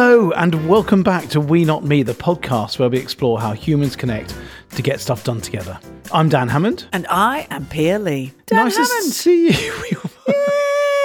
Hello, 0.00 0.30
and 0.30 0.68
welcome 0.68 1.02
back 1.02 1.28
to 1.30 1.40
We 1.40 1.64
Not 1.64 1.82
Me, 1.82 2.04
the 2.04 2.14
podcast 2.14 2.78
where 2.78 2.88
we 2.88 2.98
explore 2.98 3.40
how 3.40 3.50
humans 3.50 3.96
connect 3.96 4.32
to 4.76 4.80
get 4.80 5.00
stuff 5.00 5.24
done 5.24 5.40
together. 5.40 5.76
I'm 6.12 6.28
Dan 6.28 6.46
Hammond. 6.46 6.86
And 6.92 7.04
I 7.10 7.48
am 7.50 7.66
Pia 7.66 7.98
Lee. 7.98 8.32
Dan 8.46 8.66
nice 8.66 8.76
Hammond. 8.76 9.06
to 9.06 9.10
see 9.10 9.48
you. 9.50 10.00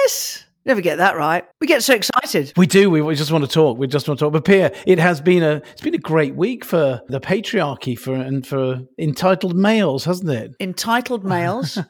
Yes. 0.04 0.44
Never 0.64 0.80
get 0.80 0.98
that 0.98 1.16
right. 1.16 1.44
We 1.60 1.66
get 1.66 1.82
so 1.82 1.92
excited. 1.94 2.52
We 2.56 2.68
do. 2.68 2.88
We, 2.88 3.02
we 3.02 3.16
just 3.16 3.32
want 3.32 3.42
to 3.42 3.50
talk. 3.50 3.78
We 3.78 3.88
just 3.88 4.06
want 4.06 4.20
to 4.20 4.26
talk. 4.26 4.32
But 4.32 4.44
Pia, 4.44 4.72
it 4.86 5.00
has 5.00 5.20
been 5.20 5.42
a 5.42 5.60
it's 5.72 5.80
been 5.80 5.96
a 5.96 5.98
great 5.98 6.36
week 6.36 6.64
for 6.64 7.02
the 7.08 7.18
patriarchy 7.18 7.98
for 7.98 8.14
and 8.14 8.46
for 8.46 8.80
entitled 8.96 9.56
males, 9.56 10.04
hasn't 10.04 10.30
it? 10.30 10.52
Entitled 10.60 11.24
males, 11.24 11.80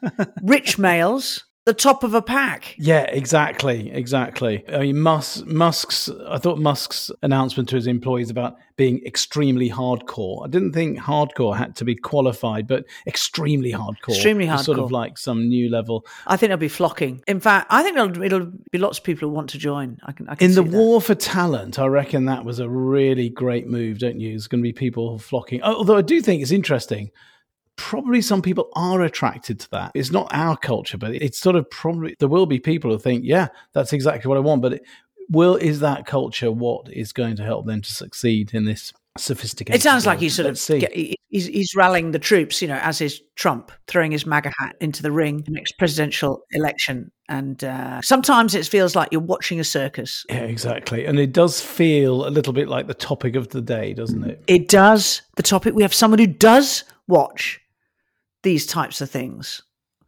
rich 0.42 0.78
males, 0.78 1.44
the 1.66 1.72
top 1.74 2.02
of 2.04 2.12
a 2.12 2.20
pack. 2.20 2.74
Yeah, 2.76 3.04
exactly, 3.04 3.90
exactly. 3.90 4.64
I 4.68 4.78
mean, 4.80 5.00
Musk, 5.00 5.46
Musk's. 5.46 6.10
I 6.28 6.38
thought 6.38 6.58
Musk's 6.58 7.10
announcement 7.22 7.68
to 7.70 7.76
his 7.76 7.86
employees 7.86 8.28
about 8.28 8.56
being 8.76 9.00
extremely 9.06 9.70
hardcore. 9.70 10.44
I 10.44 10.48
didn't 10.48 10.72
think 10.72 10.98
hardcore 10.98 11.56
had 11.56 11.74
to 11.76 11.84
be 11.84 11.94
qualified, 11.94 12.66
but 12.66 12.84
extremely 13.06 13.72
hardcore, 13.72 14.10
Extremely 14.10 14.46
hardcore. 14.46 14.64
sort 14.64 14.78
of 14.78 14.90
like 14.92 15.16
some 15.16 15.48
new 15.48 15.70
level. 15.70 16.04
I 16.26 16.36
think 16.36 16.48
they'll 16.50 16.56
be 16.58 16.68
flocking. 16.68 17.22
In 17.26 17.40
fact, 17.40 17.68
I 17.70 17.82
think 17.82 17.96
it'll, 17.96 18.22
it'll 18.22 18.52
be 18.72 18.78
lots 18.78 18.98
of 18.98 19.04
people 19.04 19.28
who 19.28 19.34
want 19.34 19.48
to 19.50 19.58
join. 19.58 19.98
I 20.04 20.12
can, 20.12 20.28
I 20.28 20.34
can 20.34 20.50
In 20.50 20.54
the 20.56 20.62
that. 20.62 20.76
war 20.76 21.00
for 21.00 21.14
talent, 21.14 21.78
I 21.78 21.86
reckon 21.86 22.24
that 22.26 22.44
was 22.44 22.58
a 22.58 22.68
really 22.68 23.28
great 23.30 23.68
move, 23.68 24.00
don't 24.00 24.18
you? 24.20 24.30
There's 24.30 24.48
going 24.48 24.60
to 24.62 24.66
be 24.68 24.72
people 24.72 25.18
flocking. 25.18 25.60
Oh, 25.62 25.76
although 25.76 25.96
I 25.96 26.02
do 26.02 26.20
think 26.20 26.42
it's 26.42 26.50
interesting. 26.50 27.10
Probably 27.76 28.20
some 28.20 28.42
people 28.42 28.68
are 28.74 29.02
attracted 29.02 29.60
to 29.60 29.70
that. 29.70 29.92
It's 29.94 30.12
not 30.12 30.28
our 30.32 30.56
culture, 30.56 30.98
but 30.98 31.14
it's 31.14 31.38
sort 31.38 31.56
of 31.56 31.68
probably 31.70 32.16
there 32.18 32.28
will 32.28 32.46
be 32.46 32.60
people 32.60 32.90
who 32.90 32.98
think, 32.98 33.24
yeah, 33.24 33.48
that's 33.72 33.92
exactly 33.92 34.28
what 34.28 34.36
I 34.36 34.40
want. 34.40 34.62
But 34.62 34.74
it, 34.74 34.82
will 35.28 35.56
is 35.56 35.80
that 35.80 36.06
culture 36.06 36.50
what 36.50 36.92
is 36.92 37.12
going 37.12 37.36
to 37.36 37.44
help 37.44 37.66
them 37.66 37.82
to 37.82 37.92
succeed 37.92 38.54
in 38.54 38.64
this 38.64 38.92
sophisticated? 39.16 39.80
It 39.80 39.82
sounds 39.82 40.06
like 40.06 40.18
he's 40.18 40.34
sort 40.34 40.46
Let's 40.46 40.68
of 40.68 40.80
see. 40.80 41.16
he's, 41.28 41.46
he's 41.46 41.74
rallying 41.74 42.10
the 42.12 42.18
troops, 42.18 42.60
you 42.60 42.68
know, 42.68 42.78
as 42.78 43.00
is 43.00 43.20
Trump 43.36 43.72
throwing 43.86 44.12
his 44.12 44.26
MAGA 44.26 44.52
hat 44.58 44.76
into 44.80 45.02
the 45.02 45.12
ring 45.12 45.44
next 45.48 45.72
presidential 45.78 46.44
election. 46.52 47.10
And 47.28 47.62
uh, 47.64 48.02
sometimes 48.02 48.54
it 48.54 48.66
feels 48.66 48.94
like 48.94 49.08
you're 49.10 49.20
watching 49.20 49.58
a 49.58 49.64
circus. 49.64 50.24
Yeah, 50.28 50.40
exactly. 50.40 51.06
And 51.06 51.18
it 51.18 51.32
does 51.32 51.60
feel 51.60 52.26
a 52.26 52.30
little 52.30 52.52
bit 52.52 52.68
like 52.68 52.86
the 52.86 52.94
topic 52.94 53.34
of 53.34 53.48
the 53.48 53.62
day, 53.62 53.94
doesn't 53.94 54.24
it? 54.24 54.42
It 54.46 54.68
does. 54.68 55.22
The 55.36 55.42
topic 55.42 55.74
we 55.74 55.82
have 55.82 55.94
someone 55.94 56.18
who 56.18 56.26
does 56.26 56.84
watch 57.08 57.60
these 58.44 58.66
types 58.66 59.00
of 59.00 59.10
things, 59.10 59.62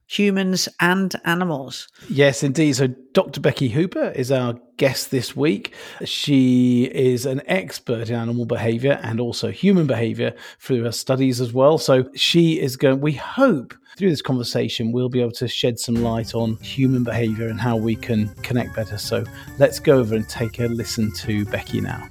humans 0.06 0.69
and 0.81 1.15
animals. 1.25 1.89
Yes, 2.09 2.43
indeed. 2.43 2.77
So, 2.77 2.89
Dr. 3.12 3.41
Becky 3.41 3.69
Hooper 3.69 4.11
is 4.11 4.31
our 4.31 4.55
guest 4.77 5.11
this 5.11 5.34
week. 5.34 5.75
She 6.05 6.84
is 6.84 7.27
an 7.27 7.43
expert 7.47 8.09
in 8.09 8.15
animal 8.15 8.47
behavior 8.47 9.01
and 9.03 9.19
also 9.19 9.51
human 9.51 9.87
behavior 9.87 10.34
through 10.61 10.84
her 10.84 10.93
studies 10.93 11.41
as 11.41 11.53
well. 11.53 11.78
So, 11.78 12.09
she 12.15 12.61
is 12.61 12.77
going, 12.77 13.01
we 13.01 13.12
hope 13.12 13.75
through 13.98 14.11
this 14.11 14.23
conversation, 14.23 14.93
we'll 14.93 15.09
be 15.09 15.23
able 15.23 15.33
to 15.33 15.48
shed 15.48 15.81
some 15.81 15.97
light 15.97 16.34
on 16.34 16.56
human 16.56 17.03
behavior 17.03 17.48
and 17.48 17.59
how 17.61 17.77
we 17.77 17.97
can 17.97 18.28
connect 18.37 18.77
better. 18.77 18.98
So, 18.98 19.25
let's 19.59 19.81
go 19.81 19.98
over 19.98 20.15
and 20.15 20.28
take 20.28 20.61
a 20.61 20.67
listen 20.67 21.12
to 21.15 21.45
Becky 21.47 21.81
now. 21.81 22.09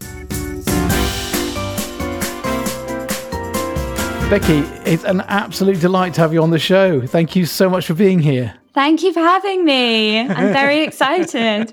Becky, 4.30 4.58
it's 4.90 5.04
an 5.04 5.22
absolute 5.22 5.80
delight 5.80 6.16
to 6.16 6.22
have 6.22 6.34
you 6.34 6.42
on 6.42 6.50
the 6.50 6.58
show. 6.58 7.06
Thank 7.06 7.36
you 7.36 7.46
so 7.46 7.70
much 7.70 7.86
for 7.86 7.94
being 7.94 8.18
here. 8.18 8.56
Thank 8.74 9.04
you 9.04 9.14
for 9.14 9.20
having 9.20 9.64
me. 9.64 10.20
I'm 10.20 10.52
very 10.52 10.80
excited. 10.84 11.72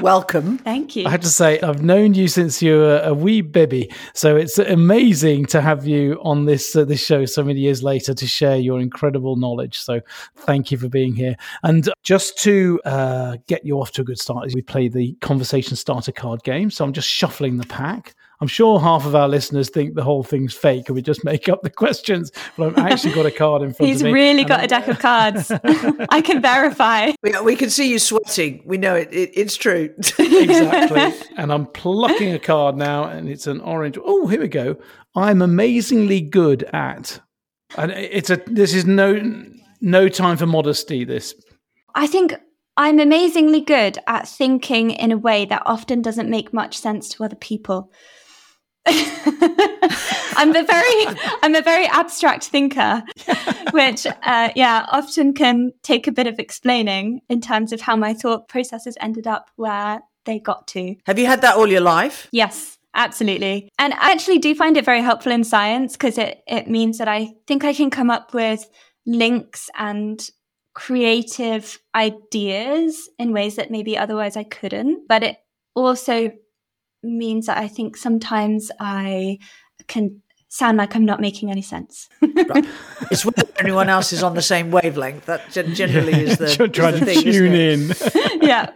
Welcome. 0.00 0.58
Thank 0.58 0.94
you. 0.94 1.06
I 1.06 1.10
have 1.10 1.22
to 1.22 1.28
say, 1.28 1.60
I've 1.60 1.82
known 1.82 2.14
you 2.14 2.28
since 2.28 2.62
you 2.62 2.76
were 2.76 3.00
a 3.02 3.12
wee 3.12 3.40
baby, 3.40 3.92
so 4.14 4.36
it's 4.36 4.58
amazing 4.58 5.46
to 5.46 5.60
have 5.60 5.88
you 5.88 6.20
on 6.22 6.44
this 6.44 6.76
uh, 6.76 6.84
this 6.84 7.04
show 7.04 7.24
so 7.24 7.42
many 7.42 7.58
years 7.58 7.82
later 7.82 8.14
to 8.14 8.26
share 8.28 8.56
your 8.56 8.80
incredible 8.80 9.34
knowledge. 9.34 9.78
So, 9.78 10.00
thank 10.36 10.70
you 10.70 10.78
for 10.78 10.88
being 10.88 11.16
here. 11.16 11.34
And 11.64 11.90
just 12.04 12.38
to 12.44 12.80
uh, 12.84 13.38
get 13.48 13.66
you 13.66 13.80
off 13.80 13.90
to 13.92 14.02
a 14.02 14.04
good 14.04 14.20
start, 14.20 14.54
we 14.54 14.62
play 14.62 14.88
the 14.88 15.14
conversation 15.20 15.76
starter 15.76 16.12
card 16.12 16.44
game. 16.44 16.70
So, 16.70 16.84
I'm 16.84 16.92
just 16.92 17.08
shuffling 17.08 17.56
the 17.56 17.66
pack. 17.66 18.14
I'm 18.40 18.48
sure 18.48 18.78
half 18.78 19.06
of 19.06 19.14
our 19.14 19.28
listeners 19.28 19.70
think 19.70 19.94
the 19.94 20.02
whole 20.02 20.22
thing's 20.22 20.52
fake 20.52 20.88
and 20.88 20.94
we 20.94 21.02
just 21.02 21.24
make 21.24 21.48
up 21.48 21.62
the 21.62 21.70
questions, 21.70 22.30
but 22.56 22.78
I've 22.78 22.92
actually 22.92 23.14
got 23.14 23.24
a 23.26 23.30
card 23.30 23.62
in 23.62 23.72
front 23.72 23.88
He's 23.88 24.00
of 24.00 24.04
me. 24.04 24.10
He's 24.10 24.14
really 24.14 24.44
got 24.44 24.60
I'm- 24.60 24.64
a 24.64 24.68
deck 24.68 24.88
of 24.88 24.98
cards. 24.98 25.50
I 26.10 26.20
can 26.20 26.42
verify. 26.42 27.12
We, 27.22 27.32
we 27.40 27.56
can 27.56 27.70
see 27.70 27.90
you 27.90 27.98
sweating. 27.98 28.62
We 28.66 28.76
know 28.78 28.94
it. 28.94 29.12
it 29.12 29.30
it's 29.34 29.56
true. 29.56 29.90
exactly. 30.18 31.12
And 31.36 31.52
I'm 31.52 31.66
plucking 31.66 32.32
a 32.32 32.38
card 32.38 32.76
now, 32.76 33.04
and 33.04 33.28
it's 33.28 33.46
an 33.46 33.60
orange. 33.60 33.98
Oh, 34.04 34.26
here 34.26 34.40
we 34.40 34.48
go. 34.48 34.76
I'm 35.16 35.42
amazingly 35.42 36.20
good 36.20 36.64
at. 36.72 37.20
And 37.76 37.90
it's 37.90 38.30
a. 38.30 38.36
This 38.46 38.74
is 38.74 38.84
no 38.84 39.20
no 39.80 40.08
time 40.08 40.36
for 40.36 40.46
modesty. 40.46 41.04
This. 41.04 41.34
I 41.94 42.06
think 42.06 42.34
I'm 42.76 43.00
amazingly 43.00 43.60
good 43.62 43.98
at 44.06 44.28
thinking 44.28 44.90
in 44.90 45.10
a 45.10 45.18
way 45.18 45.46
that 45.46 45.62
often 45.64 46.02
doesn't 46.02 46.30
make 46.30 46.52
much 46.52 46.76
sense 46.76 47.08
to 47.10 47.24
other 47.24 47.36
people. 47.36 47.90
I'm 50.36 50.54
a 50.54 50.62
very 50.62 51.06
I'm 51.42 51.54
a 51.54 51.62
very 51.62 51.86
abstract 51.86 52.44
thinker, 52.44 53.02
which 53.72 54.06
uh, 54.06 54.50
yeah 54.54 54.86
often 54.90 55.34
can 55.34 55.72
take 55.82 56.06
a 56.06 56.12
bit 56.12 56.26
of 56.26 56.38
explaining 56.38 57.20
in 57.28 57.40
terms 57.40 57.72
of 57.72 57.80
how 57.80 57.96
my 57.96 58.14
thought 58.14 58.48
processes 58.48 58.96
ended 59.00 59.26
up 59.26 59.50
where 59.56 60.00
they 60.24 60.38
got 60.38 60.66
to. 60.68 60.94
Have 61.06 61.18
you 61.18 61.26
had 61.26 61.40
that 61.40 61.56
all 61.56 61.66
your 61.66 61.80
life? 61.80 62.28
Yes, 62.30 62.78
absolutely. 62.94 63.70
And 63.78 63.94
I 63.94 64.12
actually 64.12 64.38
do 64.38 64.54
find 64.54 64.76
it 64.76 64.84
very 64.84 65.02
helpful 65.02 65.32
in 65.32 65.44
science 65.44 65.92
because 65.92 66.18
it, 66.18 66.42
it 66.46 66.68
means 66.68 66.98
that 66.98 67.08
I 67.08 67.32
think 67.46 67.64
I 67.64 67.72
can 67.72 67.90
come 67.90 68.10
up 68.10 68.34
with 68.34 68.68
links 69.06 69.70
and 69.76 70.20
creative 70.74 71.80
ideas 71.94 73.08
in 73.18 73.32
ways 73.32 73.56
that 73.56 73.70
maybe 73.70 73.96
otherwise 73.96 74.36
I 74.36 74.44
couldn't. 74.44 75.08
But 75.08 75.22
it 75.22 75.36
also 75.74 76.32
means 77.06 77.46
that 77.46 77.58
I 77.58 77.68
think 77.68 77.96
sometimes 77.96 78.70
I 78.80 79.38
can 79.86 80.22
sound 80.48 80.78
like 80.78 80.96
I'm 80.96 81.04
not 81.04 81.20
making 81.20 81.50
any 81.50 81.62
sense. 81.62 82.08
It's 83.10 83.24
whether 83.24 83.44
anyone 83.58 83.88
else 83.88 84.12
is 84.12 84.22
on 84.22 84.34
the 84.34 84.42
same 84.42 84.70
wavelength. 84.70 85.26
That 85.26 85.50
gen- 85.50 85.74
generally 85.74 86.12
is 86.12 86.38
the, 86.38 86.46
You're 86.74 86.88
is 86.88 87.00
the 87.00 87.00
to 87.00 87.04
thing. 87.04 87.22
tune 87.22 87.54
in. 87.54 87.92
yeah. 88.42 88.70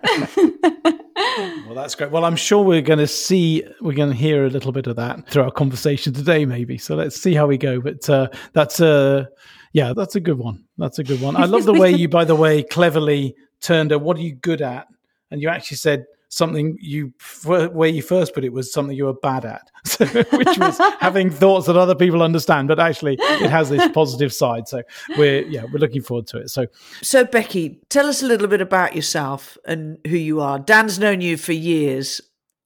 well, 1.66 1.74
that's 1.74 1.94
great. 1.94 2.10
Well, 2.10 2.24
I'm 2.24 2.36
sure 2.36 2.62
we're 2.62 2.82
going 2.82 2.98
to 2.98 3.06
see, 3.06 3.64
we're 3.80 3.94
going 3.94 4.10
to 4.10 4.16
hear 4.16 4.44
a 4.44 4.50
little 4.50 4.72
bit 4.72 4.86
of 4.86 4.96
that 4.96 5.26
through 5.28 5.44
our 5.44 5.50
conversation 5.50 6.12
today, 6.12 6.44
maybe. 6.44 6.78
So 6.78 6.94
let's 6.94 7.20
see 7.20 7.34
how 7.34 7.46
we 7.46 7.58
go. 7.58 7.80
But 7.80 8.08
uh, 8.08 8.28
that's 8.52 8.78
a, 8.80 9.28
yeah, 9.72 9.92
that's 9.96 10.14
a 10.14 10.20
good 10.20 10.38
one. 10.38 10.64
That's 10.78 10.98
a 10.98 11.04
good 11.04 11.20
one. 11.20 11.34
I 11.36 11.46
love 11.46 11.64
the 11.64 11.74
way 11.74 11.90
you, 11.90 12.08
by 12.08 12.24
the 12.24 12.36
way, 12.36 12.62
cleverly 12.62 13.34
turned 13.60 13.90
a 13.90 13.98
what 13.98 14.16
are 14.16 14.22
you 14.22 14.34
good 14.34 14.62
at? 14.62 14.86
And 15.30 15.40
you 15.40 15.48
actually 15.48 15.78
said 15.78 16.04
something 16.30 16.78
you, 16.80 17.12
where 17.44 17.88
you 17.88 18.02
first 18.02 18.34
put 18.34 18.44
it 18.44 18.52
was 18.52 18.72
something 18.72 18.96
you 18.96 19.04
were 19.04 19.12
bad 19.12 19.44
at, 19.44 19.70
so, 19.84 20.06
which 20.06 20.58
was 20.58 20.78
having 21.00 21.28
thoughts 21.28 21.66
that 21.66 21.76
other 21.76 21.94
people 21.94 22.22
understand. 22.22 22.68
But 22.68 22.78
actually, 22.78 23.18
it 23.20 23.50
has 23.50 23.68
this 23.68 23.86
positive 23.92 24.32
side. 24.32 24.68
So 24.68 24.82
we're, 25.18 25.42
yeah, 25.42 25.64
we're 25.64 25.78
looking 25.78 26.02
forward 26.02 26.28
to 26.28 26.38
it. 26.38 26.48
So 26.48 26.66
So, 27.02 27.24
Becky, 27.24 27.80
tell 27.90 28.06
us 28.06 28.22
a 28.22 28.26
little 28.26 28.48
bit 28.48 28.60
about 28.60 28.96
yourself 28.96 29.58
and 29.66 29.98
who 30.06 30.16
you 30.16 30.40
are. 30.40 30.58
Dan's 30.58 30.98
known 30.98 31.20
you 31.20 31.36
for 31.36 31.52
years. 31.52 32.20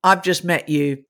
I've 0.04 0.22
just 0.22 0.44
met 0.44 0.68
you. 0.68 1.04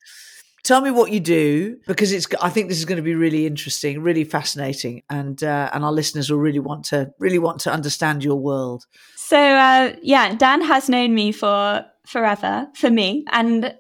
Tell 0.62 0.80
me 0.80 0.90
what 0.90 1.12
you 1.12 1.20
do 1.20 1.76
because 1.86 2.10
it's. 2.12 2.26
I 2.40 2.48
think 2.48 2.68
this 2.68 2.78
is 2.78 2.86
going 2.86 2.96
to 2.96 3.02
be 3.02 3.14
really 3.14 3.44
interesting, 3.46 4.00
really 4.00 4.24
fascinating, 4.24 5.02
and 5.10 5.42
uh, 5.44 5.68
and 5.74 5.84
our 5.84 5.92
listeners 5.92 6.30
will 6.30 6.38
really 6.38 6.60
want 6.60 6.86
to 6.86 7.12
really 7.18 7.38
want 7.38 7.60
to 7.62 7.72
understand 7.72 8.24
your 8.24 8.36
world. 8.36 8.86
So 9.16 9.38
uh, 9.38 9.94
yeah, 10.00 10.34
Dan 10.34 10.62
has 10.62 10.88
known 10.88 11.14
me 11.14 11.32
for 11.32 11.84
forever, 12.06 12.68
for 12.74 12.90
me, 12.90 13.24
and 13.32 13.74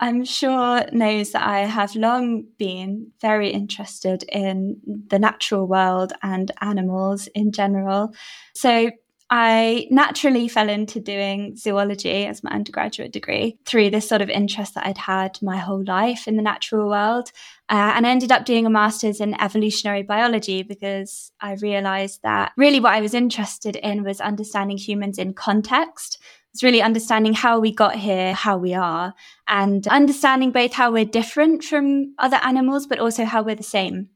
I'm 0.00 0.24
sure 0.24 0.84
knows 0.92 1.32
that 1.32 1.46
I 1.46 1.60
have 1.60 1.96
long 1.96 2.44
been 2.56 3.10
very 3.20 3.50
interested 3.50 4.22
in 4.30 4.80
the 5.08 5.18
natural 5.18 5.66
world 5.66 6.12
and 6.22 6.52
animals 6.60 7.26
in 7.34 7.50
general. 7.50 8.14
So 8.54 8.90
I 9.30 9.86
naturally 9.90 10.48
fell 10.48 10.70
into 10.70 11.00
doing 11.00 11.54
zoology 11.54 12.24
as 12.24 12.42
my 12.42 12.50
undergraduate 12.50 13.12
degree 13.12 13.58
through 13.66 13.90
this 13.90 14.08
sort 14.08 14.22
of 14.22 14.30
interest 14.30 14.74
that 14.74 14.86
I'd 14.86 14.96
had 14.96 15.38
my 15.42 15.58
whole 15.58 15.84
life 15.84 16.26
in 16.26 16.36
the 16.36 16.42
natural 16.42 16.88
world. 16.88 17.30
Uh, 17.68 17.92
and 17.94 18.06
I 18.06 18.10
ended 18.10 18.32
up 18.32 18.46
doing 18.46 18.64
a 18.64 18.70
master's 18.70 19.20
in 19.20 19.38
evolutionary 19.38 20.02
biology 20.02 20.62
because 20.62 21.30
I 21.42 21.54
realized 21.54 22.22
that 22.22 22.52
really 22.56 22.80
what 22.80 22.94
I 22.94 23.02
was 23.02 23.12
interested 23.12 23.76
in 23.76 24.02
was 24.02 24.22
understanding 24.22 24.78
humans 24.78 25.18
in 25.18 25.34
context. 25.34 26.22
It's 26.58 26.64
really 26.64 26.82
understanding 26.82 27.34
how 27.34 27.60
we 27.60 27.72
got 27.72 27.94
here, 27.94 28.34
how 28.34 28.58
we 28.58 28.74
are, 28.74 29.14
and 29.46 29.86
understanding 29.86 30.50
both 30.50 30.72
how 30.72 30.90
we're 30.90 31.04
different 31.04 31.62
from 31.62 32.16
other 32.18 32.40
animals, 32.42 32.84
but 32.88 32.98
also 32.98 33.24
how 33.24 33.44
we're 33.44 33.54
the 33.54 33.62
same. 33.62 34.08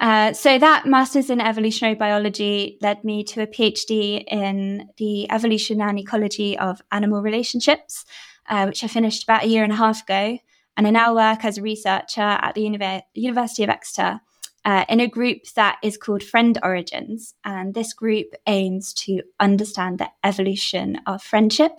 Uh, 0.00 0.32
so 0.32 0.58
that 0.58 0.84
master's 0.84 1.30
in 1.30 1.40
evolutionary 1.40 1.94
biology 1.94 2.76
led 2.82 3.04
me 3.04 3.22
to 3.22 3.42
a 3.42 3.46
PhD 3.46 4.24
in 4.26 4.88
the 4.96 5.30
evolution 5.30 5.80
and 5.80 5.96
ecology 6.00 6.58
of 6.58 6.82
animal 6.90 7.22
relationships. 7.22 8.04
uh, 8.48 8.64
which 8.66 8.82
I 8.82 8.88
finished 8.88 9.22
about 9.22 9.44
a 9.44 9.46
year 9.46 9.62
and 9.62 9.72
a 9.72 9.76
half 9.76 10.02
ago. 10.02 10.38
And 10.76 10.86
I 10.88 10.90
now 10.90 11.14
work 11.14 11.44
as 11.44 11.58
a 11.58 11.62
researcher 11.62 12.20
at 12.20 12.54
the 12.54 12.62
Univ- 12.62 13.02
University 13.14 13.62
of 13.62 13.68
Exeter 13.68 14.20
uh, 14.68 14.84
in 14.90 15.00
a 15.00 15.08
group 15.08 15.44
that 15.54 15.78
is 15.82 15.96
called 15.96 16.22
Friend 16.22 16.58
Origins. 16.62 17.34
And 17.42 17.72
this 17.72 17.94
group 17.94 18.34
aims 18.46 18.92
to 19.04 19.22
understand 19.40 19.98
the 19.98 20.10
evolution 20.22 21.00
of 21.06 21.22
friendship. 21.22 21.72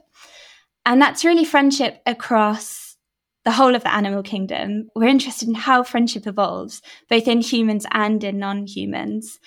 And 0.88 1.00
that's 1.00 1.24
really 1.24 1.46
friendship 1.46 2.02
across 2.08 2.98
the 3.46 3.52
whole 3.52 3.76
of 3.76 3.84
the 3.84 3.94
animal 3.94 4.24
kingdom. 4.24 4.90
We're 4.96 5.08
interested 5.08 5.48
in 5.48 5.54
how 5.54 5.84
friendship 5.84 6.26
evolves, 6.26 6.82
both 7.08 7.28
in 7.28 7.42
humans 7.42 7.86
and 7.92 8.24
in 8.24 8.40
non 8.40 8.66
humans. 8.66 9.40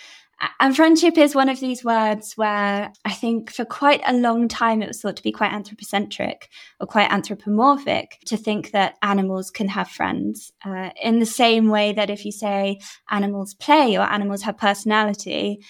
And 0.59 0.75
friendship 0.75 1.17
is 1.19 1.35
one 1.35 1.49
of 1.49 1.61
these 1.61 1.85
words 1.85 2.35
where 2.37 2.93
I 3.05 3.13
think 3.13 3.53
for 3.53 3.65
quite 3.65 4.01
a 4.07 4.13
long 4.13 4.49
time 4.49 4.83
it 4.83 4.89
was 4.89 5.01
thought 5.01 5.17
to 5.17 5.23
be 5.23 5.31
quite 5.31 5.53
anthropocentric 5.53 6.49
or 6.81 6.87
quite 6.87 7.13
anthropomorphic 7.13 8.19
to 8.27 8.37
think 8.37 8.73
that 8.73 8.97
animals 9.03 9.51
can 9.51 9.69
have 9.69 9.89
friends. 9.89 10.53
Uh, 10.65 10.91
in 11.01 11.21
the 11.21 11.27
same 11.27 11.69
way 11.69 11.93
that 11.93 12.11
if 12.11 12.25
you 12.25 12.33
say 12.33 12.81
animals 13.11 13.55
play 13.55 13.97
or 13.97 14.03
animals 14.03 14.43
have 14.43 14.59
personality, 14.59 15.61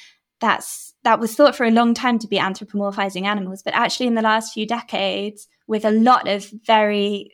that's 0.40 0.94
that 1.04 1.20
was 1.20 1.34
thought 1.34 1.54
for 1.54 1.64
a 1.64 1.70
long 1.70 1.92
time 1.92 2.18
to 2.18 2.28
be 2.28 2.38
anthropomorphizing 2.38 3.24
animals. 3.24 3.62
But 3.62 3.74
actually, 3.74 4.06
in 4.06 4.14
the 4.14 4.22
last 4.22 4.54
few 4.54 4.66
decades, 4.66 5.48
with 5.66 5.84
a 5.84 5.90
lot 5.90 6.28
of 6.28 6.50
very 6.66 7.30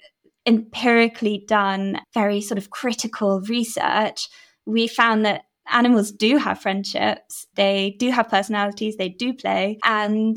empirically 0.46 1.44
done, 1.46 2.00
very 2.14 2.40
sort 2.40 2.58
of 2.58 2.70
critical 2.70 3.40
research, 3.42 4.28
we 4.66 4.88
found 4.88 5.24
that 5.24 5.42
animals 5.70 6.12
do 6.12 6.38
have 6.38 6.60
friendships, 6.60 7.46
they 7.54 7.96
do 7.98 8.10
have 8.10 8.28
personalities, 8.28 8.96
they 8.96 9.08
do 9.08 9.32
play. 9.32 9.78
And 9.84 10.36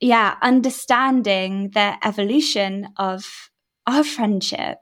yeah, 0.00 0.36
understanding 0.42 1.70
the 1.74 1.94
evolution 2.06 2.88
of 2.96 3.50
our 3.86 4.04
friendship 4.04 4.78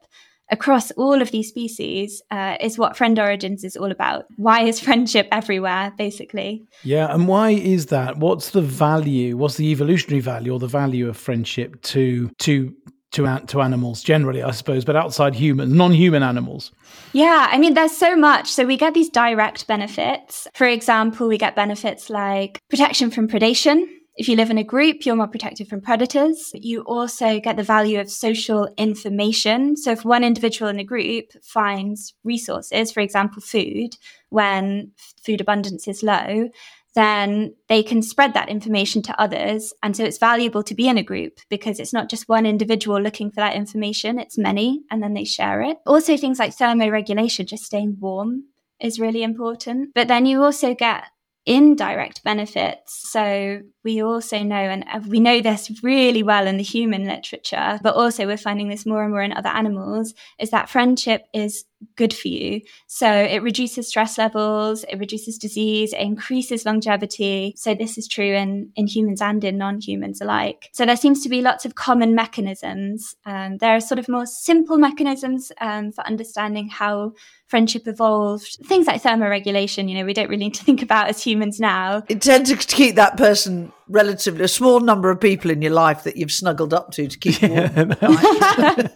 across 0.50 0.90
all 0.92 1.20
of 1.20 1.30
these 1.30 1.48
species 1.48 2.22
uh, 2.30 2.56
is 2.60 2.78
what 2.78 2.96
friend 2.96 3.18
origins 3.18 3.64
is 3.64 3.76
all 3.76 3.90
about. 3.90 4.24
Why 4.36 4.62
is 4.62 4.80
friendship 4.80 5.28
everywhere 5.30 5.92
basically? 5.98 6.64
Yeah 6.84 7.12
and 7.12 7.28
why 7.28 7.50
is 7.50 7.86
that? 7.86 8.18
What's 8.18 8.50
the 8.50 8.62
value 8.62 9.36
what's 9.36 9.56
the 9.56 9.70
evolutionary 9.70 10.20
value 10.20 10.52
or 10.52 10.58
the 10.58 10.66
value 10.66 11.08
of 11.08 11.16
friendship 11.16 11.82
to 11.82 12.30
to 12.38 12.74
to 13.12 13.42
to 13.46 13.60
animals 13.60 14.02
generally, 14.02 14.42
I 14.42 14.50
suppose, 14.50 14.84
but 14.84 14.96
outside 14.96 15.34
humans, 15.34 15.72
non-human 15.72 16.22
animals. 16.22 16.72
Yeah, 17.12 17.48
I 17.50 17.58
mean, 17.58 17.74
there's 17.74 17.96
so 17.96 18.16
much. 18.16 18.50
So 18.50 18.64
we 18.64 18.76
get 18.76 18.94
these 18.94 19.08
direct 19.08 19.66
benefits. 19.66 20.46
For 20.54 20.66
example, 20.66 21.28
we 21.28 21.38
get 21.38 21.56
benefits 21.56 22.10
like 22.10 22.60
protection 22.68 23.10
from 23.10 23.28
predation. 23.28 23.86
If 24.18 24.28
you 24.28 24.34
live 24.34 24.50
in 24.50 24.58
a 24.58 24.64
group, 24.64 25.06
you're 25.06 25.14
more 25.14 25.28
protected 25.28 25.68
from 25.68 25.80
predators. 25.80 26.50
You 26.52 26.80
also 26.82 27.38
get 27.38 27.56
the 27.56 27.62
value 27.62 28.00
of 28.00 28.10
social 28.10 28.68
information. 28.76 29.76
So 29.76 29.92
if 29.92 30.04
one 30.04 30.24
individual 30.24 30.68
in 30.68 30.80
a 30.80 30.84
group 30.84 31.26
finds 31.44 32.14
resources, 32.24 32.90
for 32.90 32.98
example, 32.98 33.40
food, 33.40 33.96
when 34.30 34.90
food 35.24 35.40
abundance 35.40 35.86
is 35.86 36.02
low, 36.02 36.48
then 36.94 37.54
they 37.68 37.82
can 37.82 38.02
spread 38.02 38.34
that 38.34 38.48
information 38.48 39.02
to 39.02 39.20
others. 39.20 39.72
And 39.82 39.96
so 39.96 40.04
it's 40.04 40.18
valuable 40.18 40.62
to 40.64 40.74
be 40.74 40.88
in 40.88 40.98
a 40.98 41.02
group 41.02 41.38
because 41.48 41.78
it's 41.78 41.92
not 41.92 42.08
just 42.08 42.28
one 42.28 42.46
individual 42.46 43.00
looking 43.00 43.30
for 43.30 43.36
that 43.36 43.54
information, 43.54 44.18
it's 44.18 44.38
many, 44.38 44.82
and 44.90 45.02
then 45.02 45.14
they 45.14 45.24
share 45.24 45.62
it. 45.62 45.78
Also, 45.86 46.16
things 46.16 46.38
like 46.38 46.56
thermoregulation, 46.56 47.46
just 47.46 47.64
staying 47.64 47.96
warm 48.00 48.44
is 48.80 49.00
really 49.00 49.22
important. 49.22 49.90
But 49.94 50.08
then 50.08 50.26
you 50.26 50.42
also 50.42 50.74
get 50.74 51.04
indirect 51.48 52.22
benefits. 52.24 53.10
So 53.10 53.62
we 53.82 54.02
also 54.02 54.42
know, 54.42 54.54
and 54.56 54.84
uh, 54.92 55.00
we 55.08 55.18
know 55.18 55.40
this 55.40 55.70
really 55.82 56.22
well 56.22 56.46
in 56.46 56.58
the 56.58 56.62
human 56.62 57.06
literature, 57.06 57.80
but 57.82 57.94
also 57.94 58.26
we're 58.26 58.36
finding 58.36 58.68
this 58.68 58.84
more 58.84 59.02
and 59.02 59.12
more 59.12 59.22
in 59.22 59.32
other 59.32 59.48
animals, 59.48 60.12
is 60.38 60.50
that 60.50 60.68
friendship 60.68 61.22
is 61.32 61.64
good 61.96 62.12
for 62.12 62.28
you. 62.28 62.60
So 62.86 63.10
it 63.10 63.42
reduces 63.42 63.88
stress 63.88 64.18
levels, 64.18 64.84
it 64.84 64.98
reduces 64.98 65.38
disease, 65.38 65.92
it 65.92 66.00
increases 66.00 66.64
longevity. 66.64 67.54
So 67.56 67.74
this 67.74 67.98
is 67.98 68.08
true 68.08 68.34
in, 68.34 68.72
in 68.76 68.86
humans 68.86 69.20
and 69.20 69.42
in 69.44 69.58
non-humans 69.58 70.20
alike. 70.20 70.70
So 70.72 70.84
there 70.86 70.96
seems 70.96 71.22
to 71.22 71.28
be 71.28 71.42
lots 71.42 71.64
of 71.64 71.74
common 71.74 72.14
mechanisms. 72.14 73.14
Um, 73.26 73.58
there 73.58 73.76
are 73.76 73.80
sort 73.80 73.98
of 73.98 74.08
more 74.08 74.26
simple 74.26 74.78
mechanisms 74.78 75.52
um, 75.60 75.92
for 75.92 76.06
understanding 76.06 76.68
how 76.68 77.12
friendship 77.48 77.86
evolved. 77.86 78.58
Things 78.64 78.86
like 78.86 79.02
thermoregulation, 79.02 79.88
you 79.88 79.94
know, 79.94 80.04
we 80.04 80.14
don't 80.14 80.28
really 80.28 80.44
need 80.44 80.54
to 80.54 80.64
think 80.64 80.82
about 80.82 81.08
as 81.08 81.22
humans 81.22 81.58
now. 81.58 82.02
It 82.08 82.22
tends 82.22 82.50
to 82.50 82.56
keep 82.56 82.96
that 82.96 83.16
person 83.16 83.72
relatively 83.88 84.44
a 84.44 84.48
small 84.48 84.80
number 84.80 85.10
of 85.10 85.18
people 85.18 85.50
in 85.50 85.62
your 85.62 85.72
life 85.72 86.04
that 86.04 86.16
you've 86.16 86.32
snuggled 86.32 86.74
up 86.74 86.90
to 86.92 87.08
to 87.08 87.18
keep 87.18 87.42
warm. 87.42 87.94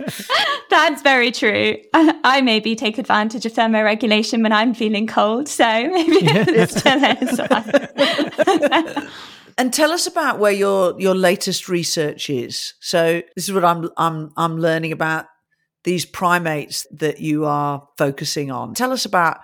That's 0.70 1.02
very 1.02 1.32
true. 1.32 1.76
I 1.94 2.40
maybe 2.72 2.90
take 2.90 2.98
advantage 2.98 3.46
of 3.46 3.52
thermoregulation 3.52 4.42
when 4.42 4.52
I'm 4.52 4.74
feeling 4.74 5.06
cold, 5.06 5.48
so 5.48 5.64
maybe 5.64 6.24
yeah. 6.24 6.44
it 6.48 6.70
still 6.70 7.04
is. 7.04 7.40
and 9.58 9.72
tell 9.72 9.92
us 9.92 10.06
about 10.06 10.38
where 10.38 10.52
your 10.52 11.00
your 11.00 11.14
latest 11.14 11.68
research 11.68 12.30
is. 12.30 12.74
So 12.80 13.22
this 13.36 13.48
is 13.48 13.52
what 13.52 13.64
I'm 13.64 13.90
I'm 13.96 14.32
I'm 14.36 14.58
learning 14.58 14.92
about 14.92 15.26
these 15.84 16.04
primates 16.04 16.86
that 16.92 17.20
you 17.20 17.44
are 17.44 17.86
focusing 17.98 18.50
on. 18.50 18.74
Tell 18.74 18.92
us 18.92 19.04
about 19.04 19.38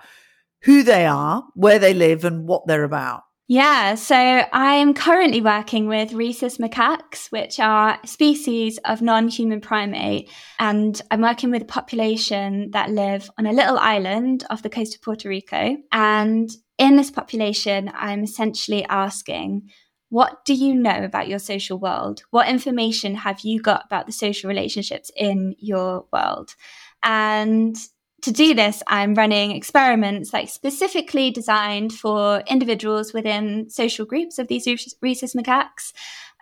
who 0.61 0.83
they 0.83 1.05
are, 1.05 1.43
where 1.53 1.79
they 1.79 1.93
live, 1.93 2.25
and 2.25 2.47
what 2.47 2.67
they're 2.67 2.83
about. 2.83 3.23
Yeah, 3.51 3.95
so 3.95 4.15
I 4.15 4.75
am 4.75 4.93
currently 4.93 5.41
working 5.41 5.87
with 5.87 6.13
rhesus 6.13 6.59
macaques, 6.59 7.31
which 7.31 7.59
are 7.59 7.97
species 8.05 8.77
of 8.85 9.01
non-human 9.01 9.59
primate, 9.59 10.29
and 10.59 11.01
I'm 11.09 11.21
working 11.21 11.49
with 11.49 11.63
a 11.63 11.65
population 11.65 12.69
that 12.73 12.91
live 12.91 13.27
on 13.39 13.47
a 13.47 13.51
little 13.51 13.79
island 13.79 14.45
off 14.51 14.61
the 14.61 14.69
coast 14.69 14.93
of 14.93 15.01
Puerto 15.01 15.27
Rico. 15.27 15.77
And 15.91 16.47
in 16.77 16.95
this 16.95 17.09
population, 17.09 17.91
I'm 17.95 18.21
essentially 18.21 18.85
asking, 18.85 19.71
what 20.09 20.45
do 20.45 20.53
you 20.53 20.75
know 20.75 21.03
about 21.03 21.27
your 21.27 21.39
social 21.39 21.79
world? 21.79 22.21
What 22.29 22.49
information 22.49 23.15
have 23.15 23.39
you 23.39 23.63
got 23.63 23.83
about 23.83 24.05
the 24.05 24.11
social 24.11 24.47
relationships 24.47 25.09
in 25.15 25.55
your 25.57 26.05
world? 26.13 26.53
And 27.01 27.75
to 28.21 28.31
do 28.31 28.53
this, 28.53 28.83
I'm 28.87 29.13
running 29.15 29.51
experiments 29.51 30.33
like 30.33 30.49
specifically 30.49 31.31
designed 31.31 31.93
for 31.93 32.41
individuals 32.47 33.13
within 33.13 33.69
social 33.69 34.05
groups 34.05 34.39
of 34.39 34.47
these 34.47 34.67
rhesus 35.01 35.33
macaques. 35.33 35.93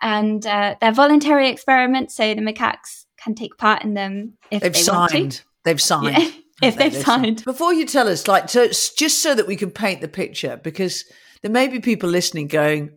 And 0.01 0.45
uh, 0.45 0.75
they're 0.79 0.91
voluntary 0.91 1.49
experiments, 1.49 2.15
so 2.15 2.33
the 2.33 2.41
macaques 2.41 3.05
can 3.17 3.33
take 3.33 3.57
part 3.57 3.83
in 3.83 3.93
them 3.95 4.37
if 4.51 4.61
they've 4.61 4.73
they 4.73 4.79
signed. 4.79 5.13
want 5.13 5.31
to. 5.33 5.43
They've 5.63 5.81
signed. 5.81 6.17
Yeah, 6.17 6.31
if 6.61 6.77
they've 6.77 6.95
signed. 6.95 7.43
Before 7.43 7.73
you 7.73 7.85
tell 7.85 8.07
us, 8.07 8.25
like, 8.25 8.47
to, 8.47 8.69
just 8.69 9.21
so 9.21 9.35
that 9.35 9.47
we 9.47 9.57
can 9.57 9.69
paint 9.69 9.99
the 9.99 10.07
picture, 10.07 10.55
because 10.63 11.03
there 11.41 11.51
may 11.51 11.67
be 11.67 11.81
people 11.81 12.09
listening 12.09 12.47
going, 12.47 12.91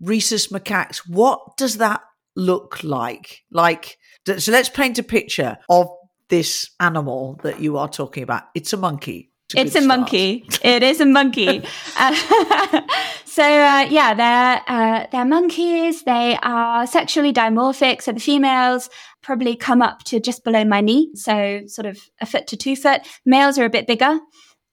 rhesus 0.00 0.48
macaques, 0.48 1.02
what 1.06 1.58
does 1.58 1.78
that 1.78 2.00
look 2.34 2.82
like? 2.82 3.42
Like, 3.50 3.98
so 4.38 4.52
let's 4.52 4.70
paint 4.70 4.98
a 4.98 5.02
picture 5.02 5.58
of 5.68 5.90
this 6.34 6.70
animal 6.80 7.38
that 7.44 7.60
you 7.60 7.78
are 7.78 7.88
talking 7.88 8.24
about. 8.24 8.42
It's 8.56 8.72
a 8.72 8.76
monkey. 8.76 9.30
It's 9.54 9.76
a, 9.76 9.78
a 9.78 9.82
monkey. 9.82 10.44
it 10.64 10.82
is 10.82 11.00
a 11.00 11.06
monkey. 11.06 11.62
uh, 11.96 12.80
so 13.24 13.44
uh, 13.44 13.86
yeah, 13.88 14.14
they're 14.14 14.62
uh, 14.66 15.06
they're 15.12 15.24
monkeys. 15.24 16.02
They 16.02 16.36
are 16.42 16.88
sexually 16.88 17.32
dimorphic. 17.32 18.02
So 18.02 18.10
the 18.10 18.18
females 18.18 18.90
probably 19.22 19.54
come 19.54 19.80
up 19.80 20.02
to 20.04 20.18
just 20.18 20.42
below 20.42 20.64
my 20.64 20.80
knee, 20.80 21.10
so 21.14 21.60
sort 21.66 21.86
of 21.86 22.00
a 22.20 22.26
foot 22.26 22.48
to 22.48 22.56
two 22.56 22.74
foot. 22.74 23.02
Males 23.24 23.56
are 23.58 23.64
a 23.64 23.70
bit 23.70 23.86
bigger, 23.86 24.18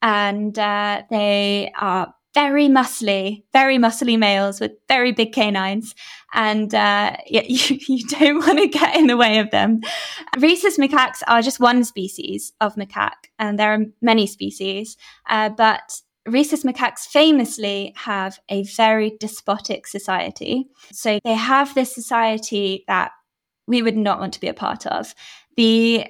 and 0.01 0.57
uh, 0.57 1.03
they 1.11 1.71
are 1.79 2.11
very 2.33 2.67
muscly, 2.67 3.43
very 3.53 3.77
muscly 3.77 4.17
males 4.17 4.59
with 4.59 4.71
very 4.88 5.11
big 5.11 5.33
canines. 5.33 5.93
And 6.33 6.73
uh, 6.73 7.17
you, 7.27 7.79
you 7.88 8.05
don't 8.07 8.39
want 8.45 8.59
to 8.59 8.67
get 8.67 8.95
in 8.95 9.07
the 9.07 9.17
way 9.17 9.39
of 9.39 9.51
them. 9.51 9.81
Rhesus 10.38 10.77
macaques 10.77 11.21
are 11.27 11.41
just 11.41 11.59
one 11.59 11.83
species 11.83 12.53
of 12.61 12.75
macaque, 12.75 13.29
and 13.39 13.59
there 13.59 13.73
are 13.73 13.85
many 14.01 14.27
species. 14.27 14.97
Uh, 15.29 15.50
but 15.50 16.01
Rhesus 16.27 16.63
macaques 16.63 17.07
famously 17.07 17.93
have 17.97 18.39
a 18.50 18.63
very 18.63 19.17
despotic 19.19 19.88
society. 19.88 20.67
So 20.91 21.19
they 21.23 21.33
have 21.33 21.73
this 21.73 21.93
society 21.93 22.83
that 22.88 23.11
we 23.67 23.81
would 23.81 23.97
not 23.97 24.19
want 24.19 24.33
to 24.33 24.39
be 24.39 24.47
a 24.47 24.53
part 24.53 24.85
of. 24.85 25.15
The 25.57 26.05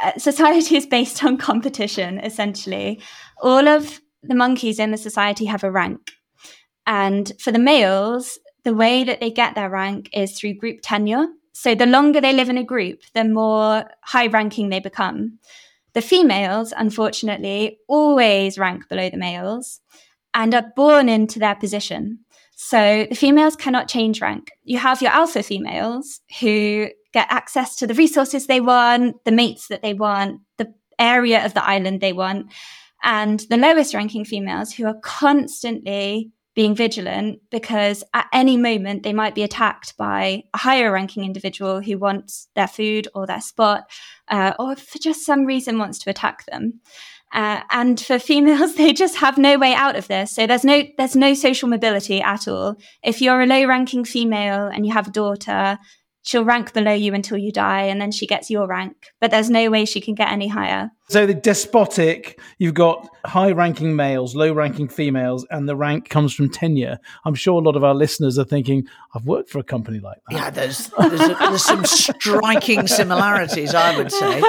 uh, 0.00 0.12
society 0.18 0.76
is 0.76 0.86
based 0.86 1.24
on 1.24 1.36
competition, 1.36 2.18
essentially. 2.18 3.00
All 3.42 3.68
of 3.68 4.00
the 4.28 4.34
monkeys 4.34 4.78
in 4.78 4.90
the 4.90 4.96
society 4.96 5.46
have 5.46 5.64
a 5.64 5.70
rank. 5.70 6.12
And 6.86 7.32
for 7.40 7.52
the 7.52 7.58
males, 7.58 8.38
the 8.64 8.74
way 8.74 9.04
that 9.04 9.20
they 9.20 9.30
get 9.30 9.54
their 9.54 9.70
rank 9.70 10.10
is 10.12 10.38
through 10.38 10.54
group 10.54 10.80
tenure. 10.82 11.26
So 11.52 11.74
the 11.74 11.86
longer 11.86 12.20
they 12.20 12.32
live 12.32 12.48
in 12.48 12.58
a 12.58 12.64
group, 12.64 13.00
the 13.14 13.24
more 13.24 13.84
high 14.02 14.26
ranking 14.26 14.68
they 14.68 14.80
become. 14.80 15.38
The 15.92 16.02
females, 16.02 16.72
unfortunately, 16.76 17.78
always 17.88 18.58
rank 18.58 18.88
below 18.88 19.08
the 19.08 19.16
males 19.16 19.80
and 20.34 20.54
are 20.54 20.72
born 20.74 21.08
into 21.08 21.38
their 21.38 21.54
position. 21.54 22.18
So 22.56 23.06
the 23.08 23.14
females 23.14 23.56
cannot 23.56 23.88
change 23.88 24.20
rank. 24.20 24.50
You 24.64 24.78
have 24.78 25.02
your 25.02 25.12
alpha 25.12 25.42
females 25.42 26.20
who 26.40 26.88
get 27.12 27.28
access 27.30 27.76
to 27.76 27.86
the 27.86 27.94
resources 27.94 28.46
they 28.46 28.60
want, 28.60 29.24
the 29.24 29.32
mates 29.32 29.68
that 29.68 29.82
they 29.82 29.94
want, 29.94 30.40
the 30.58 30.74
area 30.98 31.44
of 31.44 31.54
the 31.54 31.64
island 31.64 32.00
they 32.00 32.12
want. 32.12 32.52
And 33.04 33.40
the 33.50 33.56
lowest 33.56 33.94
ranking 33.94 34.24
females 34.24 34.72
who 34.72 34.86
are 34.86 34.98
constantly 35.02 36.32
being 36.54 36.74
vigilant 36.74 37.40
because 37.50 38.04
at 38.14 38.28
any 38.32 38.56
moment 38.56 39.02
they 39.02 39.12
might 39.12 39.34
be 39.34 39.42
attacked 39.42 39.96
by 39.96 40.44
a 40.54 40.58
higher 40.58 40.90
ranking 40.90 41.24
individual 41.24 41.80
who 41.80 41.98
wants 41.98 42.48
their 42.54 42.68
food 42.68 43.08
or 43.14 43.26
their 43.26 43.40
spot, 43.40 43.90
uh, 44.28 44.52
or 44.58 44.76
for 44.76 44.98
just 44.98 45.26
some 45.26 45.44
reason 45.44 45.78
wants 45.78 45.98
to 45.98 46.10
attack 46.10 46.46
them. 46.46 46.80
Uh, 47.32 47.60
and 47.70 48.00
for 48.00 48.18
females, 48.20 48.74
they 48.76 48.92
just 48.92 49.16
have 49.16 49.36
no 49.36 49.58
way 49.58 49.74
out 49.74 49.96
of 49.96 50.06
this. 50.06 50.32
So 50.32 50.46
there's 50.46 50.64
no 50.64 50.84
there's 50.96 51.16
no 51.16 51.34
social 51.34 51.68
mobility 51.68 52.22
at 52.22 52.46
all. 52.46 52.76
If 53.02 53.20
you're 53.20 53.42
a 53.42 53.46
low 53.46 53.66
ranking 53.66 54.04
female 54.04 54.66
and 54.66 54.86
you 54.86 54.92
have 54.92 55.08
a 55.08 55.12
daughter, 55.12 55.78
she'll 56.22 56.44
rank 56.44 56.72
below 56.72 56.94
you 56.94 57.12
until 57.12 57.36
you 57.36 57.50
die, 57.50 57.82
and 57.82 58.00
then 58.00 58.12
she 58.12 58.26
gets 58.26 58.50
your 58.50 58.68
rank. 58.68 58.96
But 59.20 59.32
there's 59.32 59.50
no 59.50 59.70
way 59.70 59.84
she 59.84 60.00
can 60.00 60.14
get 60.14 60.30
any 60.30 60.48
higher. 60.48 60.90
So 61.08 61.26
the 61.26 61.34
despotic, 61.34 62.40
you've 62.58 62.74
got 62.74 63.06
high 63.26 63.52
ranking 63.52 63.94
males, 63.94 64.34
low 64.34 64.52
ranking 64.52 64.88
females, 64.88 65.46
and 65.50 65.68
the 65.68 65.76
rank 65.76 66.08
comes 66.08 66.32
from 66.32 66.48
tenure. 66.48 66.98
I'm 67.26 67.34
sure 67.34 67.60
a 67.60 67.64
lot 67.64 67.76
of 67.76 67.84
our 67.84 67.94
listeners 67.94 68.38
are 68.38 68.44
thinking, 68.44 68.86
I've 69.14 69.26
worked 69.26 69.50
for 69.50 69.58
a 69.58 69.62
company 69.62 70.00
like 70.00 70.18
that. 70.28 70.34
Yeah, 70.34 70.50
there's 70.50 70.88
there's, 70.98 71.20
a, 71.20 71.34
there's 71.38 71.64
some 71.64 71.84
striking 71.84 72.86
similarities, 72.86 73.74
I 73.74 73.96
would 73.96 74.10
say. 74.10 74.42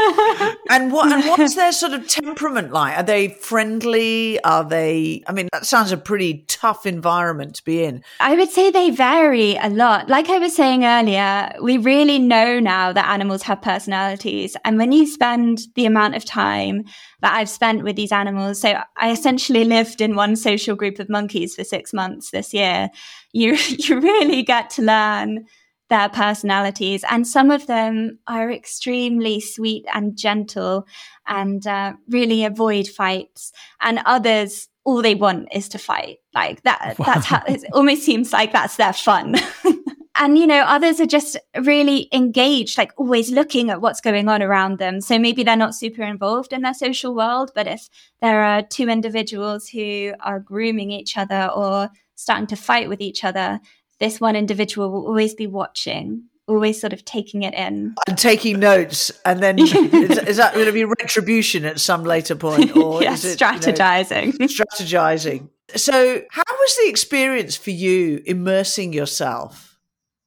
And 0.69 0.91
what 0.91 1.11
and 1.11 1.25
what's 1.25 1.55
their 1.55 1.71
sort 1.71 1.93
of 1.93 2.07
temperament 2.07 2.71
like? 2.71 2.97
Are 2.97 3.03
they 3.03 3.29
friendly? 3.29 4.41
Are 4.43 4.63
they? 4.63 5.23
I 5.27 5.33
mean, 5.33 5.49
that 5.51 5.65
sounds 5.65 5.91
a 5.91 5.97
pretty 5.97 6.45
tough 6.47 6.85
environment 6.85 7.55
to 7.55 7.63
be 7.63 7.83
in. 7.83 8.03
I 8.19 8.35
would 8.35 8.49
say 8.49 8.71
they 8.71 8.91
vary 8.91 9.55
a 9.55 9.69
lot. 9.69 10.09
Like 10.09 10.29
I 10.29 10.39
was 10.39 10.55
saying 10.55 10.85
earlier, 10.85 11.53
we 11.61 11.77
really 11.77 12.17
know 12.17 12.59
now 12.59 12.93
that 12.93 13.07
animals 13.07 13.43
have 13.43 13.61
personalities, 13.61 14.55
and 14.63 14.77
when 14.77 14.91
you 14.91 15.05
spend 15.05 15.59
the 15.75 15.85
amount 15.85 16.15
of 16.15 16.23
time 16.25 16.44
time 16.45 16.83
that 17.21 17.35
I've 17.35 17.49
spent 17.49 17.83
with 17.83 17.95
these 17.95 18.11
animals. 18.11 18.61
So 18.61 18.81
I 18.97 19.11
essentially 19.11 19.63
lived 19.63 20.01
in 20.01 20.15
one 20.15 20.35
social 20.35 20.75
group 20.75 20.99
of 20.99 21.09
monkeys 21.09 21.55
for 21.55 21.63
six 21.63 21.93
months 21.93 22.31
this 22.31 22.53
year. 22.53 22.89
You, 23.33 23.53
you 23.69 23.99
really 23.99 24.43
get 24.43 24.69
to 24.71 24.81
learn 24.81 25.45
their 25.89 26.09
personalities. 26.09 27.03
And 27.09 27.27
some 27.27 27.51
of 27.51 27.67
them 27.67 28.19
are 28.27 28.51
extremely 28.51 29.39
sweet 29.39 29.85
and 29.93 30.17
gentle 30.17 30.87
and 31.27 31.65
uh, 31.67 31.93
really 32.09 32.43
avoid 32.43 32.87
fights. 32.87 33.51
And 33.81 33.99
others, 34.05 34.67
all 34.83 35.01
they 35.01 35.15
want 35.15 35.49
is 35.51 35.69
to 35.69 35.77
fight. 35.77 36.17
Like 36.33 36.63
that, 36.63 36.95
wow. 36.97 37.05
that's 37.05 37.25
how 37.25 37.43
it 37.47 37.63
almost 37.73 38.03
seems 38.03 38.33
like 38.33 38.51
that's 38.51 38.77
their 38.77 38.93
fun. 38.93 39.35
and 40.15 40.37
you 40.37 40.47
know 40.47 40.61
others 40.61 40.99
are 40.99 41.05
just 41.05 41.37
really 41.63 42.09
engaged 42.13 42.77
like 42.77 42.91
always 42.97 43.31
looking 43.31 43.69
at 43.69 43.81
what's 43.81 44.01
going 44.01 44.27
on 44.27 44.41
around 44.41 44.79
them. 44.79 45.01
So 45.01 45.19
maybe 45.19 45.43
they're 45.43 45.55
not 45.55 45.75
super 45.75 46.03
involved 46.03 46.53
in 46.53 46.61
their 46.61 46.73
social 46.73 47.13
world 47.13 47.51
but 47.53 47.67
if 47.67 47.89
there 48.21 48.43
are 48.43 48.61
two 48.61 48.89
individuals 48.89 49.69
who 49.69 50.13
are 50.19 50.39
grooming 50.39 50.91
each 50.91 51.17
other 51.17 51.49
or 51.55 51.89
starting 52.15 52.47
to 52.47 52.55
fight 52.55 52.89
with 52.89 53.01
each 53.01 53.23
other 53.23 53.59
this 53.99 54.19
one 54.19 54.35
individual 54.35 54.91
will 54.91 55.07
always 55.07 55.33
be 55.33 55.47
watching 55.47 56.23
always 56.47 56.79
sort 56.79 56.93
of 56.93 57.03
taking 57.05 57.43
it 57.43 57.53
in. 57.53 57.95
And 58.07 58.17
taking 58.17 58.59
notes 58.59 59.11
and 59.25 59.41
then 59.41 59.57
is, 59.59 59.73
is, 59.73 60.37
that 60.37 60.53
going 60.53 60.67
to 60.67 60.71
be 60.71 60.85
retribution 60.85 61.65
at 61.65 61.79
some 61.79 62.03
later 62.03 62.35
point 62.35 62.75
or 62.75 63.01
yeah, 63.03 63.13
is 63.13 63.25
it 63.25 63.39
strategizing 63.39 64.33
you 64.33 64.39
know, 64.39 64.45
strategizing. 64.45 65.49
So 65.75 66.21
how 66.29 66.43
was 66.47 66.75
the 66.77 66.89
experience 66.89 67.55
for 67.55 67.71
you 67.71 68.21
immersing 68.25 68.93
yourself 68.93 69.74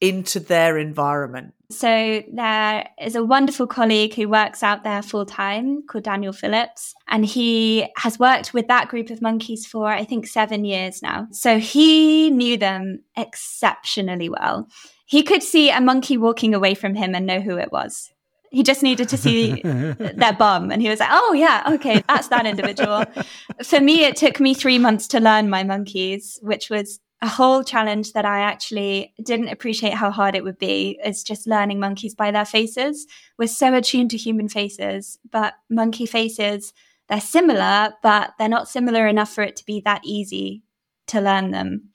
into 0.00 0.40
their 0.40 0.78
environment? 0.78 1.54
So 1.70 2.22
there 2.32 2.88
is 3.00 3.14
a 3.14 3.24
wonderful 3.24 3.66
colleague 3.66 4.14
who 4.14 4.28
works 4.28 4.62
out 4.62 4.84
there 4.84 5.02
full 5.02 5.26
time 5.26 5.82
called 5.86 6.04
Daniel 6.04 6.32
Phillips, 6.32 6.94
and 7.08 7.26
he 7.26 7.86
has 7.96 8.18
worked 8.18 8.54
with 8.54 8.68
that 8.68 8.88
group 8.88 9.10
of 9.10 9.20
monkeys 9.20 9.66
for 9.66 9.86
I 9.86 10.04
think 10.04 10.26
seven 10.26 10.64
years 10.64 11.02
now. 11.02 11.28
So 11.30 11.58
he 11.58 12.30
knew 12.30 12.56
them 12.56 13.02
exceptionally 13.16 14.30
well. 14.30 14.68
He 15.04 15.22
could 15.22 15.42
see 15.42 15.70
a 15.70 15.80
monkey 15.80 16.16
walking 16.16 16.54
away 16.54 16.74
from 16.74 16.94
him 16.94 17.14
and 17.14 17.26
know 17.26 17.40
who 17.40 17.56
it 17.56 17.72
was. 17.72 18.10
He 18.50 18.62
just 18.62 18.82
needed 18.82 19.10
to 19.10 19.18
see 19.18 19.60
their 19.62 20.32
bum. 20.32 20.70
And 20.70 20.80
he 20.80 20.88
was 20.88 21.00
like, 21.00 21.10
oh, 21.12 21.34
yeah, 21.34 21.64
okay, 21.74 22.02
that's 22.08 22.28
that 22.28 22.46
individual. 22.46 23.04
For 23.62 23.78
me, 23.78 24.04
it 24.04 24.16
took 24.16 24.40
me 24.40 24.54
three 24.54 24.78
months 24.78 25.06
to 25.08 25.20
learn 25.20 25.50
my 25.50 25.64
monkeys, 25.64 26.38
which 26.42 26.70
was 26.70 27.00
a 27.20 27.28
whole 27.28 27.64
challenge 27.64 28.12
that 28.12 28.24
I 28.24 28.40
actually 28.40 29.12
didn't 29.22 29.48
appreciate 29.48 29.94
how 29.94 30.10
hard 30.10 30.36
it 30.36 30.44
would 30.44 30.58
be 30.58 30.98
is 31.04 31.24
just 31.24 31.48
learning 31.48 31.80
monkeys 31.80 32.14
by 32.14 32.30
their 32.30 32.44
faces. 32.44 33.06
We're 33.38 33.48
so 33.48 33.74
attuned 33.74 34.10
to 34.12 34.16
human 34.16 34.48
faces, 34.48 35.18
but 35.30 35.54
monkey 35.68 36.06
faces, 36.06 36.72
they're 37.08 37.20
similar, 37.20 37.94
but 38.02 38.34
they're 38.38 38.48
not 38.48 38.68
similar 38.68 39.06
enough 39.08 39.32
for 39.32 39.42
it 39.42 39.56
to 39.56 39.66
be 39.66 39.80
that 39.80 40.02
easy 40.04 40.62
to 41.08 41.20
learn 41.20 41.50
them 41.50 41.90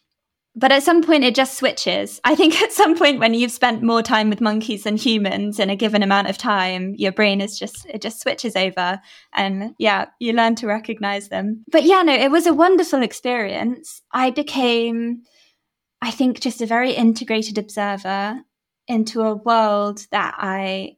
but 0.56 0.72
at 0.72 0.84
some 0.84 1.02
point 1.02 1.24
it 1.24 1.36
just 1.36 1.58
switches. 1.58 2.20
I 2.24 2.36
think 2.36 2.62
at 2.62 2.72
some 2.72 2.98
point 2.98 3.20
when 3.20 3.34
you've 3.34 3.52
spent 3.52 3.82
more 3.82 4.02
time 4.02 4.30
with 4.30 4.42
monkeys 4.42 4.84
than 4.84 4.98
humans 4.98 5.60
in 5.60 5.70
a 5.70 5.76
given 5.76 6.04
amount 6.04 6.30
of 6.30 6.38
time, 6.38 6.94
your 6.98 7.12
brain 7.12 7.42
is 7.42 7.58
just 7.58 7.86
it 7.88 8.02
just 8.02 8.22
switches 8.22 8.56
over 8.56 9.02
and 9.34 9.74
yeah, 9.80 10.06
you 10.20 10.34
learn 10.34 10.56
to 10.56 10.68
recognize 10.68 11.30
them. 11.30 11.64
But 11.72 11.84
yeah, 11.84 12.04
no, 12.04 12.14
it 12.14 12.32
was 12.32 12.46
a 12.46 12.54
wonderful 12.54 13.02
experience. 13.02 14.02
I 14.12 14.30
became 14.30 15.24
I 16.02 16.12
think 16.12 16.40
just 16.40 16.62
a 16.62 16.66
very 16.66 16.92
integrated 16.92 17.58
observer 17.58 18.42
into 18.88 19.22
a 19.22 19.36
world 19.36 20.06
that 20.12 20.36
I 20.38 20.98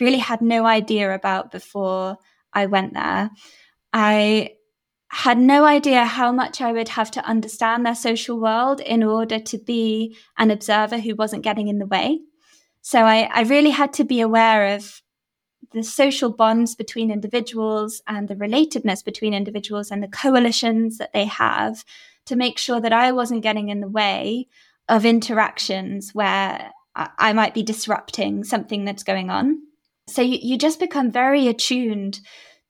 really 0.00 0.18
had 0.18 0.42
no 0.42 0.66
idea 0.66 1.14
about 1.14 1.50
before 1.50 2.18
I 2.52 2.66
went 2.66 2.94
there. 2.94 3.30
I 3.92 4.50
had 5.12 5.36
no 5.36 5.66
idea 5.66 6.06
how 6.06 6.32
much 6.32 6.62
I 6.62 6.72
would 6.72 6.88
have 6.88 7.10
to 7.12 7.24
understand 7.26 7.84
their 7.84 7.94
social 7.94 8.40
world 8.40 8.80
in 8.80 9.02
order 9.02 9.38
to 9.38 9.58
be 9.58 10.16
an 10.38 10.50
observer 10.50 10.98
who 10.98 11.14
wasn't 11.14 11.44
getting 11.44 11.68
in 11.68 11.78
the 11.78 11.86
way. 11.86 12.20
So 12.80 13.02
I, 13.02 13.28
I 13.30 13.42
really 13.42 13.70
had 13.70 13.92
to 13.94 14.04
be 14.04 14.22
aware 14.22 14.74
of 14.74 15.02
the 15.72 15.82
social 15.82 16.30
bonds 16.30 16.74
between 16.74 17.10
individuals 17.10 18.00
and 18.08 18.26
the 18.26 18.34
relatedness 18.34 19.04
between 19.04 19.34
individuals 19.34 19.90
and 19.90 20.02
the 20.02 20.08
coalitions 20.08 20.96
that 20.96 21.12
they 21.12 21.26
have 21.26 21.84
to 22.24 22.34
make 22.34 22.56
sure 22.56 22.80
that 22.80 22.92
I 22.94 23.12
wasn't 23.12 23.42
getting 23.42 23.68
in 23.68 23.80
the 23.80 23.88
way 23.88 24.48
of 24.88 25.04
interactions 25.04 26.14
where 26.14 26.70
I 26.94 27.34
might 27.34 27.52
be 27.52 27.62
disrupting 27.62 28.44
something 28.44 28.86
that's 28.86 29.04
going 29.04 29.28
on. 29.28 29.60
So 30.06 30.22
you, 30.22 30.38
you 30.40 30.56
just 30.56 30.80
become 30.80 31.10
very 31.10 31.48
attuned 31.48 32.20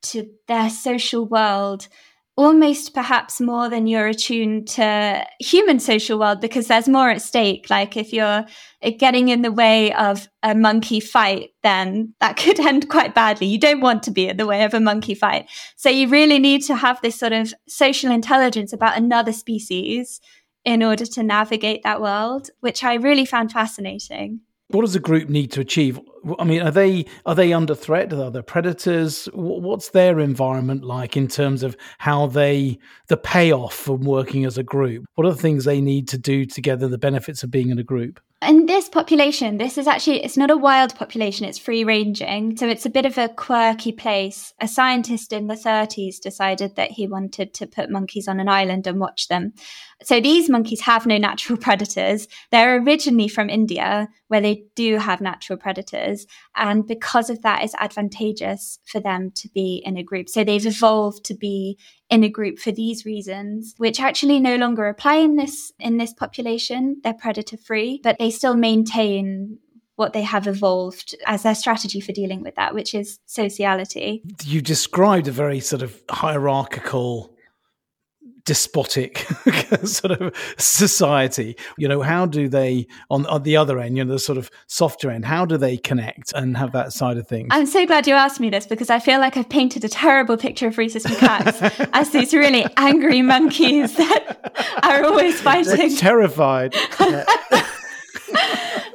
to 0.03 0.29
their 0.49 0.71
social 0.71 1.25
world 1.25 1.87
almost 2.37 2.95
perhaps 2.95 3.41
more 3.41 3.69
than 3.69 3.87
you're 3.87 4.07
attuned 4.07 4.67
to 4.67 5.25
human 5.39 5.79
social 5.79 6.19
world 6.19 6.41
because 6.41 6.67
there's 6.67 6.89
more 6.89 7.11
at 7.11 7.21
stake. 7.21 7.67
Like 7.69 7.97
if 7.97 8.13
you're 8.13 8.45
uh, 8.83 8.91
getting 8.99 9.29
in 9.29 9.43
the 9.43 9.53
way 9.53 9.93
of 9.93 10.29
a 10.43 10.55
monkey 10.55 11.01
fight 11.01 11.51
then 11.63 12.15
that 12.21 12.37
could 12.39 12.59
end 12.59 12.89
quite 12.89 13.15
badly. 13.15 13.47
You 13.47 13.59
don't 13.59 13.81
want 13.81 14.03
to 14.05 14.11
be 14.11 14.29
in 14.29 14.39
the 14.39 14.47
way 14.47 14.65
of 14.65 14.73
a 14.73 14.81
monkey 14.81 15.15
fight. 15.15 15.49
So 15.77 15.91
you 15.91 16.09
really 16.09 16.39
need 16.39 16.63
to 16.65 16.77
have 16.77 17.01
this 17.03 17.19
sort 17.19 17.33
of 17.33 17.53
social 17.69 18.11
intelligence 18.11 18.73
about 18.73 18.97
another 18.97 19.33
species 19.33 20.21
in 20.65 20.83
order 20.83 21.05
to 21.05 21.23
navigate 21.25 21.83
that 21.83 22.01
world 22.01 22.49
which 22.61 22.85
i 22.85 22.95
really 22.95 23.27
found 23.27 23.53
fascinating. 23.53 24.41
What 24.69 24.83
does 24.83 24.95
a 24.95 25.01
group 25.01 25.29
need 25.29 25.53
to 25.53 25.61
achieve? 25.61 26.01
I 26.39 26.45
mean, 26.45 26.63
are 26.63 26.71
they 26.71 27.07
are 27.27 27.35
they 27.35 27.53
under 27.53 27.75
threat? 27.75 28.13
Are 28.13 28.31
there 28.31 28.43
predators? 28.43 29.27
What's 29.33 29.91
their 29.91 30.21
environment 30.21 30.85
like 30.85 31.17
in 31.17 31.29
terms 31.29 31.63
of 31.63 31.77
how 31.99 32.27
they 32.27 32.79
the 33.09 33.17
payoff 33.17 33.75
from 33.75 34.03
working 34.03 34.45
as 34.45 34.59
a 34.59 34.63
group? 34.63 35.05
What 35.15 35.27
are 35.27 35.33
the 35.33 35.43
things 35.43 35.65
they 35.65 35.81
need 35.81 36.09
to 36.09 36.19
do 36.19 36.45
together? 36.45 36.89
The 36.89 36.99
benefits 36.99 37.43
of 37.43 37.51
being 37.51 37.71
in 37.71 37.79
a 37.79 37.85
group 37.85 38.21
in 38.43 38.67
this 38.67 38.89
population, 38.89 39.59
this 39.59 39.79
is 39.79 39.87
actually, 39.87 40.25
it's 40.25 40.37
not 40.37 40.51
a 40.51 40.57
wild 40.57 40.97
population, 40.97 41.47
it's 41.47 41.59
free 41.59 41.85
ranging. 41.85 42.57
So 42.57 42.67
it's 42.67 42.85
a 42.85 42.91
bit 42.91 43.07
of 43.07 43.17
a 43.17 43.29
quirky 43.29 43.93
place. 43.93 44.53
A 44.61 44.67
scientist 44.67 45.33
in 45.33 45.47
the 45.47 45.55
30s 45.55 46.21
decided 46.21 46.75
that 46.75 46.91
he 46.91 47.07
wanted 47.07 47.55
to 47.55 47.67
put 47.67 47.91
monkeys 47.91 48.27
on 48.27 48.41
an 48.41 48.49
island 48.49 48.87
and 48.87 48.99
watch 48.99 49.29
them. 49.29 49.53
So 50.03 50.21
these 50.21 50.51
monkeys 50.51 50.81
have 50.81 51.07
no 51.07 51.19
natural 51.19 51.57
predators. 51.61 52.27
They're 52.51 52.79
originally 52.79 53.29
from 53.29 53.49
India, 53.49 54.09
where 54.27 54.41
they 54.41 54.65
do 54.75 54.97
have 54.97 55.21
natural 55.21 55.57
predators. 55.57 56.12
And 56.57 56.87
because 56.87 57.31
of 57.31 57.43
that, 57.43 57.63
it's 57.63 57.75
advantageous 57.79 58.79
for 58.85 59.01
them 59.01 59.31
to 59.37 59.49
be 59.49 59.83
in 59.85 59.97
a 59.97 60.03
group. 60.03 60.29
So 60.29 60.45
they've 60.45 60.67
evolved 60.67 61.25
to 61.27 61.35
be 61.35 61.79
in 62.11 62.25
a 62.25 62.29
group 62.29 62.59
for 62.59 62.73
these 62.73 63.05
reasons, 63.05 63.75
which 63.79 64.01
actually 64.01 64.41
no 64.41 64.57
longer 64.57 64.87
apply 64.87 65.17
in 65.17 65.37
this 65.37 65.73
in 65.79 65.97
this 65.97 66.13
population. 66.13 67.01
They're 67.03 67.15
predator 67.15 67.57
free, 67.57 68.01
but 68.03 68.19
they 68.19 68.31
still 68.31 68.55
maintain 68.57 69.59
what 69.97 70.13
they 70.13 70.23
have 70.23 70.47
evolved 70.47 71.15
as 71.27 71.43
their 71.43 71.55
strategy 71.55 72.01
for 72.01 72.13
dealing 72.13 72.43
with 72.43 72.55
that, 72.57 72.75
which 72.75 72.95
is 72.95 73.19
sociality. 73.27 74.23
You 74.43 74.61
described 74.61 75.29
a 75.29 75.33
very 75.33 75.61
sort 75.61 75.83
of 75.83 76.03
hierarchical 76.11 77.32
despotic 78.45 79.19
sort 79.85 80.21
of 80.21 80.35
society. 80.59 81.57
You 81.77 81.89
know 81.89 82.03
how 82.03 82.27
do 82.27 82.49
they 82.49 82.87
on, 83.11 83.27
on 83.27 83.43
the 83.43 83.57
other 83.57 83.79
end 83.79 83.97
you 83.97 84.05
know 84.05 84.13
the 84.13 84.19
sort 84.19 84.39
of 84.39 84.51
softer 84.67 85.11
end 85.11 85.25
how 85.25 85.45
do 85.45 85.57
they 85.57 85.77
connect 85.77 86.33
and 86.33 86.57
have 86.57 86.73
that 86.73 86.93
side 86.93 87.17
of 87.17 87.27
things? 87.29 87.49
I'm 87.51 87.67
so 87.67 87.87
glad 87.87 88.07
you 88.07 88.15
asked 88.15 88.41
me 88.41 88.51
this 88.51 88.67
because 88.67 88.91
i 88.91 88.99
feel 88.99 89.21
like 89.21 89.37
i've 89.37 89.49
painted 89.49 89.85
a 89.85 89.89
terrible 89.89 90.37
picture 90.37 90.69
of 90.69 90.79
rhesus 90.79 91.05
macaques 91.05 91.89
as 91.93 92.11
these 92.11 92.33
really 92.35 92.67
angry 92.77 93.23
monkeys 93.23 93.97
that 93.97 94.81
are 94.83 95.05
always 95.05 95.41
fighting. 95.41 95.77
They're 95.77 95.97
terrified. 95.97 96.75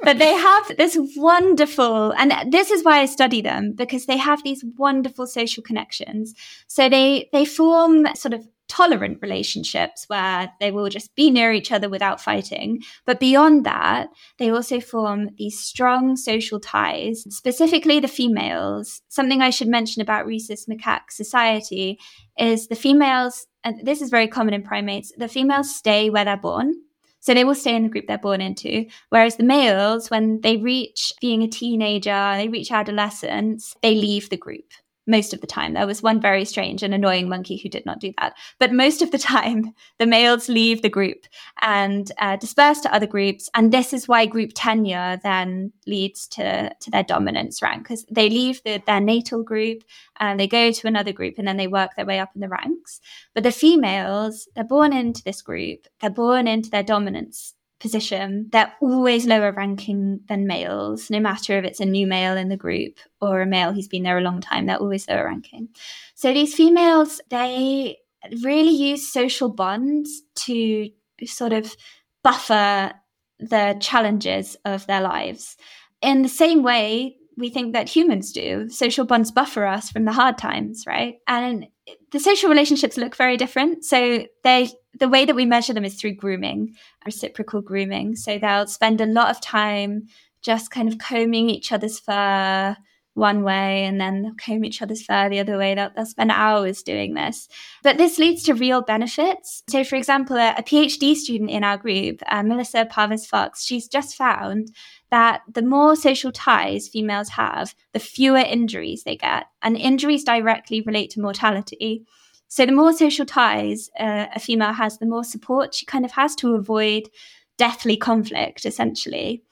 But 0.03 0.19
they 0.19 0.31
have 0.31 0.77
this 0.77 0.97
wonderful, 1.17 2.13
and 2.13 2.33
this 2.49 2.71
is 2.71 2.81
why 2.81 2.99
I 2.99 3.05
study 3.07 3.41
them 3.41 3.73
because 3.73 4.05
they 4.05 4.15
have 4.15 4.41
these 4.41 4.63
wonderful 4.77 5.27
social 5.27 5.61
connections. 5.61 6.33
So 6.67 6.87
they 6.87 7.27
they 7.33 7.43
form 7.43 8.07
sort 8.15 8.33
of 8.33 8.47
tolerant 8.67 9.19
relationships 9.21 10.05
where 10.07 10.51
they 10.59 10.71
will 10.71 10.89
just 10.89 11.15
be 11.15 11.29
near 11.29 11.51
each 11.51 11.71
other 11.71 11.89
without 11.89 12.21
fighting. 12.21 12.81
But 13.05 13.19
beyond 13.19 13.65
that, 13.65 14.09
they 14.37 14.49
also 14.49 14.79
form 14.79 15.29
these 15.37 15.59
strong 15.59 16.15
social 16.15 16.59
ties, 16.59 17.25
specifically 17.29 17.99
the 17.99 18.07
females. 18.07 19.01
Something 19.09 19.41
I 19.41 19.49
should 19.49 19.67
mention 19.67 20.01
about 20.01 20.25
rhesus 20.25 20.65
macaque 20.65 21.11
society 21.11 21.99
is 22.37 22.67
the 22.67 22.75
females, 22.75 23.47
and 23.63 23.85
this 23.85 24.01
is 24.01 24.09
very 24.09 24.27
common 24.27 24.53
in 24.53 24.63
primates, 24.63 25.11
the 25.17 25.27
females 25.27 25.75
stay 25.75 26.09
where 26.09 26.25
they're 26.25 26.37
born. 26.37 26.73
So 27.19 27.33
they 27.33 27.43
will 27.43 27.55
stay 27.55 27.75
in 27.75 27.83
the 27.83 27.89
group 27.89 28.05
they're 28.07 28.17
born 28.17 28.39
into. 28.39 28.85
Whereas 29.09 29.35
the 29.35 29.43
males, 29.43 30.09
when 30.09 30.39
they 30.41 30.55
reach 30.55 31.11
being 31.19 31.41
a 31.41 31.47
teenager, 31.47 32.33
they 32.35 32.47
reach 32.47 32.71
adolescence, 32.71 33.75
they 33.81 33.95
leave 33.95 34.29
the 34.29 34.37
group 34.37 34.65
most 35.07 35.33
of 35.33 35.41
the 35.41 35.47
time. 35.47 35.73
There 35.73 35.87
was 35.87 36.03
one 36.03 36.21
very 36.21 36.45
strange 36.45 36.83
and 36.83 36.93
annoying 36.93 37.29
monkey 37.29 37.57
who 37.57 37.69
did 37.69 37.85
not 37.85 37.99
do 37.99 38.13
that. 38.19 38.35
But 38.59 38.73
most 38.73 39.01
of 39.01 39.11
the 39.11 39.17
time, 39.33 39.73
the 39.97 40.05
males 40.05 40.49
leave 40.49 40.81
the 40.81 40.89
group 40.89 41.25
and 41.61 42.11
uh, 42.19 42.35
disperse 42.35 42.81
to 42.81 42.93
other 42.93 43.07
groups. 43.07 43.49
And 43.55 43.71
this 43.71 43.93
is 43.93 44.07
why 44.07 44.25
group 44.25 44.51
tenure 44.53 45.19
then 45.23 45.71
leads 45.85 46.27
to, 46.29 46.73
to 46.79 46.91
their 46.91 47.03
dominance 47.03 47.61
rank 47.61 47.83
because 47.83 48.05
they 48.11 48.29
leave 48.29 48.61
the, 48.63 48.81
their 48.85 48.99
natal 48.99 49.43
group 49.43 49.83
and 50.19 50.39
they 50.39 50.47
go 50.47 50.71
to 50.71 50.87
another 50.87 51.13
group 51.13 51.35
and 51.37 51.47
then 51.47 51.57
they 51.57 51.67
work 51.67 51.91
their 51.95 52.05
way 52.05 52.19
up 52.19 52.31
in 52.35 52.41
the 52.41 52.49
ranks. 52.49 52.99
But 53.33 53.43
the 53.43 53.51
females, 53.51 54.47
they're 54.55 54.63
born 54.63 54.93
into 54.93 55.23
this 55.23 55.41
group, 55.41 55.87
they're 56.01 56.09
born 56.09 56.47
into 56.47 56.69
their 56.69 56.83
dominance 56.83 57.53
position, 57.79 58.49
they're 58.51 58.73
always 58.81 59.25
lower 59.25 59.51
ranking 59.51 60.21
than 60.27 60.47
males, 60.47 61.09
no 61.09 61.19
matter 61.19 61.57
if 61.57 61.65
it's 61.65 61.79
a 61.79 61.85
new 61.85 62.07
male 62.07 62.37
in 62.37 62.49
the 62.49 62.57
group 62.57 62.99
or 63.21 63.41
a 63.41 63.45
male 63.45 63.73
who's 63.73 63.87
been 63.87 64.03
there 64.03 64.17
a 64.17 64.21
long 64.21 64.41
time, 64.41 64.65
they're 64.65 64.77
always 64.77 65.07
lower 65.07 65.25
ranking. 65.25 65.69
So 66.15 66.33
these 66.33 66.55
females, 66.55 67.21
they 67.29 67.97
really 68.43 68.71
use 68.71 69.11
social 69.11 69.49
bonds 69.49 70.21
to 70.35 70.89
sort 71.25 71.53
of 71.53 71.75
buffer 72.23 72.93
the 73.39 73.77
challenges 73.79 74.57
of 74.65 74.85
their 74.87 75.01
lives. 75.01 75.55
In 76.01 76.21
the 76.23 76.29
same 76.29 76.63
way, 76.63 77.17
we 77.37 77.49
think 77.49 77.73
that 77.73 77.87
humans 77.87 78.31
do. 78.31 78.67
Social 78.69 79.05
bonds 79.05 79.31
buffer 79.31 79.65
us 79.65 79.91
from 79.91 80.05
the 80.05 80.11
hard 80.11 80.37
times, 80.37 80.85
right? 80.87 81.15
And 81.27 81.67
the 82.11 82.19
social 82.19 82.49
relationships 82.49 82.97
look 82.97 83.15
very 83.15 83.37
different. 83.37 83.83
So 83.83 84.25
they 84.43 84.69
the 84.99 85.09
way 85.09 85.25
that 85.25 85.35
we 85.35 85.45
measure 85.45 85.73
them 85.73 85.85
is 85.85 85.95
through 85.95 86.15
grooming, 86.15 86.73
reciprocal 87.05 87.61
grooming. 87.61 88.15
So 88.15 88.39
they'll 88.39 88.67
spend 88.67 88.99
a 88.99 89.05
lot 89.05 89.29
of 89.29 89.41
time 89.41 90.07
just 90.41 90.71
kind 90.71 90.87
of 90.87 90.97
combing 90.97 91.49
each 91.49 91.71
other's 91.71 91.99
fur 91.99 92.75
one 93.13 93.41
way 93.43 93.83
and 93.83 93.99
then 93.99 94.35
comb 94.37 94.63
each 94.63 94.81
other's 94.81 95.03
fur 95.03 95.27
the 95.27 95.39
other 95.39 95.57
way. 95.57 95.73
They'll, 95.73 95.89
they'll 95.95 96.05
spend 96.05 96.31
hours 96.31 96.83
doing 96.83 97.15
this. 97.15 97.49
But 97.81 97.97
this 97.97 98.19
leads 98.19 98.43
to 98.43 98.53
real 98.53 98.81
benefits. 98.83 99.63
So, 99.69 99.83
for 99.83 99.95
example, 99.95 100.37
a, 100.37 100.53
a 100.57 100.63
PhD 100.63 101.15
student 101.15 101.49
in 101.49 101.63
our 101.63 101.77
group, 101.77 102.21
uh, 102.27 102.43
Melissa 102.43 102.85
Pavez-Fox, 102.85 103.65
she's 103.65 103.87
just 103.87 104.15
found 104.15 104.69
that 105.09 105.41
the 105.51 105.61
more 105.61 105.95
social 105.95 106.31
ties 106.31 106.87
females 106.87 107.29
have, 107.29 107.73
the 107.93 107.99
fewer 107.99 108.37
injuries 108.37 109.03
they 109.03 109.15
get. 109.15 109.45
And 109.61 109.77
injuries 109.77 110.23
directly 110.23 110.81
relate 110.81 111.11
to 111.11 111.21
mortality. 111.21 112.05
So 112.47 112.65
the 112.65 112.71
more 112.71 112.93
social 112.93 113.25
ties 113.25 113.89
uh, 113.99 114.27
a 114.35 114.39
female 114.39 114.73
has, 114.73 114.97
the 114.97 115.05
more 115.05 115.23
support 115.23 115.73
she 115.73 115.85
kind 115.85 116.05
of 116.05 116.11
has 116.11 116.35
to 116.37 116.55
avoid 116.55 117.09
deathly 117.57 117.97
conflict, 117.97 118.65
essentially. 118.65 119.43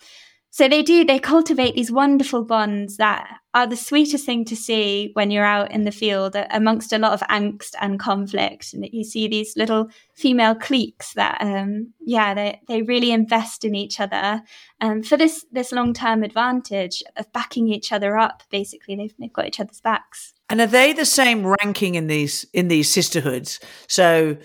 So 0.56 0.70
they 0.70 0.84
do, 0.84 1.04
they 1.04 1.20
cultivate 1.20 1.76
these 1.76 1.92
wonderful 1.92 2.46
bonds 2.46 2.96
that 2.96 3.28
are 3.54 3.68
the 3.68 3.76
sweetest 3.76 4.26
thing 4.26 4.46
to 4.46 4.56
see 4.56 5.10
when 5.12 5.30
you're 5.30 5.44
out 5.44 5.70
in 5.70 5.84
the 5.84 5.92
field 5.92 6.38
amongst 6.50 6.94
a 6.94 6.98
lot 6.98 7.12
of 7.12 7.20
angst 7.28 7.72
and 7.82 8.00
conflict. 8.00 8.74
And 8.74 8.88
you 8.90 9.04
see 9.04 9.28
these 9.28 9.58
little 9.58 9.90
female 10.14 10.56
cliques 10.56 11.12
that, 11.16 11.40
um, 11.42 11.92
yeah, 12.00 12.34
they, 12.34 12.62
they 12.70 12.84
really 12.84 13.12
invest 13.12 13.66
in 13.66 13.76
each 13.76 14.00
other 14.00 14.44
um, 14.80 15.04
for 15.04 15.18
this, 15.18 15.46
this 15.52 15.74
long 15.74 15.94
term 15.94 16.24
advantage 16.24 17.04
of 17.18 17.30
backing 17.34 17.68
each 17.68 17.92
other 17.92 18.18
up. 18.18 18.42
Basically, 18.50 18.96
they've, 18.96 19.14
they've 19.20 19.34
got 19.34 19.48
each 19.48 19.60
other's 19.60 19.82
backs. 19.82 20.34
And 20.50 20.62
are 20.62 20.68
they 20.68 20.94
the 20.94 21.04
same 21.04 21.46
ranking 21.46 21.96
in 21.96 22.08
these 22.08 22.46
in 22.54 22.70
these 22.70 22.90
sisterhoods? 22.90 23.60
So 23.90 24.38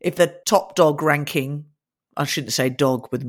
if 0.00 0.16
the 0.16 0.34
top 0.46 0.76
dog 0.76 1.02
ranking, 1.02 1.66
I 2.16 2.24
shouldn't 2.24 2.54
say 2.54 2.70
dog 2.70 3.08
with 3.12 3.22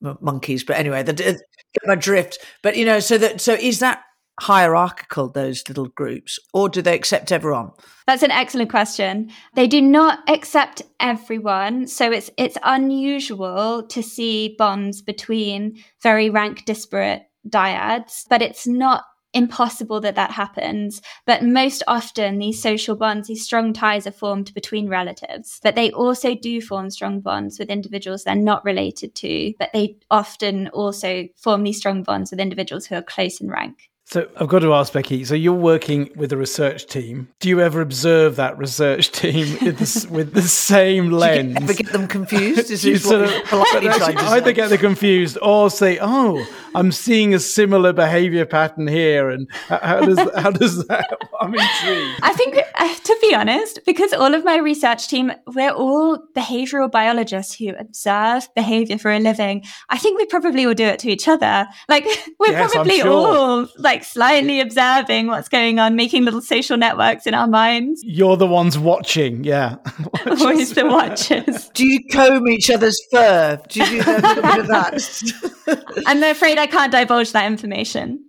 monkeys, 0.00 0.62
but 0.62 0.76
anyway, 0.76 1.02
the, 1.02 1.40
get 1.74 1.86
my 1.86 1.94
drift. 1.94 2.38
But 2.62 2.76
you 2.76 2.84
know, 2.84 3.00
so 3.00 3.18
that 3.18 3.40
so 3.40 3.54
is 3.54 3.78
that 3.80 4.02
hierarchical 4.40 5.30
those 5.30 5.66
little 5.66 5.88
groups 5.88 6.38
or 6.52 6.68
do 6.68 6.82
they 6.82 6.94
accept 6.94 7.32
everyone 7.32 7.70
that's 8.06 8.22
an 8.22 8.30
excellent 8.30 8.68
question 8.68 9.30
they 9.54 9.66
do 9.66 9.80
not 9.80 10.18
accept 10.28 10.82
everyone 11.00 11.86
so 11.86 12.12
it's 12.12 12.30
it's 12.36 12.58
unusual 12.62 13.82
to 13.82 14.02
see 14.02 14.54
bonds 14.58 15.00
between 15.00 15.74
very 16.02 16.28
rank 16.28 16.66
disparate 16.66 17.22
dyads 17.48 18.24
but 18.28 18.42
it's 18.42 18.66
not 18.66 19.04
impossible 19.36 20.00
that 20.00 20.14
that 20.16 20.30
happens. 20.32 21.02
But 21.26 21.44
most 21.44 21.82
often, 21.86 22.38
these 22.38 22.60
social 22.60 22.96
bonds, 22.96 23.28
these 23.28 23.44
strong 23.44 23.72
ties 23.72 24.06
are 24.06 24.12
formed 24.12 24.52
between 24.54 24.88
relatives. 24.88 25.60
But 25.62 25.74
they 25.74 25.90
also 25.92 26.34
do 26.34 26.60
form 26.60 26.90
strong 26.90 27.20
bonds 27.20 27.58
with 27.58 27.70
individuals 27.70 28.24
they're 28.24 28.34
not 28.34 28.64
related 28.64 29.14
to. 29.16 29.52
But 29.58 29.70
they 29.72 29.96
often 30.10 30.68
also 30.68 31.28
form 31.36 31.62
these 31.62 31.78
strong 31.78 32.02
bonds 32.02 32.30
with 32.30 32.40
individuals 32.40 32.86
who 32.86 32.96
are 32.96 33.02
close 33.02 33.40
in 33.40 33.50
rank. 33.50 33.90
So 34.08 34.28
I've 34.36 34.46
got 34.46 34.60
to 34.60 34.72
ask 34.72 34.92
Becky. 34.92 35.24
So 35.24 35.34
you're 35.34 35.52
working 35.52 36.10
with 36.14 36.32
a 36.32 36.36
research 36.36 36.86
team. 36.86 37.26
Do 37.40 37.48
you 37.48 37.60
ever 37.60 37.80
observe 37.80 38.36
that 38.36 38.56
research 38.56 39.10
team 39.12 39.58
with 39.64 40.32
the 40.32 40.42
same 40.42 41.10
lens? 41.10 41.54
Do 41.54 41.60
you 41.60 41.64
ever 41.64 41.74
get 41.74 41.92
them 41.92 42.06
confused? 42.06 42.70
Is 42.70 42.82
this 42.84 43.02
sort 43.02 43.22
of 43.22 43.44
politely 43.46 43.88
either 43.88 44.52
get 44.52 44.70
them 44.70 44.78
confused 44.78 45.38
or 45.42 45.70
say, 45.70 45.98
"Oh, 46.00 46.46
I'm 46.76 46.92
seeing 46.92 47.34
a 47.34 47.40
similar 47.40 47.92
behaviour 47.92 48.46
pattern 48.46 48.86
here," 48.86 49.28
and 49.28 49.48
how 49.68 50.00
does 50.02 50.18
how 50.36 50.52
does 50.52 50.86
that? 50.86 51.18
I'm 51.40 51.52
intrigued. 51.52 52.20
I 52.22 52.32
think, 52.32 52.58
uh, 52.76 52.94
to 52.94 53.18
be 53.20 53.34
honest, 53.34 53.80
because 53.84 54.12
all 54.12 54.34
of 54.34 54.44
my 54.44 54.56
research 54.58 55.08
team, 55.08 55.32
we're 55.48 55.72
all 55.72 56.18
behavioural 56.32 56.92
biologists 56.92 57.56
who 57.56 57.70
observe 57.70 58.48
behaviour 58.54 58.98
for 58.98 59.10
a 59.10 59.18
living. 59.18 59.64
I 59.88 59.98
think 59.98 60.16
we 60.16 60.26
probably 60.26 60.64
all 60.64 60.74
do 60.74 60.84
it 60.84 61.00
to 61.00 61.10
each 61.10 61.26
other. 61.26 61.66
Like 61.88 62.04
we're 62.38 62.52
yes, 62.52 62.72
probably 62.72 63.00
sure. 63.00 63.10
all 63.10 63.68
like 63.78 63.95
like 63.96 64.04
slightly 64.04 64.60
observing 64.60 65.28
what's 65.28 65.48
going 65.48 65.78
on, 65.78 65.96
making 65.96 66.24
little 66.24 66.42
social 66.42 66.76
networks 66.76 67.26
in 67.26 67.32
our 67.32 67.46
minds. 67.46 68.02
You're 68.04 68.36
the 68.36 68.46
ones 68.46 68.78
watching, 68.78 69.42
yeah. 69.42 69.76
Always 70.26 70.74
the 70.74 70.84
watchers. 70.86 71.70
Do 71.70 71.86
you 71.86 72.00
comb 72.12 72.46
each 72.48 72.68
other's 72.68 72.98
fur? 73.10 73.58
Do 73.68 73.80
you 73.80 73.86
do 73.86 74.02
that? 74.04 75.82
I'm 76.06 76.22
afraid 76.22 76.58
I 76.58 76.66
can't 76.66 76.92
divulge 76.92 77.32
that 77.32 77.46
information. 77.46 78.22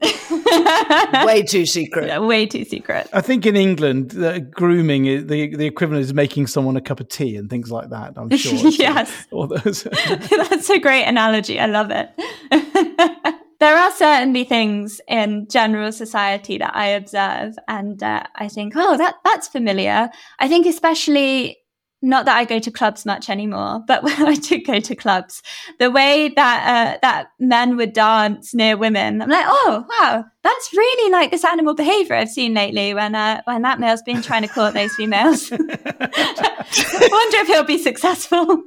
way 1.25 1.43
too 1.43 1.65
secret. 1.65 2.07
Yeah, 2.07 2.19
way 2.19 2.45
too 2.45 2.63
secret. 2.63 3.09
I 3.11 3.21
think 3.21 3.45
in 3.45 3.55
England, 3.55 4.17
uh, 4.17 4.39
grooming 4.39 5.27
the 5.27 5.55
the 5.55 5.65
equivalent 5.65 6.03
is 6.03 6.13
making 6.13 6.47
someone 6.47 6.77
a 6.77 6.81
cup 6.81 6.99
of 6.99 7.09
tea 7.09 7.35
and 7.35 7.49
things 7.49 7.71
like 7.71 7.89
that. 7.89 8.13
I'm 8.15 8.29
sure. 8.37 8.69
yes, 8.69 9.11
Those. 9.31 9.83
that's 9.83 10.69
a 10.69 10.79
great 10.79 11.03
analogy. 11.03 11.59
I 11.59 11.65
love 11.65 11.91
it 11.91 13.33
there 13.59 13.75
are 13.75 13.91
certainly 13.91 14.43
things 14.43 15.01
in 15.07 15.47
general 15.49 15.91
society 15.91 16.57
that 16.57 16.75
I 16.75 16.87
observe 16.87 17.55
and 17.67 18.01
uh, 18.01 18.23
I 18.35 18.47
think, 18.47 18.73
oh, 18.75 18.97
that 18.97 19.15
that's 19.23 19.47
familiar. 19.47 20.09
I 20.39 20.47
think 20.47 20.65
especially 20.67 21.57
not 22.01 22.25
that 22.25 22.37
I 22.37 22.45
go 22.45 22.59
to 22.59 22.71
clubs 22.71 23.05
much 23.05 23.29
anymore, 23.29 23.81
but 23.87 24.03
when 24.03 24.25
I 24.25 24.35
did 24.35 24.65
go 24.65 24.79
to 24.79 24.95
clubs, 24.95 25.41
the 25.79 25.91
way 25.91 26.29
that 26.29 26.95
uh, 26.95 26.99
that 27.01 27.31
men 27.39 27.77
would 27.77 27.93
dance 27.93 28.53
near 28.53 28.77
women, 28.77 29.21
I'm 29.21 29.29
like, 29.29 29.45
oh 29.47 29.85
wow, 29.89 30.25
that's 30.43 30.73
really 30.73 31.11
like 31.11 31.31
this 31.31 31.43
animal 31.43 31.73
behavior 31.73 32.15
I've 32.15 32.29
seen 32.29 32.53
lately 32.53 32.93
when 32.93 33.15
uh, 33.15 33.41
when 33.45 33.63
that 33.63 33.79
male's 33.79 34.03
been 34.03 34.21
trying 34.21 34.43
to 34.43 34.47
court 34.47 34.73
those 34.73 34.93
females. 34.95 35.51
I 35.51 35.57
wonder 37.11 37.37
if 37.37 37.47
he'll 37.47 37.63
be 37.63 37.77
successful. 37.77 38.63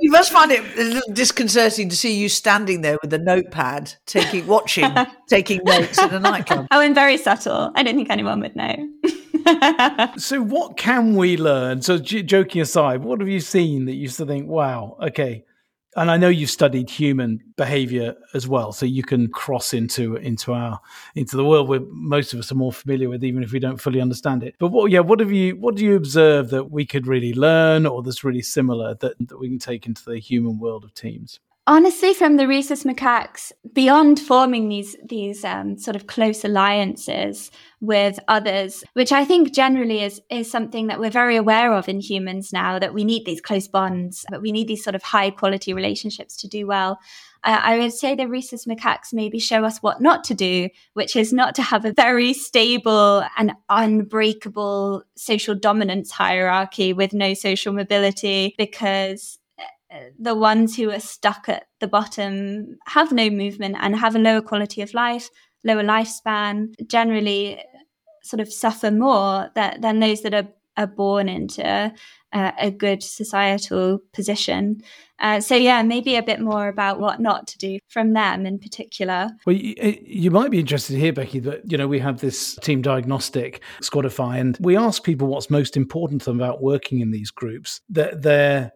you 0.00 0.10
must 0.10 0.32
find 0.32 0.50
it 0.50 0.62
a 0.76 0.84
little 0.84 1.12
disconcerting 1.12 1.88
to 1.88 1.96
see 1.96 2.14
you 2.14 2.28
standing 2.28 2.80
there 2.80 2.98
with 3.00 3.12
a 3.12 3.18
notepad, 3.18 3.94
taking 4.06 4.46
watching, 4.46 4.92
taking 5.28 5.60
notes 5.64 6.02
in 6.02 6.10
a 6.10 6.18
nightclub. 6.18 6.66
Oh, 6.70 6.80
and 6.80 6.94
very 6.94 7.16
subtle. 7.16 7.70
I 7.74 7.82
don't 7.82 7.94
think 7.94 8.10
anyone 8.10 8.40
would 8.40 8.56
know. 8.56 8.74
so, 10.16 10.40
what 10.42 10.76
can 10.76 11.14
we 11.14 11.36
learn? 11.36 11.82
So, 11.82 11.98
j- 11.98 12.22
joking 12.22 12.60
aside, 12.60 13.02
what 13.02 13.20
have 13.20 13.28
you 13.28 13.40
seen 13.40 13.84
that 13.86 13.94
you 13.94 14.02
used 14.02 14.16
to 14.18 14.26
think, 14.26 14.48
wow, 14.48 14.96
okay, 15.00 15.44
and 15.96 16.10
I 16.10 16.16
know 16.16 16.28
you've 16.28 16.50
studied 16.50 16.90
human 16.90 17.40
behavior 17.56 18.16
as 18.34 18.48
well, 18.48 18.72
so 18.72 18.84
you 18.86 19.02
can 19.02 19.28
cross 19.28 19.72
into 19.72 20.16
into 20.16 20.52
our 20.52 20.80
into 21.14 21.36
the 21.36 21.44
world 21.44 21.68
where 21.68 21.80
most 21.90 22.32
of 22.32 22.40
us 22.40 22.50
are 22.50 22.56
more 22.56 22.72
familiar 22.72 23.08
with, 23.08 23.22
even 23.22 23.42
if 23.42 23.52
we 23.52 23.58
don't 23.58 23.80
fully 23.80 24.00
understand 24.00 24.42
it. 24.42 24.56
But 24.58 24.68
what, 24.68 24.90
yeah, 24.90 25.00
what 25.00 25.20
have 25.20 25.32
you 25.32 25.56
what 25.56 25.76
do 25.76 25.84
you 25.84 25.94
observe 25.96 26.50
that 26.50 26.70
we 26.70 26.84
could 26.84 27.06
really 27.06 27.32
learn, 27.32 27.86
or 27.86 28.02
that's 28.02 28.24
really 28.24 28.42
similar 28.42 28.94
that 28.96 29.14
that 29.28 29.38
we 29.38 29.48
can 29.48 29.58
take 29.58 29.86
into 29.86 30.04
the 30.04 30.18
human 30.18 30.58
world 30.58 30.84
of 30.84 30.94
teams? 30.94 31.40
honestly 31.66 32.12
from 32.12 32.36
the 32.36 32.46
rhesus 32.46 32.84
macaques 32.84 33.50
beyond 33.72 34.20
forming 34.20 34.68
these 34.68 34.96
these 35.04 35.44
um, 35.44 35.78
sort 35.78 35.96
of 35.96 36.06
close 36.06 36.44
alliances 36.44 37.50
with 37.86 38.18
others 38.28 38.84
which 38.94 39.12
i 39.12 39.24
think 39.24 39.52
generally 39.52 40.02
is 40.02 40.20
is 40.30 40.50
something 40.50 40.86
that 40.86 40.98
we're 40.98 41.10
very 41.10 41.36
aware 41.36 41.72
of 41.72 41.88
in 41.88 42.00
humans 42.00 42.52
now 42.52 42.78
that 42.78 42.94
we 42.94 43.04
need 43.04 43.24
these 43.24 43.40
close 43.40 43.68
bonds 43.68 44.24
but 44.30 44.42
we 44.42 44.52
need 44.52 44.68
these 44.68 44.82
sort 44.82 44.94
of 44.94 45.02
high 45.02 45.30
quality 45.30 45.72
relationships 45.72 46.36
to 46.36 46.48
do 46.48 46.66
well. 46.66 46.98
Uh, 47.42 47.60
I 47.62 47.78
would 47.78 47.92
say 47.92 48.14
the 48.14 48.26
rhesus 48.26 48.64
macaques 48.64 49.12
maybe 49.12 49.38
show 49.38 49.64
us 49.64 49.78
what 49.78 50.00
not 50.00 50.24
to 50.24 50.34
do, 50.34 50.70
which 50.94 51.14
is 51.14 51.32
not 51.32 51.54
to 51.56 51.62
have 51.62 51.84
a 51.84 51.92
very 51.92 52.32
stable 52.32 53.22
and 53.36 53.52
unbreakable 53.68 55.02
social 55.16 55.54
dominance 55.54 56.10
hierarchy 56.10 56.92
with 56.92 57.12
no 57.12 57.34
social 57.34 57.74
mobility, 57.74 58.54
because 58.56 59.38
the 60.18 60.34
ones 60.34 60.76
who 60.76 60.90
are 60.90 61.00
stuck 61.00 61.48
at 61.48 61.66
the 61.80 61.86
bottom 61.86 62.76
have 62.86 63.12
no 63.12 63.30
movement 63.30 63.76
and 63.78 63.94
have 63.94 64.16
a 64.16 64.18
lower 64.18 64.40
quality 64.40 64.80
of 64.82 64.94
life, 64.94 65.28
lower 65.64 65.84
lifespan, 65.84 66.74
generally 66.88 67.62
sort 68.24 68.40
of 68.40 68.52
suffer 68.52 68.90
more 68.90 69.50
that, 69.54 69.82
than 69.82 70.00
those 70.00 70.22
that 70.22 70.34
are, 70.34 70.48
are 70.76 70.86
born 70.86 71.28
into 71.28 71.92
uh, 72.34 72.50
a 72.58 72.70
good 72.70 73.02
societal 73.02 74.00
position. 74.12 74.82
Uh, 75.20 75.40
so 75.40 75.54
yeah, 75.54 75.82
maybe 75.82 76.16
a 76.16 76.22
bit 76.22 76.40
more 76.40 76.66
about 76.66 76.98
what 76.98 77.20
not 77.20 77.46
to 77.46 77.58
do 77.58 77.78
from 77.88 78.12
them 78.12 78.44
in 78.44 78.58
particular. 78.58 79.30
Well, 79.46 79.54
you, 79.54 79.74
you, 80.02 80.30
might 80.32 80.50
be 80.50 80.58
interested 80.58 80.98
here, 80.98 81.12
Becky, 81.12 81.38
that 81.40 81.70
you 81.70 81.78
know 81.78 81.86
we 81.86 82.00
have 82.00 82.20
this 82.20 82.56
team 82.56 82.82
diagnostic, 82.82 83.62
Squadify, 83.80 84.40
and 84.40 84.58
we 84.60 84.76
ask 84.76 85.04
people 85.04 85.28
what's 85.28 85.48
most 85.48 85.76
important 85.76 86.22
to 86.22 86.30
them 86.30 86.40
about 86.40 86.60
working 86.60 86.98
in 86.98 87.12
these 87.12 87.30
groups. 87.30 87.80
That 87.88 88.22
they're 88.22 88.44
they're 88.54 88.72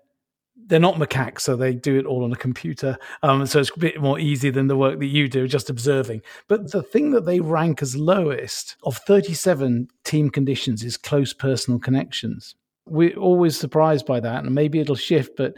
not 0.78 0.96
macaques, 0.96 1.40
so 1.40 1.56
they 1.56 1.74
do 1.74 1.98
it 1.98 2.06
all 2.06 2.24
on 2.24 2.32
a 2.32 2.36
computer. 2.36 2.98
Um, 3.22 3.46
so 3.46 3.60
it's 3.60 3.70
a 3.74 3.78
bit 3.78 4.00
more 4.00 4.18
easy 4.18 4.50
than 4.50 4.66
the 4.66 4.76
work 4.76 4.98
that 4.98 5.06
you 5.06 5.28
do, 5.28 5.48
just 5.48 5.70
observing. 5.70 6.22
But 6.46 6.72
the 6.72 6.82
thing 6.82 7.10
that 7.12 7.24
they 7.24 7.40
rank 7.40 7.82
as 7.82 7.96
lowest 7.96 8.76
of 8.82 8.98
37 8.98 9.88
team 10.04 10.30
conditions 10.30 10.84
is 10.84 10.96
close 10.96 11.32
personal 11.32 11.78
connections. 11.78 12.54
We're 12.86 13.16
always 13.16 13.56
surprised 13.58 14.06
by 14.06 14.20
that, 14.20 14.44
and 14.44 14.54
maybe 14.54 14.80
it'll 14.80 14.96
shift, 14.96 15.36
but 15.36 15.54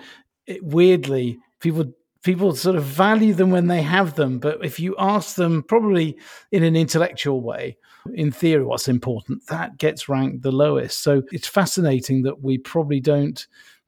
it, 0.46 0.64
weirdly, 0.64 1.38
people 1.60 1.92
people 2.22 2.54
sort 2.54 2.76
of 2.76 2.84
value 2.84 3.32
them 3.34 3.50
when 3.50 3.66
they 3.66 3.82
have 3.82 4.14
them. 4.14 4.38
But 4.38 4.64
if 4.64 4.78
you 4.78 4.94
ask 4.98 5.36
them, 5.36 5.62
probably 5.62 6.18
in 6.52 6.62
an 6.62 6.76
intellectual 6.76 7.40
way, 7.40 7.78
in 8.14 8.30
theory, 8.30 8.64
what's 8.64 8.88
important, 8.88 9.46
that 9.46 9.78
gets 9.78 10.08
ranked 10.08 10.42
the 10.42 10.52
lowest. 10.52 11.02
So 11.02 11.22
it's 11.32 11.48
fascinating 11.48 12.22
that 12.22 12.42
we 12.42 12.58
probably 12.58 13.00
don't 13.00 13.46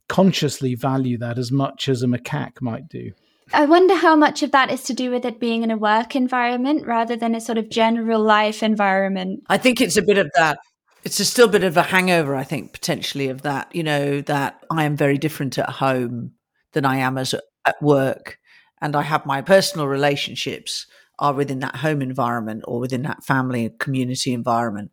consciously 0.08 0.74
value 0.74 1.18
that 1.18 1.38
as 1.38 1.50
much 1.50 1.88
as 1.88 2.02
a 2.02 2.06
macaque 2.06 2.60
might 2.60 2.88
do. 2.88 3.12
I 3.52 3.66
wonder 3.66 3.94
how 3.94 4.16
much 4.16 4.42
of 4.42 4.52
that 4.52 4.70
is 4.70 4.82
to 4.84 4.94
do 4.94 5.10
with 5.10 5.24
it 5.24 5.40
being 5.40 5.62
in 5.62 5.70
a 5.70 5.76
work 5.76 6.16
environment 6.16 6.86
rather 6.86 7.16
than 7.16 7.34
a 7.34 7.40
sort 7.40 7.58
of 7.58 7.68
general 7.68 8.22
life 8.22 8.62
environment. 8.62 9.42
I 9.48 9.58
think 9.58 9.80
it's 9.80 9.96
a 9.96 10.02
bit 10.02 10.18
of 10.18 10.30
that. 10.36 10.58
It's 11.04 11.20
a 11.20 11.24
still 11.24 11.48
bit 11.48 11.64
of 11.64 11.76
a 11.76 11.82
hangover, 11.82 12.34
I 12.34 12.44
think, 12.44 12.72
potentially 12.72 13.28
of 13.28 13.42
that, 13.42 13.74
you 13.74 13.82
know, 13.82 14.20
that 14.22 14.62
I 14.70 14.84
am 14.84 14.96
very 14.96 15.18
different 15.18 15.58
at 15.58 15.68
home 15.68 16.32
than 16.72 16.84
I 16.84 16.98
am 16.98 17.18
as 17.18 17.34
at 17.66 17.82
work. 17.82 18.38
And 18.80 18.96
I 18.96 19.02
have 19.02 19.26
my 19.26 19.42
personal 19.42 19.86
relationships 19.86 20.86
are 21.22 21.32
within 21.32 21.61
that 21.61 21.76
home 21.76 22.02
environment 22.02 22.64
or 22.66 22.80
within 22.80 23.02
that 23.02 23.22
family 23.22 23.70
community 23.78 24.32
environment 24.35 24.90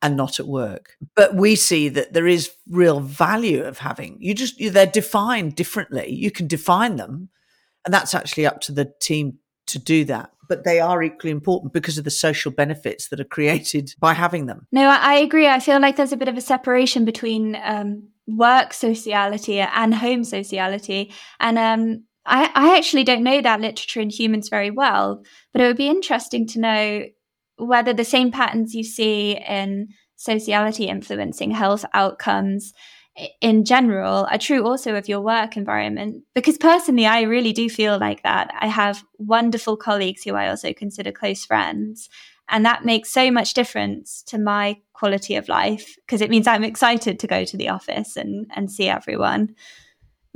and 0.00 0.16
not 0.16 0.40
at 0.40 0.46
work. 0.46 0.96
But 1.14 1.34
we 1.34 1.54
see 1.54 1.90
that 1.90 2.14
there 2.14 2.26
is 2.26 2.50
real 2.68 3.00
value 3.00 3.62
of 3.62 3.78
having 3.78 4.16
you 4.18 4.34
just 4.34 4.56
they're 4.58 4.86
defined 4.86 5.54
differently. 5.54 6.10
You 6.10 6.30
can 6.30 6.46
define 6.46 6.96
them, 6.96 7.28
and 7.84 7.92
that's 7.92 8.14
actually 8.14 8.46
up 8.46 8.62
to 8.62 8.72
the 8.72 8.90
team 9.00 9.38
to 9.66 9.78
do 9.78 10.04
that. 10.06 10.30
But 10.48 10.64
they 10.64 10.80
are 10.80 11.02
equally 11.02 11.32
important 11.32 11.74
because 11.74 11.98
of 11.98 12.04
the 12.04 12.10
social 12.10 12.52
benefits 12.52 13.08
that 13.08 13.20
are 13.20 13.24
created 13.24 13.94
by 13.98 14.14
having 14.14 14.46
them. 14.46 14.66
No, 14.72 14.88
I 14.88 15.14
agree. 15.14 15.46
I 15.46 15.60
feel 15.60 15.80
like 15.80 15.96
there's 15.96 16.12
a 16.12 16.16
bit 16.16 16.28
of 16.28 16.38
a 16.38 16.40
separation 16.40 17.04
between 17.04 17.56
um, 17.62 18.08
work 18.26 18.72
sociality 18.72 19.60
and 19.60 19.94
home 19.94 20.24
sociality, 20.24 21.12
and 21.38 21.58
um, 21.58 22.04
I, 22.26 22.50
I 22.54 22.76
actually 22.76 23.04
don't 23.04 23.22
know 23.22 23.40
that 23.40 23.60
literature 23.60 24.00
in 24.00 24.10
humans 24.10 24.48
very 24.48 24.70
well, 24.70 25.22
but 25.52 25.62
it 25.62 25.66
would 25.66 25.76
be 25.76 25.88
interesting 25.88 26.46
to 26.48 26.60
know 26.60 27.04
whether 27.56 27.92
the 27.92 28.04
same 28.04 28.30
patterns 28.30 28.74
you 28.74 28.84
see 28.84 29.36
in 29.36 29.88
sociality 30.16 30.88
influencing 30.88 31.52
health 31.52 31.84
outcomes 31.94 32.72
in 33.40 33.64
general 33.64 34.26
are 34.30 34.38
true 34.38 34.66
also 34.66 34.94
of 34.96 35.08
your 35.08 35.20
work 35.20 35.56
environment. 35.56 36.22
Because 36.34 36.58
personally, 36.58 37.06
I 37.06 37.22
really 37.22 37.52
do 37.52 37.70
feel 37.70 37.98
like 37.98 38.22
that. 38.24 38.52
I 38.58 38.66
have 38.66 39.04
wonderful 39.18 39.76
colleagues 39.76 40.22
who 40.22 40.34
I 40.34 40.48
also 40.48 40.72
consider 40.72 41.12
close 41.12 41.44
friends. 41.44 42.10
And 42.48 42.64
that 42.64 42.84
makes 42.84 43.10
so 43.10 43.30
much 43.30 43.54
difference 43.54 44.22
to 44.24 44.38
my 44.38 44.80
quality 44.92 45.34
of 45.36 45.48
life 45.48 45.96
because 46.06 46.20
it 46.20 46.30
means 46.30 46.46
I'm 46.46 46.64
excited 46.64 47.18
to 47.18 47.26
go 47.26 47.44
to 47.44 47.56
the 47.56 47.70
office 47.70 48.16
and, 48.16 48.46
and 48.54 48.70
see 48.70 48.88
everyone 48.88 49.54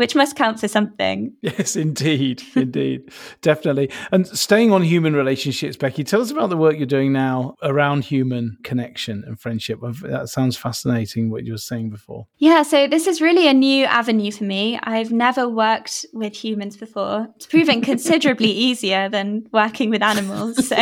which 0.00 0.14
must 0.14 0.34
count 0.34 0.58
for 0.58 0.66
something. 0.66 1.36
Yes, 1.42 1.76
indeed, 1.76 2.42
indeed, 2.54 3.12
definitely. 3.42 3.90
And 4.12 4.26
staying 4.26 4.72
on 4.72 4.82
human 4.82 5.14
relationships, 5.14 5.76
Becky, 5.76 6.04
tell 6.04 6.22
us 6.22 6.30
about 6.30 6.48
the 6.48 6.56
work 6.56 6.76
you're 6.76 6.86
doing 6.86 7.12
now 7.12 7.56
around 7.62 8.04
human 8.04 8.56
connection 8.62 9.24
and 9.26 9.38
friendship. 9.38 9.80
That 10.02 10.28
sounds 10.28 10.56
fascinating. 10.56 11.28
What 11.30 11.44
you 11.44 11.52
were 11.52 11.58
saying 11.58 11.90
before. 11.90 12.28
Yeah, 12.38 12.62
so 12.62 12.86
this 12.86 13.06
is 13.06 13.20
really 13.20 13.46
a 13.46 13.52
new 13.52 13.84
avenue 13.84 14.30
for 14.30 14.44
me. 14.44 14.78
I've 14.82 15.12
never 15.12 15.48
worked 15.48 16.06
with 16.14 16.34
humans 16.34 16.76
before. 16.76 17.28
It's 17.36 17.46
proven 17.46 17.82
considerably 17.92 18.50
easier 18.50 19.08
than 19.10 19.46
working 19.52 19.90
with 19.90 20.02
animals. 20.02 20.66
So. 20.66 20.76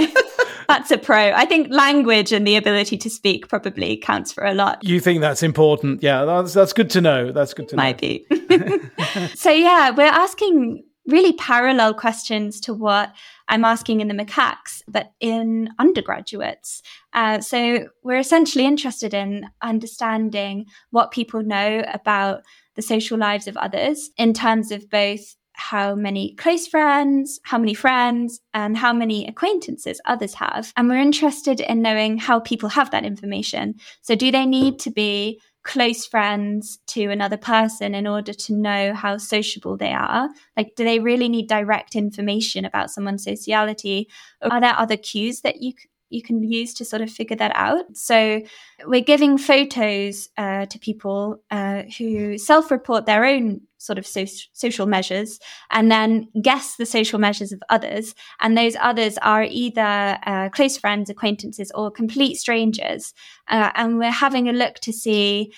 That's 0.69 0.91
a 0.91 0.99
pro. 0.99 1.33
I 1.33 1.47
think 1.47 1.69
language 1.71 2.31
and 2.31 2.47
the 2.47 2.57
ability 2.57 2.99
to 2.99 3.11
speak 3.11 3.49
probably 3.49 3.97
counts 3.97 4.33
for 4.33 4.45
a 4.45 4.53
lot. 4.53 4.85
You 4.85 5.01
think 5.01 5.23
that's 5.23 5.43
important? 5.43 6.03
Yeah, 6.03 6.25
that's 6.25 6.53
that's 6.53 6.75
good 6.75 6.91
to 6.91 7.01
know. 7.01 7.33
That's 7.33 7.55
good 7.55 7.69
to 7.71 7.77
Might 7.77 8.01
know. 8.03 8.19
Might 8.31 8.49
be. 8.49 9.29
so 9.35 9.51
yeah, 9.51 9.91
we're 9.91 10.05
asking 10.05 10.85
really 11.07 11.33
parallel 11.33 11.95
questions 11.95 12.61
to 12.61 12.75
what 12.75 13.15
I'm 13.49 13.65
asking 13.65 14.03
in 14.03 14.09
the 14.09 14.15
macaques, 14.15 14.83
but 14.87 15.13
in 15.21 15.71
undergraduates. 15.79 16.83
Uh, 17.15 17.41
so 17.41 17.89
we're 18.03 18.19
essentially 18.19 18.67
interested 18.67 19.15
in 19.15 19.47
understanding 19.63 20.67
what 20.91 21.11
people 21.11 21.43
know 21.43 21.83
about 21.93 22.43
the 22.77 22.83
social 22.83 23.19
lives 23.19 23.49
of 23.49 23.57
others 23.57 24.11
in 24.19 24.35
terms 24.35 24.71
of 24.71 24.91
both 24.91 25.35
how 25.59 25.95
many 25.95 26.35
close 26.35 26.69
friends, 26.69 27.41
how 27.43 27.59
many 27.59 27.75
friends, 27.75 28.41
and 28.55 28.77
how 28.77 28.93
many 28.93 29.27
acquaintances 29.27 30.01
others 30.05 30.35
have. 30.35 30.73
And 30.77 30.89
we're 30.89 31.01
interested 31.01 31.61
in 31.61 31.83
knowing 31.83 32.17
how 32.17 32.39
people 32.41 32.69
have 32.69 32.93
that 32.93 33.05
information. 33.05 33.75
So, 34.03 34.15
do 34.15 34.31
they 34.31 34.47
need 34.47 34.79
to 34.81 34.91
be 34.91 35.41
close 35.65 36.07
friends 36.07 36.79
to 36.87 37.11
another 37.11 37.37
person 37.37 37.95
in 37.95 38.07
order 38.07 38.33
to 38.33 38.55
know 38.55 38.95
how 38.95 39.19
sociable 39.19 39.77
they 39.77 39.93
are? 39.93 40.29
Like, 40.57 40.75
do 40.77 40.85
they 40.85 41.01
really 41.01 41.29
need 41.29 41.49
direct 41.49 41.97
information 41.97 42.65
about 42.65 42.91
someone's 42.91 43.25
sociality? 43.25 44.09
Or 44.41 44.53
are 44.53 44.61
there 44.61 44.79
other 44.79 44.97
cues 44.97 45.41
that 45.41 45.61
you 45.61 45.73
you 46.11 46.23
can 46.23 46.43
use 46.43 46.75
to 46.75 46.85
sort 46.85 47.03
of 47.03 47.11
figure 47.11 47.37
that 47.37 47.53
out. 47.55 47.85
So 47.95 48.41
we're 48.85 49.01
giving 49.01 49.39
photos 49.39 50.29
uh, 50.37 50.67
to 50.67 50.79
people 50.79 51.43
uh, 51.51 51.83
who 51.99 52.39
self-report 52.39 53.07
their 53.07 53.25
own 53.25 53.61
sort 53.79 53.99
of 53.99 54.07
so- 54.07 54.25
social 54.53 54.87
measures 54.87 55.39
and 55.71 55.91
then 55.91 56.29
guess 56.43 56.77
the 56.77 56.87
social 56.87 57.19
measures 57.19 57.53
of 57.53 57.63
others. 57.69 58.15
And 58.41 58.57
those 58.57 58.77
others 58.81 59.19
are 59.19 59.45
either 59.45 60.19
uh, 60.27 60.49
close 60.51 60.77
friends, 60.77 61.11
acquaintances, 61.11 61.71
or 61.75 61.91
complete 61.91 62.37
strangers. 62.37 63.15
Uh, 63.49 63.71
and 63.75 63.99
we're 63.99 64.11
having 64.11 64.49
a 64.49 64.53
look 64.53 64.77
to 64.81 64.93
see 64.93 65.53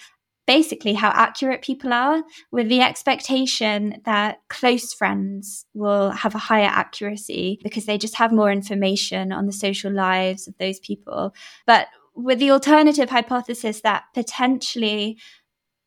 basically 0.51 0.95
how 0.95 1.11
accurate 1.11 1.63
people 1.63 1.93
are 1.93 2.25
with 2.51 2.69
the 2.69 2.81
expectation 2.81 4.03
that 4.05 4.41
close 4.49 4.93
friends 4.93 5.65
will 5.75 6.11
have 6.11 6.35
a 6.35 6.39
higher 6.39 6.69
accuracy 6.69 7.61
because 7.63 7.87
they 7.87 7.97
just 7.97 8.17
have 8.17 8.33
more 8.33 8.51
information 8.51 9.31
on 9.31 9.47
the 9.47 9.53
social 9.53 9.93
lives 9.93 10.49
of 10.49 10.59
those 10.59 10.81
people. 10.81 11.33
But 11.69 11.87
with 12.17 12.41
the 12.41 12.51
alternative 12.51 13.11
hypothesis 13.11 13.83
that 13.83 14.03
potentially 14.13 15.19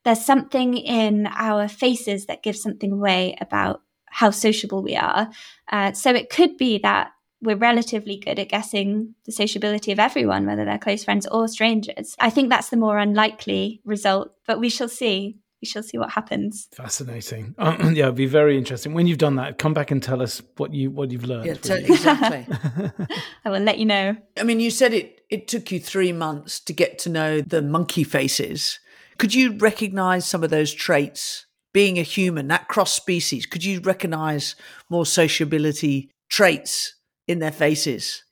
there's 0.05 0.23
something 0.23 0.77
in 0.77 1.27
our 1.27 1.67
faces 1.67 2.27
that 2.27 2.41
gives 2.41 2.61
something 2.61 2.93
away 2.93 3.35
about 3.41 3.81
how 4.05 4.31
sociable 4.31 4.81
we 4.81 4.95
are. 4.95 5.29
Uh, 5.69 5.91
so 5.91 6.11
it 6.11 6.29
could 6.29 6.55
be 6.55 6.77
that 6.77 7.11
we're 7.43 7.57
relatively 7.57 8.17
good 8.17 8.39
at 8.39 8.49
guessing 8.49 9.15
the 9.25 9.31
sociability 9.31 9.91
of 9.91 9.99
everyone, 9.99 10.45
whether 10.45 10.65
they're 10.65 10.77
close 10.77 11.03
friends 11.03 11.27
or 11.27 11.47
strangers. 11.47 12.15
I 12.19 12.29
think 12.29 12.49
that's 12.49 12.69
the 12.69 12.77
more 12.77 12.97
unlikely 12.97 13.81
result, 13.85 14.33
but 14.47 14.59
we 14.59 14.69
shall 14.69 14.89
see. 14.89 15.37
We 15.61 15.65
shall 15.67 15.83
see 15.83 15.97
what 15.97 16.11
happens. 16.11 16.67
Fascinating. 16.73 17.55
Uh, 17.57 17.77
yeah, 17.93 18.05
it'd 18.05 18.15
be 18.15 18.25
very 18.25 18.57
interesting. 18.57 18.93
When 18.93 19.07
you've 19.07 19.17
done 19.17 19.35
that, 19.35 19.57
come 19.57 19.73
back 19.73 19.91
and 19.91 20.03
tell 20.03 20.21
us 20.21 20.41
what 20.57 20.73
you 20.73 20.91
what 20.91 21.11
you've 21.11 21.25
learned. 21.25 21.45
Yeah, 21.45 21.53
t- 21.53 21.73
exactly. 21.73 22.47
I 23.45 23.49
will 23.49 23.61
let 23.61 23.77
you 23.77 23.85
know. 23.85 24.17
I 24.37 24.43
mean, 24.43 24.59
you 24.59 24.71
said 24.71 24.93
it. 24.93 25.21
It 25.29 25.47
took 25.47 25.71
you 25.71 25.79
three 25.79 26.11
months 26.11 26.59
to 26.61 26.73
get 26.73 26.99
to 26.99 27.09
know 27.09 27.41
the 27.41 27.61
monkey 27.61 28.03
faces. 28.03 28.79
Could 29.17 29.33
you 29.33 29.57
recognize 29.57 30.25
some 30.27 30.43
of 30.43 30.49
those 30.49 30.73
traits? 30.73 31.45
Being 31.73 31.97
a 31.97 32.03
human, 32.03 32.49
that 32.49 32.67
cross 32.67 32.93
species, 32.93 33.47
could 33.47 33.63
you 33.63 33.79
recognize 33.79 34.55
more 34.91 35.07
sociability 35.07 36.11
traits 36.29 36.93
in 37.27 37.39
their 37.39 37.51
faces 37.51 38.23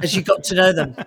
as 0.00 0.14
you 0.14 0.22
got 0.22 0.44
to 0.44 0.54
know 0.54 0.72
them? 0.72 0.96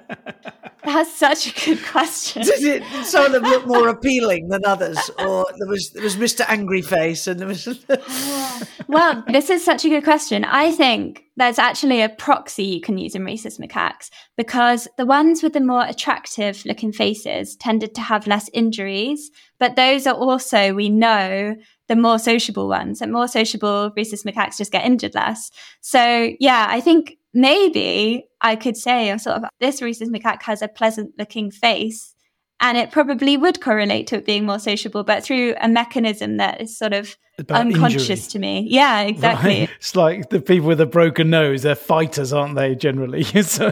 That's 0.84 1.14
such 1.18 1.48
a 1.48 1.66
good 1.66 1.84
question. 1.86 2.44
Did 2.44 2.82
it, 2.82 3.06
some 3.06 3.26
of 3.26 3.32
them 3.34 3.44
look 3.44 3.68
more 3.68 3.88
appealing 3.90 4.48
than 4.48 4.64
others, 4.66 4.98
or 5.20 5.46
there 5.58 5.68
was 5.68 5.90
there 5.92 6.04
was 6.04 6.16
Mr. 6.16 6.46
Angry 6.48 6.82
Face, 6.82 7.28
and 7.28 7.42
there 7.42 7.48
was. 7.48 7.68
well, 8.88 9.22
this 9.28 9.50
is 9.50 9.66
such 9.66 9.84
a 9.84 9.90
good 9.90 10.06
question. 10.06 10.46
I 10.46 10.72
think 10.72 11.26
there's 11.36 11.60
actually 11.60 12.02
a 12.02 12.08
proxy 12.08 12.64
you 12.64 12.80
can 12.80 12.98
use 12.98 13.16
in 13.16 13.26
rhesus 13.26 13.58
macaques 13.58 14.10
because 14.38 14.88
the 14.98 15.06
ones 15.06 15.44
with 15.44 15.52
the 15.52 15.60
more 15.60 15.86
attractive 15.86 16.64
looking 16.66 16.94
faces 16.94 17.58
tended 17.58 17.94
to 17.96 18.02
have 18.02 18.26
less 18.26 18.50
injuries, 18.54 19.30
but 19.60 19.76
those 19.76 20.08
are 20.08 20.16
also 20.16 20.74
we 20.74 20.88
know 20.88 21.58
the 21.88 21.96
more 21.96 22.20
sociable 22.20 22.68
ones 22.68 23.02
and 23.02 23.12
more 23.12 23.28
sociable 23.28 23.92
rhesus 23.96 24.24
macaques 24.24 24.58
just 24.58 24.72
get 24.72 24.86
injured 24.86 25.16
less. 25.16 25.52
So 25.82 26.32
yeah, 26.40 26.68
I 26.70 26.82
think 26.82 27.18
maybe 27.34 28.28
I 28.42 28.56
could 28.56 28.78
say 28.78 29.16
sort 29.18 29.38
of 29.38 29.46
this 29.60 29.82
rhesus 29.82 30.10
macaque 30.10 30.44
has 30.44 30.62
a 30.62 30.68
pleasant 30.68 31.14
looking 31.18 31.52
face 31.52 32.14
and 32.60 32.78
it 32.78 32.92
probably 32.92 33.38
would 33.38 33.62
correlate 33.62 34.08
to 34.08 34.16
it 34.16 34.26
being 34.26 34.46
more 34.46 34.58
sociable, 34.58 35.04
but 35.04 35.24
through 35.24 35.54
a 35.62 35.68
mechanism 35.68 36.38
that 36.38 36.60
is 36.60 36.76
sort 36.76 36.92
of 36.92 37.16
About 37.38 37.62
unconscious 37.62 38.10
injury. 38.10 38.30
to 38.32 38.40
me. 38.40 38.68
Yeah, 38.68 39.02
exactly. 39.02 39.60
Right. 39.60 39.70
It's 39.78 39.96
like 39.96 40.30
the 40.30 40.42
people 40.42 40.68
with 40.68 40.82
a 40.82 40.88
broken 40.88 41.30
nose, 41.30 41.62
they're 41.62 41.76
fighters, 41.76 42.34
aren't 42.34 42.56
they, 42.56 42.74
generally? 42.74 43.24
so 43.44 43.72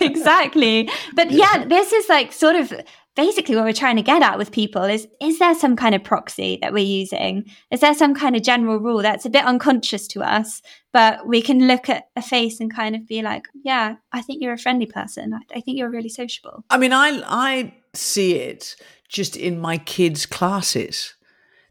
exactly. 0.00 0.90
But 1.14 1.30
yeah. 1.30 1.58
yeah, 1.58 1.64
this 1.66 1.92
is 1.92 2.08
like 2.08 2.32
sort 2.32 2.56
of 2.56 2.72
basically 3.14 3.54
what 3.54 3.64
we're 3.64 3.72
trying 3.72 3.96
to 3.96 4.02
get 4.02 4.22
at 4.22 4.38
with 4.38 4.52
people 4.52 4.84
is 4.84 5.06
is 5.20 5.38
there 5.38 5.54
some 5.54 5.76
kind 5.76 5.94
of 5.94 6.02
proxy 6.02 6.58
that 6.62 6.72
we're 6.72 6.84
using? 6.84 7.44
Is 7.70 7.80
there 7.80 7.94
some 7.94 8.14
kind 8.14 8.36
of 8.36 8.42
general 8.42 8.78
rule 8.78 9.02
that's 9.02 9.26
a 9.26 9.30
bit 9.30 9.44
unconscious 9.44 10.06
to 10.08 10.22
us 10.22 10.62
but 10.92 11.26
we 11.26 11.40
can 11.40 11.66
look 11.66 11.88
at 11.88 12.04
a 12.16 12.22
face 12.22 12.60
and 12.60 12.74
kind 12.74 12.94
of 12.94 13.06
be 13.08 13.22
like 13.22 13.46
yeah 13.64 13.96
i 14.12 14.20
think 14.20 14.42
you're 14.42 14.52
a 14.52 14.58
friendly 14.58 14.86
person. 14.86 15.34
I, 15.34 15.58
I 15.58 15.60
think 15.60 15.78
you're 15.78 15.90
really 15.90 16.08
sociable. 16.08 16.64
I 16.70 16.78
mean 16.78 16.92
i 16.92 17.22
i 17.26 17.74
see 17.94 18.36
it 18.36 18.76
just 19.08 19.36
in 19.36 19.60
my 19.60 19.76
kids 19.76 20.24
classes 20.24 21.14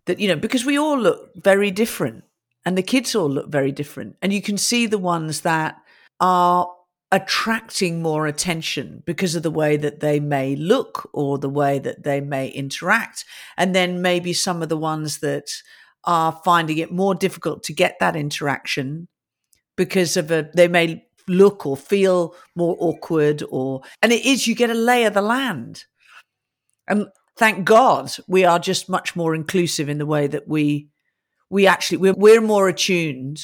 that 0.05 0.19
you 0.19 0.27
know 0.27 0.35
because 0.35 0.65
we 0.65 0.77
all 0.77 0.99
look 0.99 1.31
very 1.35 1.71
different 1.71 2.23
and 2.65 2.77
the 2.77 2.83
kids 2.83 3.15
all 3.15 3.29
look 3.29 3.49
very 3.49 3.71
different. 3.71 4.17
And 4.21 4.33
you 4.33 4.41
can 4.41 4.57
see 4.57 4.85
the 4.85 4.97
ones 4.97 5.41
that 5.41 5.77
are 6.19 6.69
attracting 7.11 8.01
more 8.01 8.25
attention 8.25 9.03
because 9.05 9.35
of 9.35 9.43
the 9.43 9.51
way 9.51 9.75
that 9.75 9.99
they 9.99 10.19
may 10.19 10.55
look 10.55 11.09
or 11.13 11.37
the 11.37 11.49
way 11.49 11.77
that 11.77 12.03
they 12.03 12.21
may 12.21 12.47
interact. 12.47 13.25
And 13.57 13.75
then 13.75 14.01
maybe 14.01 14.31
some 14.33 14.61
of 14.63 14.69
the 14.69 14.77
ones 14.77 15.19
that 15.19 15.49
are 16.05 16.39
finding 16.45 16.77
it 16.77 16.91
more 16.91 17.13
difficult 17.13 17.63
to 17.63 17.73
get 17.73 17.97
that 17.99 18.15
interaction 18.15 19.07
because 19.75 20.15
of 20.15 20.31
a, 20.31 20.49
they 20.55 20.67
may 20.67 21.05
look 21.27 21.65
or 21.65 21.75
feel 21.75 22.33
more 22.55 22.75
awkward 22.79 23.43
or, 23.49 23.81
and 24.01 24.11
it 24.11 24.25
is, 24.25 24.47
you 24.47 24.55
get 24.55 24.69
a 24.69 24.75
lay 24.75 25.03
of 25.03 25.13
the 25.13 25.21
land. 25.21 25.83
And 26.87 27.07
thank 27.37 27.65
God 27.65 28.11
we 28.27 28.45
are 28.45 28.59
just 28.59 28.89
much 28.89 29.15
more 29.15 29.35
inclusive 29.35 29.89
in 29.89 29.97
the 29.97 30.05
way 30.05 30.27
that 30.27 30.47
we, 30.47 30.89
we 31.49 31.67
actually, 31.67 31.97
we're, 31.97 32.13
we're 32.13 32.41
more 32.41 32.69
attuned 32.69 33.41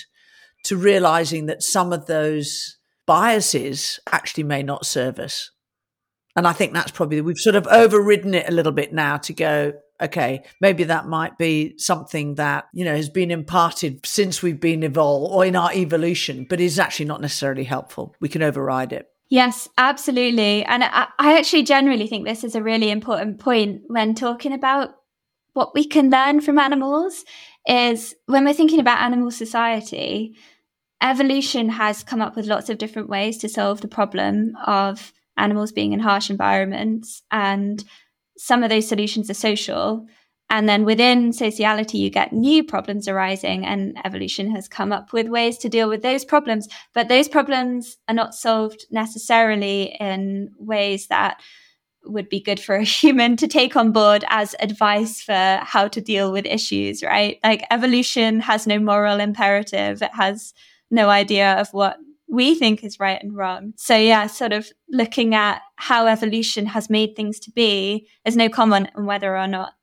to 0.63 0.77
realizing 0.77 1.45
that 1.47 1.63
some 1.63 1.91
of 1.93 2.07
those 2.07 2.76
biases 3.07 3.99
actually 4.11 4.43
may 4.43 4.61
not 4.61 4.85
serve 4.85 5.17
us. 5.17 5.49
And 6.35 6.47
I 6.47 6.53
think 6.53 6.73
that's 6.73 6.91
probably, 6.91 7.19
we've 7.21 7.37
sort 7.37 7.55
of 7.55 7.65
overridden 7.65 8.35
it 8.35 8.47
a 8.47 8.51
little 8.51 8.71
bit 8.71 8.93
now 8.93 9.17
to 9.17 9.33
go, 9.33 9.73
okay, 9.99 10.43
maybe 10.61 10.83
that 10.83 11.07
might 11.07 11.39
be 11.39 11.75
something 11.79 12.35
that, 12.35 12.65
you 12.73 12.85
know, 12.85 12.95
has 12.95 13.09
been 13.09 13.31
imparted 13.31 14.05
since 14.05 14.43
we've 14.43 14.59
been 14.59 14.83
evolved 14.83 15.33
or 15.33 15.43
in 15.45 15.55
our 15.55 15.73
evolution, 15.73 16.45
but 16.47 16.61
is 16.61 16.77
actually 16.77 17.07
not 17.07 17.21
necessarily 17.21 17.63
helpful. 17.63 18.13
We 18.19 18.29
can 18.29 18.43
override 18.43 18.93
it. 18.93 19.07
Yes, 19.29 19.67
absolutely. 19.77 20.63
And 20.65 20.83
I, 20.83 21.07
I 21.17 21.39
actually 21.39 21.63
generally 21.63 22.05
think 22.05 22.25
this 22.25 22.43
is 22.43 22.53
a 22.53 22.61
really 22.61 22.91
important 22.91 23.39
point 23.39 23.81
when 23.87 24.13
talking 24.13 24.53
about 24.53 24.91
what 25.53 25.73
we 25.73 25.85
can 25.85 26.11
learn 26.11 26.39
from 26.39 26.59
animals 26.59 27.25
is 27.67 28.13
when 28.27 28.45
we're 28.45 28.53
thinking 28.53 28.79
about 28.79 29.01
animal 29.01 29.31
society, 29.31 30.37
evolution 31.01 31.69
has 31.69 32.03
come 32.03 32.21
up 32.21 32.35
with 32.35 32.47
lots 32.47 32.69
of 32.69 32.77
different 32.77 33.09
ways 33.09 33.37
to 33.39 33.49
solve 33.49 33.81
the 33.81 33.87
problem 33.87 34.53
of 34.65 35.13
animals 35.37 35.71
being 35.71 35.93
in 35.93 35.99
harsh 35.99 36.29
environments. 36.29 37.21
And 37.31 37.83
some 38.37 38.63
of 38.63 38.69
those 38.69 38.87
solutions 38.87 39.29
are 39.29 39.35
social. 39.35 40.05
And 40.49 40.67
then 40.67 40.85
within 40.85 41.33
sociality, 41.33 41.97
you 41.97 42.09
get 42.09 42.31
new 42.31 42.63
problems 42.63 43.07
arising, 43.07 43.65
and 43.65 43.97
evolution 44.05 44.49
has 44.51 44.69
come 44.69 44.93
up 44.93 45.11
with 45.11 45.27
ways 45.27 45.57
to 45.59 45.69
deal 45.69 45.89
with 45.89 46.01
those 46.01 46.23
problems. 46.23 46.69
But 46.93 47.09
those 47.09 47.27
problems 47.27 47.97
are 48.07 48.15
not 48.15 48.33
solved 48.33 48.85
necessarily 48.89 49.95
in 49.99 50.51
ways 50.57 51.07
that 51.07 51.41
would 52.05 52.29
be 52.29 52.39
good 52.39 52.61
for 52.61 52.75
a 52.75 52.83
human 53.01 53.35
to 53.37 53.47
take 53.47 53.75
on 53.75 53.91
board 53.91 54.23
as 54.29 54.55
advice 54.59 55.21
for 55.21 55.59
how 55.61 55.89
to 55.89 55.99
deal 55.99 56.31
with 56.31 56.45
issues, 56.45 57.03
right? 57.03 57.39
Like 57.43 57.65
evolution 57.69 58.39
has 58.39 58.65
no 58.65 58.79
moral 58.79 59.19
imperative. 59.19 60.01
It 60.01 60.13
has 60.13 60.53
no 60.89 61.09
idea 61.09 61.53
of 61.59 61.69
what 61.73 61.97
we 62.27 62.55
think 62.55 62.83
is 62.83 62.99
right 62.99 63.21
and 63.21 63.35
wrong. 63.35 63.73
So 63.77 63.95
yeah, 63.95 64.27
sort 64.27 64.53
of 64.53 64.67
looking 64.89 65.33
at 65.33 65.61
how 65.75 66.07
evolution 66.07 66.65
has 66.67 66.89
made 66.89 67.15
things 67.15 67.39
to 67.41 67.51
be, 67.51 68.07
there's 68.25 68.35
no 68.35 68.49
comment 68.49 68.89
on 68.95 69.05
whether 69.05 69.37
or 69.37 69.47
not 69.47 69.73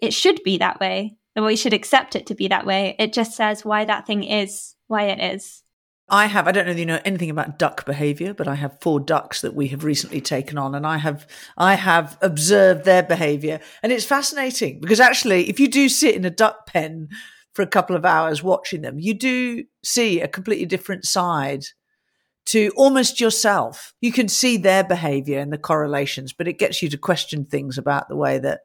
it 0.00 0.14
should 0.14 0.42
be 0.42 0.58
that 0.58 0.80
way, 0.80 1.16
or 1.36 1.44
we 1.44 1.56
should 1.56 1.74
accept 1.74 2.16
it 2.16 2.26
to 2.26 2.34
be 2.34 2.48
that 2.48 2.64
way. 2.64 2.96
It 2.98 3.12
just 3.12 3.36
says 3.36 3.64
why 3.64 3.84
that 3.84 4.06
thing 4.06 4.24
is 4.24 4.74
why 4.86 5.04
it 5.04 5.34
is. 5.34 5.62
I 6.08 6.26
have, 6.26 6.48
I 6.48 6.52
don't 6.52 6.66
know 6.66 6.72
if 6.72 6.78
you 6.78 6.86
know 6.86 7.00
anything 7.04 7.30
about 7.30 7.58
duck 7.58 7.84
behavior, 7.84 8.34
but 8.34 8.48
I 8.48 8.56
have 8.56 8.80
four 8.80 8.98
ducks 8.98 9.42
that 9.42 9.54
we 9.54 9.68
have 9.68 9.84
recently 9.84 10.20
taken 10.20 10.58
on 10.58 10.74
and 10.74 10.84
I 10.84 10.96
have, 10.96 11.26
I 11.56 11.74
have 11.74 12.18
observed 12.20 12.84
their 12.84 13.02
behavior 13.02 13.60
and 13.82 13.92
it's 13.92 14.04
fascinating 14.04 14.80
because 14.80 14.98
actually 14.98 15.48
if 15.48 15.60
you 15.60 15.68
do 15.68 15.88
sit 15.88 16.16
in 16.16 16.24
a 16.24 16.30
duck 16.30 16.66
pen 16.66 17.10
for 17.52 17.62
a 17.62 17.66
couple 17.66 17.96
of 17.96 18.04
hours 18.04 18.42
watching 18.42 18.82
them, 18.82 18.98
you 18.98 19.14
do 19.14 19.64
see 19.84 20.20
a 20.20 20.28
completely 20.28 20.66
different 20.66 21.04
side 21.04 21.64
to 22.46 22.70
almost 22.76 23.20
yourself. 23.20 23.92
You 24.00 24.12
can 24.12 24.28
see 24.28 24.56
their 24.56 24.84
behavior 24.84 25.38
and 25.38 25.52
the 25.52 25.58
correlations, 25.58 26.32
but 26.32 26.48
it 26.48 26.58
gets 26.58 26.82
you 26.82 26.88
to 26.88 26.98
question 26.98 27.44
things 27.44 27.78
about 27.78 28.08
the 28.08 28.16
way 28.16 28.38
that 28.38 28.60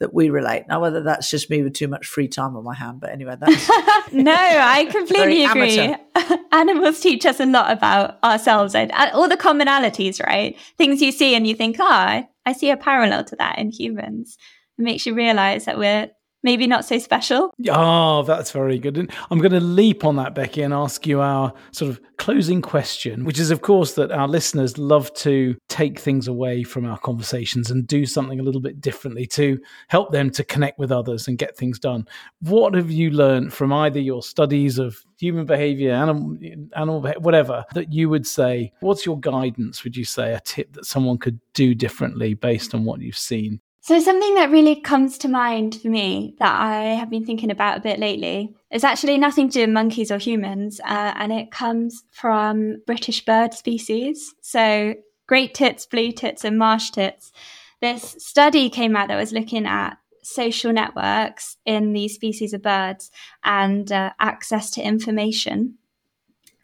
that 0.00 0.14
we 0.14 0.30
relate. 0.30 0.64
Now, 0.68 0.80
whether 0.80 1.02
that's 1.02 1.28
just 1.28 1.50
me 1.50 1.62
with 1.62 1.74
too 1.74 1.88
much 1.88 2.06
free 2.06 2.28
time 2.28 2.56
on 2.56 2.62
my 2.62 2.74
hand, 2.74 3.00
but 3.00 3.10
anyway, 3.10 3.36
that's 3.38 3.68
no, 4.12 4.32
I 4.32 4.84
completely 4.90 5.44
agree. 5.44 5.94
Animals 6.52 7.00
teach 7.00 7.26
us 7.26 7.40
a 7.40 7.46
lot 7.46 7.72
about 7.72 8.22
ourselves 8.22 8.74
and, 8.76 8.92
all 9.12 9.28
the 9.28 9.36
commonalities, 9.36 10.24
right? 10.24 10.56
Things 10.76 11.02
you 11.02 11.10
see 11.10 11.34
and 11.34 11.46
you 11.46 11.54
think, 11.54 11.76
ah, 11.80 12.20
oh, 12.22 12.28
I 12.46 12.52
see 12.52 12.70
a 12.70 12.76
parallel 12.76 13.24
to 13.24 13.36
that 13.36 13.58
in 13.58 13.70
humans. 13.70 14.38
It 14.78 14.82
makes 14.82 15.04
you 15.04 15.14
realize 15.14 15.64
that 15.64 15.78
we're 15.78 16.10
maybe 16.42 16.66
not 16.66 16.84
so 16.84 16.98
special. 16.98 17.52
Oh, 17.68 18.22
that's 18.22 18.50
very 18.50 18.78
good. 18.78 18.96
And 18.96 19.10
I'm 19.30 19.38
going 19.38 19.52
to 19.52 19.60
leap 19.60 20.04
on 20.04 20.16
that, 20.16 20.34
Becky, 20.34 20.62
and 20.62 20.72
ask 20.72 21.06
you 21.06 21.20
our 21.20 21.52
sort 21.72 21.90
of 21.90 22.00
closing 22.16 22.62
question, 22.62 23.24
which 23.24 23.38
is, 23.38 23.50
of 23.50 23.62
course, 23.62 23.94
that 23.94 24.12
our 24.12 24.28
listeners 24.28 24.78
love 24.78 25.12
to 25.14 25.56
take 25.68 25.98
things 25.98 26.28
away 26.28 26.62
from 26.62 26.84
our 26.84 26.98
conversations 26.98 27.70
and 27.70 27.86
do 27.86 28.06
something 28.06 28.40
a 28.40 28.42
little 28.42 28.60
bit 28.60 28.80
differently 28.80 29.26
to 29.26 29.58
help 29.88 30.12
them 30.12 30.30
to 30.30 30.44
connect 30.44 30.78
with 30.78 30.92
others 30.92 31.28
and 31.28 31.38
get 31.38 31.56
things 31.56 31.78
done. 31.78 32.06
What 32.40 32.74
have 32.74 32.90
you 32.90 33.10
learned 33.10 33.52
from 33.52 33.72
either 33.72 34.00
your 34.00 34.22
studies 34.22 34.78
of 34.78 34.96
human 35.18 35.46
behavior, 35.46 35.92
animal, 35.92 36.36
animal 36.76 37.02
whatever, 37.18 37.64
that 37.74 37.92
you 37.92 38.08
would 38.08 38.26
say, 38.26 38.72
what's 38.80 39.04
your 39.04 39.18
guidance? 39.18 39.82
Would 39.84 39.96
you 39.96 40.04
say 40.04 40.34
a 40.34 40.40
tip 40.40 40.72
that 40.74 40.86
someone 40.86 41.18
could 41.18 41.40
do 41.54 41.74
differently 41.74 42.34
based 42.34 42.74
on 42.74 42.84
what 42.84 43.00
you've 43.00 43.16
seen? 43.18 43.60
So, 43.88 43.98
something 44.00 44.34
that 44.34 44.50
really 44.50 44.76
comes 44.82 45.16
to 45.16 45.28
mind 45.28 45.76
for 45.76 45.88
me 45.88 46.34
that 46.40 46.60
I 46.60 46.94
have 46.96 47.08
been 47.08 47.24
thinking 47.24 47.50
about 47.50 47.78
a 47.78 47.80
bit 47.80 47.98
lately 47.98 48.54
is 48.70 48.84
actually 48.84 49.16
nothing 49.16 49.48
to 49.48 49.54
do 49.54 49.60
with 49.62 49.70
monkeys 49.70 50.10
or 50.10 50.18
humans, 50.18 50.78
uh, 50.80 51.14
and 51.16 51.32
it 51.32 51.50
comes 51.50 52.04
from 52.10 52.82
British 52.86 53.24
bird 53.24 53.54
species. 53.54 54.34
So, 54.42 54.94
great 55.26 55.54
tits, 55.54 55.86
blue 55.86 56.12
tits, 56.12 56.44
and 56.44 56.58
marsh 56.58 56.90
tits. 56.90 57.32
This 57.80 58.14
study 58.18 58.68
came 58.68 58.94
out 58.94 59.08
that 59.08 59.16
was 59.16 59.32
looking 59.32 59.64
at 59.64 59.96
social 60.22 60.70
networks 60.70 61.56
in 61.64 61.94
these 61.94 62.12
species 62.12 62.52
of 62.52 62.60
birds 62.60 63.10
and 63.42 63.90
uh, 63.90 64.10
access 64.20 64.70
to 64.72 64.82
information. 64.82 65.78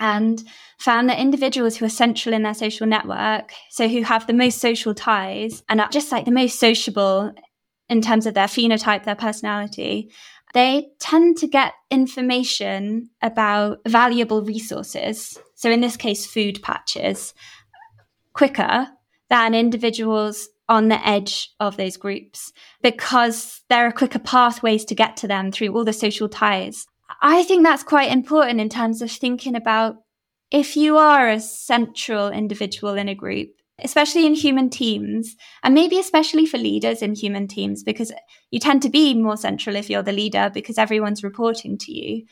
And 0.00 0.42
found 0.78 1.08
that 1.08 1.18
individuals 1.18 1.76
who 1.76 1.84
are 1.84 1.90
central 1.90 2.34
in 2.34 2.42
their 2.42 2.54
social 2.54 2.86
network, 2.86 3.52
so 3.70 3.88
who 3.88 4.02
have 4.02 4.26
the 4.26 4.32
most 4.32 4.58
social 4.58 4.94
ties 4.94 5.62
and 5.68 5.80
are 5.80 5.88
just 5.88 6.10
like 6.10 6.24
the 6.24 6.30
most 6.30 6.58
sociable 6.58 7.32
in 7.88 8.00
terms 8.00 8.26
of 8.26 8.34
their 8.34 8.46
phenotype, 8.46 9.04
their 9.04 9.14
personality, 9.14 10.10
they 10.54 10.88
tend 11.00 11.36
to 11.38 11.48
get 11.48 11.74
information 11.90 13.10
about 13.20 13.78
valuable 13.86 14.42
resources. 14.42 15.38
So, 15.56 15.70
in 15.70 15.80
this 15.80 15.96
case, 15.96 16.26
food 16.26 16.62
patches 16.62 17.34
quicker 18.32 18.88
than 19.30 19.54
individuals 19.54 20.48
on 20.68 20.88
the 20.88 21.06
edge 21.06 21.50
of 21.60 21.76
those 21.76 21.96
groups 21.96 22.52
because 22.82 23.62
there 23.68 23.86
are 23.86 23.92
quicker 23.92 24.18
pathways 24.18 24.84
to 24.86 24.94
get 24.94 25.16
to 25.18 25.28
them 25.28 25.52
through 25.52 25.74
all 25.74 25.84
the 25.84 25.92
social 25.92 26.28
ties. 26.28 26.86
I 27.20 27.42
think 27.42 27.62
that's 27.62 27.82
quite 27.82 28.10
important 28.10 28.60
in 28.60 28.68
terms 28.68 29.02
of 29.02 29.10
thinking 29.10 29.54
about 29.54 29.96
if 30.50 30.76
you 30.76 30.96
are 30.96 31.28
a 31.28 31.40
central 31.40 32.28
individual 32.28 32.94
in 32.94 33.08
a 33.08 33.14
group, 33.14 33.50
especially 33.82 34.26
in 34.26 34.34
human 34.34 34.70
teams, 34.70 35.34
and 35.62 35.74
maybe 35.74 35.98
especially 35.98 36.46
for 36.46 36.58
leaders 36.58 37.02
in 37.02 37.14
human 37.14 37.48
teams, 37.48 37.82
because 37.82 38.12
you 38.50 38.60
tend 38.60 38.82
to 38.82 38.88
be 38.88 39.14
more 39.14 39.36
central 39.36 39.76
if 39.76 39.90
you're 39.90 40.02
the 40.02 40.12
leader 40.12 40.50
because 40.52 40.78
everyone's 40.78 41.24
reporting 41.24 41.76
to 41.78 41.92
you, 41.92 42.24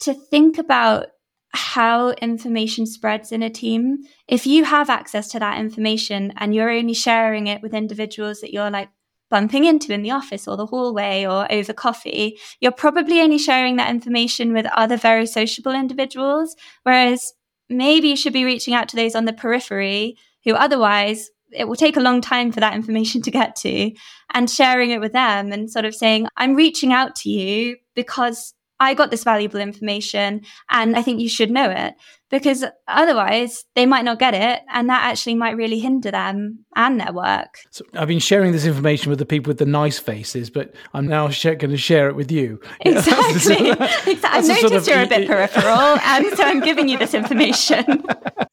to 0.00 0.14
think 0.14 0.58
about 0.58 1.06
how 1.52 2.10
information 2.10 2.86
spreads 2.86 3.32
in 3.32 3.42
a 3.42 3.50
team. 3.50 3.98
If 4.28 4.46
you 4.46 4.64
have 4.64 4.88
access 4.88 5.28
to 5.32 5.40
that 5.40 5.58
information 5.58 6.32
and 6.36 6.54
you're 6.54 6.70
only 6.70 6.94
sharing 6.94 7.48
it 7.48 7.60
with 7.62 7.74
individuals 7.74 8.40
that 8.40 8.52
you're 8.52 8.70
like 8.70 8.88
bumping 9.30 9.64
into 9.64 9.92
in 9.92 10.02
the 10.02 10.10
office 10.10 10.46
or 10.46 10.56
the 10.56 10.66
hallway 10.66 11.24
or 11.24 11.50
over 11.50 11.72
coffee, 11.72 12.38
you're 12.60 12.72
probably 12.72 13.20
only 13.20 13.38
sharing 13.38 13.76
that 13.76 13.90
information 13.90 14.52
with 14.52 14.66
other 14.74 14.96
very 14.96 15.26
sociable 15.26 15.72
individuals. 15.72 16.56
Whereas 16.82 17.32
maybe 17.68 18.08
you 18.08 18.16
should 18.16 18.32
be 18.32 18.44
reaching 18.44 18.74
out 18.74 18.88
to 18.88 18.96
those 18.96 19.14
on 19.14 19.24
the 19.24 19.32
periphery 19.32 20.16
who 20.44 20.54
otherwise 20.54 21.30
it 21.52 21.66
will 21.66 21.76
take 21.76 21.96
a 21.96 22.00
long 22.00 22.20
time 22.20 22.52
for 22.52 22.60
that 22.60 22.74
information 22.74 23.22
to 23.22 23.30
get 23.30 23.56
to 23.56 23.92
and 24.34 24.50
sharing 24.50 24.90
it 24.90 25.00
with 25.00 25.12
them 25.12 25.52
and 25.52 25.70
sort 25.70 25.84
of 25.84 25.94
saying, 25.94 26.26
I'm 26.36 26.54
reaching 26.54 26.92
out 26.92 27.14
to 27.16 27.30
you 27.30 27.76
because 27.94 28.54
I 28.80 28.94
got 28.94 29.10
this 29.10 29.24
valuable 29.24 29.60
information 29.60 30.40
and 30.70 30.96
I 30.96 31.02
think 31.02 31.20
you 31.20 31.28
should 31.28 31.50
know 31.50 31.70
it 31.70 31.94
because 32.30 32.64
otherwise 32.88 33.64
they 33.74 33.84
might 33.84 34.04
not 34.04 34.18
get 34.18 34.32
it 34.32 34.62
and 34.72 34.88
that 34.88 35.04
actually 35.04 35.34
might 35.34 35.56
really 35.56 35.78
hinder 35.78 36.10
them 36.10 36.64
and 36.74 36.98
their 36.98 37.12
work. 37.12 37.58
So 37.70 37.84
I've 37.94 38.08
been 38.08 38.18
sharing 38.20 38.52
this 38.52 38.64
information 38.64 39.10
with 39.10 39.18
the 39.18 39.26
people 39.26 39.50
with 39.50 39.58
the 39.58 39.66
nice 39.66 39.98
faces, 39.98 40.48
but 40.48 40.74
I'm 40.94 41.06
now 41.06 41.28
sh- 41.28 41.44
going 41.44 41.70
to 41.70 41.76
share 41.76 42.08
it 42.08 42.16
with 42.16 42.32
you. 42.32 42.60
Exactly. 42.80 43.70
exactly. 43.70 44.24
I've 44.24 44.46
noticed 44.46 44.60
sort 44.60 44.72
of, 44.72 44.86
you're 44.86 45.02
a 45.02 45.06
bit 45.06 45.28
peripheral 45.28 45.98
and 46.04 46.26
so 46.36 46.44
I'm 46.44 46.60
giving 46.60 46.88
you 46.88 46.96
this 46.96 47.12
information. 47.14 48.04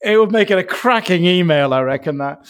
It 0.01 0.17
would 0.17 0.31
make 0.31 0.51
it 0.51 0.57
a 0.57 0.63
cracking 0.63 1.25
email, 1.25 1.73
I 1.73 1.81
reckon 1.81 2.17
that. 2.17 2.45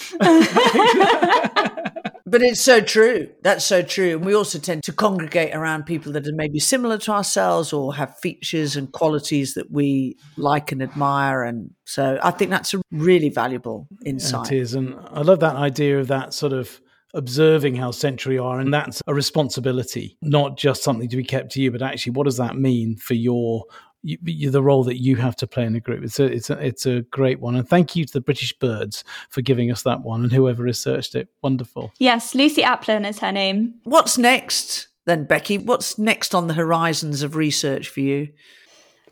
But 2.30 2.42
it's 2.42 2.60
so 2.60 2.82
true. 2.82 3.30
That's 3.42 3.64
so 3.64 3.82
true. 3.82 4.18
And 4.18 4.26
we 4.26 4.36
also 4.36 4.60
tend 4.60 4.84
to 4.84 4.92
congregate 4.92 5.56
around 5.56 5.86
people 5.86 6.12
that 6.12 6.28
are 6.28 6.36
maybe 6.36 6.60
similar 6.60 6.98
to 6.98 7.14
ourselves 7.14 7.72
or 7.72 7.96
have 7.96 8.20
features 8.20 8.76
and 8.76 8.92
qualities 8.92 9.54
that 9.54 9.72
we 9.72 10.18
like 10.36 10.74
and 10.74 10.84
admire. 10.84 11.44
And 11.44 11.72
so 11.86 12.20
I 12.22 12.32
think 12.32 12.52
that's 12.52 12.74
a 12.74 12.82
really 12.92 13.30
valuable 13.30 13.88
insight. 14.06 14.52
It 14.52 14.58
is. 14.58 14.74
And 14.74 14.96
I 15.06 15.22
love 15.22 15.40
that 15.40 15.56
idea 15.56 16.00
of 16.00 16.10
that 16.10 16.34
sort 16.34 16.52
of 16.52 16.82
observing 17.14 17.76
how 17.76 17.92
central 17.92 18.34
you 18.34 18.44
are. 18.44 18.60
And 18.60 18.74
that's 18.74 19.02
a 19.08 19.14
responsibility, 19.14 20.18
not 20.22 20.58
just 20.58 20.84
something 20.84 21.08
to 21.08 21.16
be 21.16 21.24
kept 21.24 21.54
to 21.54 21.62
you, 21.62 21.72
but 21.72 21.82
actually, 21.82 22.12
what 22.12 22.26
does 22.26 22.38
that 22.38 22.58
mean 22.58 22.98
for 22.98 23.14
your 23.14 23.64
you, 24.04 24.52
the 24.52 24.64
role 24.64 24.84
that 24.84 25.02
you 25.02 25.16
have 25.18 25.36
to 25.38 25.48
play 25.48 25.66
in 25.66 25.76
a 25.76 25.80
group. 25.80 26.04
It's 26.04 26.20
a 26.20 26.26
it's 26.26 26.50
a 26.50 26.66
it's 26.66 26.86
a 26.86 27.02
great 27.02 27.40
one, 27.40 27.56
and 27.56 27.68
thank 27.68 27.96
you 27.96 28.06
to 28.06 28.14
the 28.14 28.22
British 28.22 28.58
Birds 28.58 29.04
for 29.30 29.42
giving 29.42 29.72
us 29.72 29.84
that 29.84 30.02
one, 30.02 30.24
and 30.24 30.32
whoever 30.32 30.64
researched 30.64 31.16
it. 31.16 31.30
Wonderful. 31.42 31.92
Yes, 32.00 32.36
Lucy 32.36 32.62
Aplin 32.62 33.08
is 33.08 33.20
her 33.20 33.32
name. 33.32 33.76
What's 33.84 34.18
next 34.18 34.88
then, 35.06 35.26
Becky? 35.26 35.58
What's 35.58 35.98
next 35.98 36.36
on 36.36 36.48
the 36.48 36.54
horizons 36.54 37.22
of 37.22 37.36
research 37.36 37.90
for 37.90 38.02
you? 38.02 38.30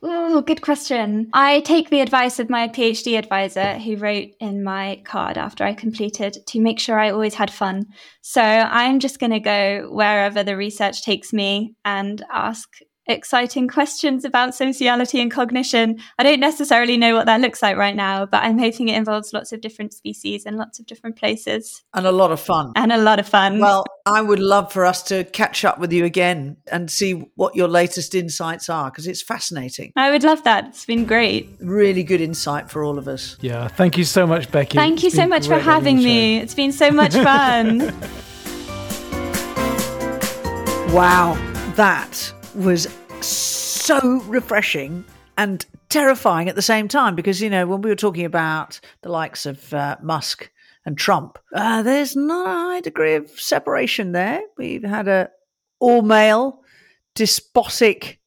Oh, 0.07 0.41
good 0.41 0.61
question. 0.61 1.29
I 1.33 1.61
take 1.61 1.89
the 1.89 2.01
advice 2.01 2.37
of 2.37 2.49
my 2.49 2.67
PhD 2.67 3.17
advisor 3.17 3.79
who 3.79 3.95
wrote 3.95 4.29
in 4.39 4.63
my 4.63 5.01
card 5.03 5.35
after 5.37 5.63
I 5.63 5.73
completed 5.73 6.37
to 6.47 6.61
make 6.61 6.79
sure 6.79 6.99
I 6.99 7.09
always 7.09 7.33
had 7.33 7.49
fun. 7.49 7.87
So 8.21 8.41
I'm 8.41 8.99
just 8.99 9.19
going 9.19 9.31
to 9.31 9.39
go 9.39 9.89
wherever 9.91 10.43
the 10.43 10.57
research 10.57 11.01
takes 11.01 11.33
me 11.33 11.75
and 11.85 12.23
ask 12.31 12.69
exciting 13.07 13.67
questions 13.67 14.25
about 14.25 14.55
sociality 14.55 15.19
and 15.19 15.31
cognition. 15.31 15.99
I 16.17 16.23
don't 16.23 16.39
necessarily 16.39 16.97
know 16.97 17.15
what 17.15 17.25
that 17.27 17.41
looks 17.41 17.61
like 17.61 17.77
right 17.77 17.95
now, 17.95 18.25
but 18.25 18.43
I'm 18.43 18.57
hoping 18.57 18.89
it 18.89 18.97
involves 18.97 19.33
lots 19.33 19.51
of 19.51 19.61
different 19.61 19.93
species 19.93 20.45
and 20.45 20.57
lots 20.57 20.79
of 20.79 20.85
different 20.85 21.15
places. 21.15 21.83
And 21.93 22.05
a 22.07 22.11
lot 22.11 22.31
of 22.31 22.39
fun. 22.39 22.71
And 22.75 22.91
a 22.91 22.97
lot 22.97 23.19
of 23.19 23.27
fun. 23.27 23.59
Well, 23.59 23.85
I 24.05 24.21
would 24.21 24.39
love 24.39 24.71
for 24.71 24.85
us 24.85 25.03
to 25.03 25.23
catch 25.23 25.65
up 25.65 25.79
with 25.79 25.91
you 25.91 26.05
again 26.05 26.57
and 26.71 26.89
see 26.89 27.29
what 27.35 27.55
your 27.55 27.67
latest 27.67 28.15
insights 28.15 28.69
are 28.69 28.89
because 28.91 29.07
it's 29.07 29.21
fascinating. 29.21 29.91
I 29.95 30.11
would 30.11 30.23
love 30.23 30.43
that. 30.43 30.65
It's 30.65 30.85
been 30.85 31.05
great. 31.05 31.49
Really 31.59 32.03
good 32.03 32.21
insight 32.21 32.69
for 32.69 32.83
all 32.83 32.97
of 32.97 33.07
us. 33.07 33.37
Yeah. 33.41 33.67
Thank 33.67 33.97
you 33.97 34.03
so 34.03 34.25
much, 34.27 34.51
Becky. 34.51 34.77
Thank 34.77 35.03
you 35.03 35.09
so 35.09 35.27
much 35.27 35.47
for 35.47 35.59
having 35.59 35.97
me. 35.97 36.37
It's 36.37 36.53
been 36.53 36.71
so 36.71 36.91
much 36.91 37.13
fun. 37.13 37.79
wow. 40.91 41.33
That 41.75 42.31
was 42.55 42.87
so 43.21 44.21
refreshing 44.23 45.05
and 45.37 45.65
terrifying 45.89 46.49
at 46.49 46.55
the 46.55 46.61
same 46.61 46.87
time 46.87 47.15
because, 47.15 47.41
you 47.41 47.49
know, 47.49 47.67
when 47.67 47.81
we 47.81 47.89
were 47.89 47.95
talking 47.95 48.25
about 48.25 48.79
the 49.01 49.09
likes 49.09 49.45
of 49.45 49.73
uh, 49.73 49.97
Musk 50.01 50.49
and 50.85 50.97
Trump, 50.97 51.37
uh, 51.53 51.83
there's 51.83 52.15
not 52.15 52.47
a 52.47 52.49
high 52.49 52.81
degree 52.81 53.15
of 53.15 53.29
separation 53.31 54.11
there. 54.11 54.41
We've 54.57 54.83
had 54.83 55.07
a 55.07 55.29
all 55.79 56.01
male, 56.01 56.61
despotic 57.15 58.19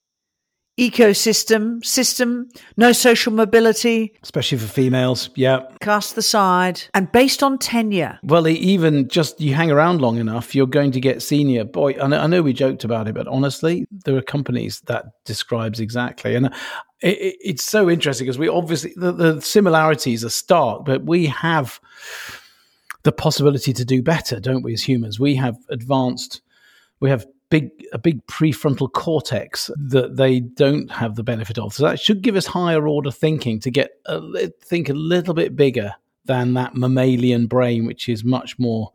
ecosystem 0.78 1.84
system, 1.84 2.48
no 2.76 2.92
social 2.92 3.32
mobility, 3.32 4.14
especially 4.22 4.58
for 4.58 4.66
females. 4.66 5.30
Yeah, 5.34 5.62
cast 5.80 6.16
aside, 6.16 6.82
and 6.94 7.10
based 7.10 7.42
on 7.42 7.58
tenure. 7.58 8.18
Well, 8.22 8.46
even 8.48 9.08
just 9.08 9.40
you 9.40 9.54
hang 9.54 9.70
around 9.70 10.00
long 10.00 10.18
enough, 10.18 10.54
you're 10.54 10.66
going 10.66 10.92
to 10.92 11.00
get 11.00 11.22
senior. 11.22 11.64
Boy, 11.64 12.00
I 12.00 12.06
know, 12.06 12.20
I 12.20 12.26
know 12.26 12.42
we 12.42 12.52
joked 12.52 12.84
about 12.84 13.08
it, 13.08 13.14
but 13.14 13.26
honestly, 13.26 13.86
there 14.04 14.16
are 14.16 14.22
companies 14.22 14.80
that 14.82 15.06
describes 15.24 15.80
exactly, 15.80 16.34
and 16.34 16.46
uh, 16.46 16.50
it, 17.00 17.36
it's 17.40 17.64
so 17.64 17.90
interesting 17.90 18.26
because 18.26 18.38
we 18.38 18.48
obviously 18.48 18.92
the, 18.96 19.12
the 19.12 19.40
similarities 19.42 20.24
are 20.24 20.30
stark, 20.30 20.84
but 20.84 21.04
we 21.04 21.26
have 21.26 21.80
the 23.02 23.12
possibility 23.12 23.72
to 23.72 23.84
do 23.84 24.02
better, 24.02 24.40
don't 24.40 24.62
we? 24.62 24.72
As 24.72 24.82
humans, 24.82 25.18
we 25.18 25.34
have 25.36 25.56
advanced. 25.70 26.42
We 27.00 27.10
have 27.10 27.26
big 27.50 27.70
a 27.92 27.98
big 27.98 28.24
prefrontal 28.26 28.92
cortex 28.92 29.70
that 29.76 30.16
they 30.16 30.40
don't 30.40 30.90
have 30.90 31.14
the 31.16 31.22
benefit 31.22 31.58
of. 31.58 31.72
So 31.72 31.84
that 31.84 32.00
should 32.00 32.22
give 32.22 32.36
us 32.36 32.46
higher 32.46 32.86
order 32.86 33.10
thinking 33.10 33.60
to 33.60 33.70
get 33.70 33.92
a, 34.06 34.48
think 34.62 34.88
a 34.88 34.94
little 34.94 35.34
bit 35.34 35.56
bigger 35.56 35.94
than 36.24 36.54
that 36.54 36.74
mammalian 36.74 37.46
brain, 37.46 37.86
which 37.86 38.08
is 38.08 38.22
much 38.24 38.58
more 38.58 38.92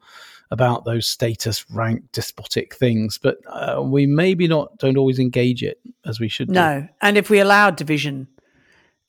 about 0.52 0.86
those 0.86 1.08
status 1.08 1.70
rank 1.72 2.04
despotic 2.12 2.76
things. 2.76 3.18
But 3.18 3.38
uh, 3.48 3.82
we 3.82 4.06
maybe 4.06 4.48
not 4.48 4.78
don't 4.78 4.98
always 4.98 5.20
engage 5.20 5.64
it 5.64 5.80
as 6.06 6.20
we 6.20 6.28
should. 6.28 6.50
No, 6.50 6.82
do. 6.82 6.90
and 7.02 7.18
if 7.18 7.30
we 7.30 7.40
allow 7.40 7.72
division 7.72 8.28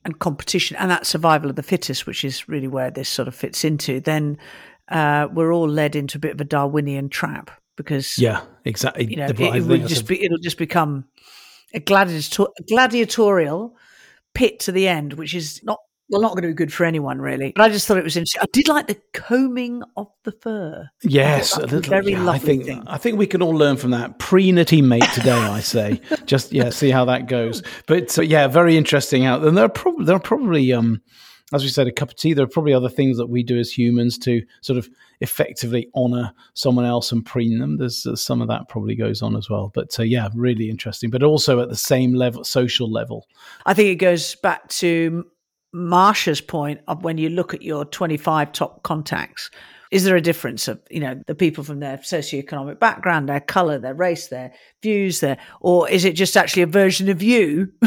and 0.04 0.18
competition 0.18 0.76
and 0.76 0.90
that 0.90 1.06
survival 1.06 1.50
of 1.50 1.56
the 1.56 1.62
fittest, 1.62 2.06
which 2.06 2.24
is 2.24 2.48
really 2.48 2.68
where 2.68 2.90
this 2.90 3.08
sort 3.08 3.28
of 3.28 3.34
fits 3.34 3.64
into, 3.64 4.00
then 4.00 4.38
uh, 4.88 5.28
we're 5.32 5.52
all 5.52 5.68
led 5.68 5.94
into 5.94 6.18
a 6.18 6.20
bit 6.20 6.32
of 6.32 6.40
a 6.40 6.44
Darwinian 6.44 7.08
trap 7.08 7.50
because 7.76 8.18
yeah, 8.18 8.42
exactly. 8.64 9.06
You 9.06 9.16
know, 9.16 9.26
it, 9.26 9.40
it 9.40 9.64
will 9.64 9.86
just 9.86 10.06
be 10.06 10.22
it'll 10.24 10.38
just 10.38 10.58
become 10.58 11.04
a 11.72 11.80
gladiator- 11.80 12.52
gladiatorial 12.68 13.76
pit 14.34 14.60
to 14.60 14.72
the 14.72 14.88
end, 14.88 15.14
which 15.14 15.34
is 15.34 15.60
not 15.64 15.78
well, 16.10 16.20
not 16.20 16.32
going 16.32 16.42
to 16.42 16.48
be 16.48 16.54
good 16.54 16.72
for 16.72 16.84
anyone, 16.84 17.20
really. 17.20 17.52
But 17.56 17.62
I 17.62 17.68
just 17.70 17.86
thought 17.86 17.96
it 17.96 18.04
was 18.04 18.16
interesting. 18.16 18.42
I 18.42 18.46
did 18.52 18.68
like 18.68 18.86
the 18.86 19.00
combing 19.14 19.82
of 19.96 20.08
the 20.24 20.32
fur. 20.32 20.88
Yes, 21.02 21.56
a 21.56 21.62
little, 21.62 21.80
very 21.80 22.12
yeah, 22.12 22.22
lovely 22.22 22.34
I 22.34 22.38
think 22.38 22.64
thing. 22.64 22.82
I 22.86 22.98
think 22.98 23.18
we 23.18 23.26
can 23.26 23.40
all 23.40 23.54
learn 23.54 23.78
from 23.78 23.92
that. 23.92 24.18
Pre-nitty 24.18 24.84
mate 24.84 25.08
today, 25.14 25.32
I 25.32 25.60
say. 25.60 26.00
Just 26.26 26.52
yeah, 26.52 26.68
see 26.70 26.90
how 26.90 27.06
that 27.06 27.26
goes. 27.26 27.62
But 27.86 28.16
uh, 28.18 28.22
yeah, 28.22 28.46
very 28.48 28.76
interesting 28.76 29.24
out. 29.24 29.42
And 29.44 29.56
there 29.56 29.64
are 29.64 29.70
probably 29.70 30.04
there 30.04 30.16
are 30.16 30.20
probably 30.20 30.72
um, 30.72 31.00
as 31.52 31.62
we 31.62 31.68
said, 31.68 31.86
a 31.86 31.92
cup 31.92 32.10
of 32.10 32.16
tea. 32.16 32.32
There 32.32 32.44
are 32.44 32.48
probably 32.48 32.72
other 32.72 32.88
things 32.88 33.18
that 33.18 33.26
we 33.26 33.42
do 33.42 33.58
as 33.58 33.70
humans 33.70 34.16
to 34.18 34.42
sort 34.62 34.78
of 34.78 34.88
effectively 35.20 35.88
honor 35.94 36.32
someone 36.54 36.86
else 36.86 37.12
and 37.12 37.24
preen 37.24 37.58
them. 37.58 37.76
There's 37.76 38.06
uh, 38.06 38.16
some 38.16 38.40
of 38.40 38.48
that 38.48 38.68
probably 38.68 38.94
goes 38.94 39.20
on 39.20 39.36
as 39.36 39.50
well. 39.50 39.70
But 39.74 39.98
uh, 39.98 40.04
yeah, 40.04 40.28
really 40.34 40.70
interesting. 40.70 41.10
But 41.10 41.22
also 41.22 41.60
at 41.60 41.68
the 41.68 41.76
same 41.76 42.14
level, 42.14 42.44
social 42.44 42.90
level. 42.90 43.26
I 43.66 43.74
think 43.74 43.88
it 43.88 43.96
goes 43.96 44.34
back 44.36 44.68
to 44.68 45.26
Marsha's 45.74 46.40
point 46.40 46.80
of 46.88 47.04
when 47.04 47.18
you 47.18 47.28
look 47.28 47.52
at 47.52 47.62
your 47.62 47.84
25 47.84 48.52
top 48.52 48.82
contacts. 48.82 49.50
Is 49.94 50.02
there 50.02 50.16
a 50.16 50.20
difference 50.20 50.66
of, 50.66 50.80
you 50.90 50.98
know, 50.98 51.22
the 51.28 51.36
people 51.36 51.62
from 51.62 51.78
their 51.78 51.98
socioeconomic 51.98 52.80
background, 52.80 53.28
their 53.28 53.38
color, 53.38 53.78
their 53.78 53.94
race, 53.94 54.26
their 54.26 54.52
views, 54.82 55.20
their, 55.20 55.38
or 55.60 55.88
is 55.88 56.04
it 56.04 56.14
just 56.14 56.36
actually 56.36 56.62
a 56.62 56.66
version 56.66 57.08
of 57.08 57.22
you? 57.22 57.72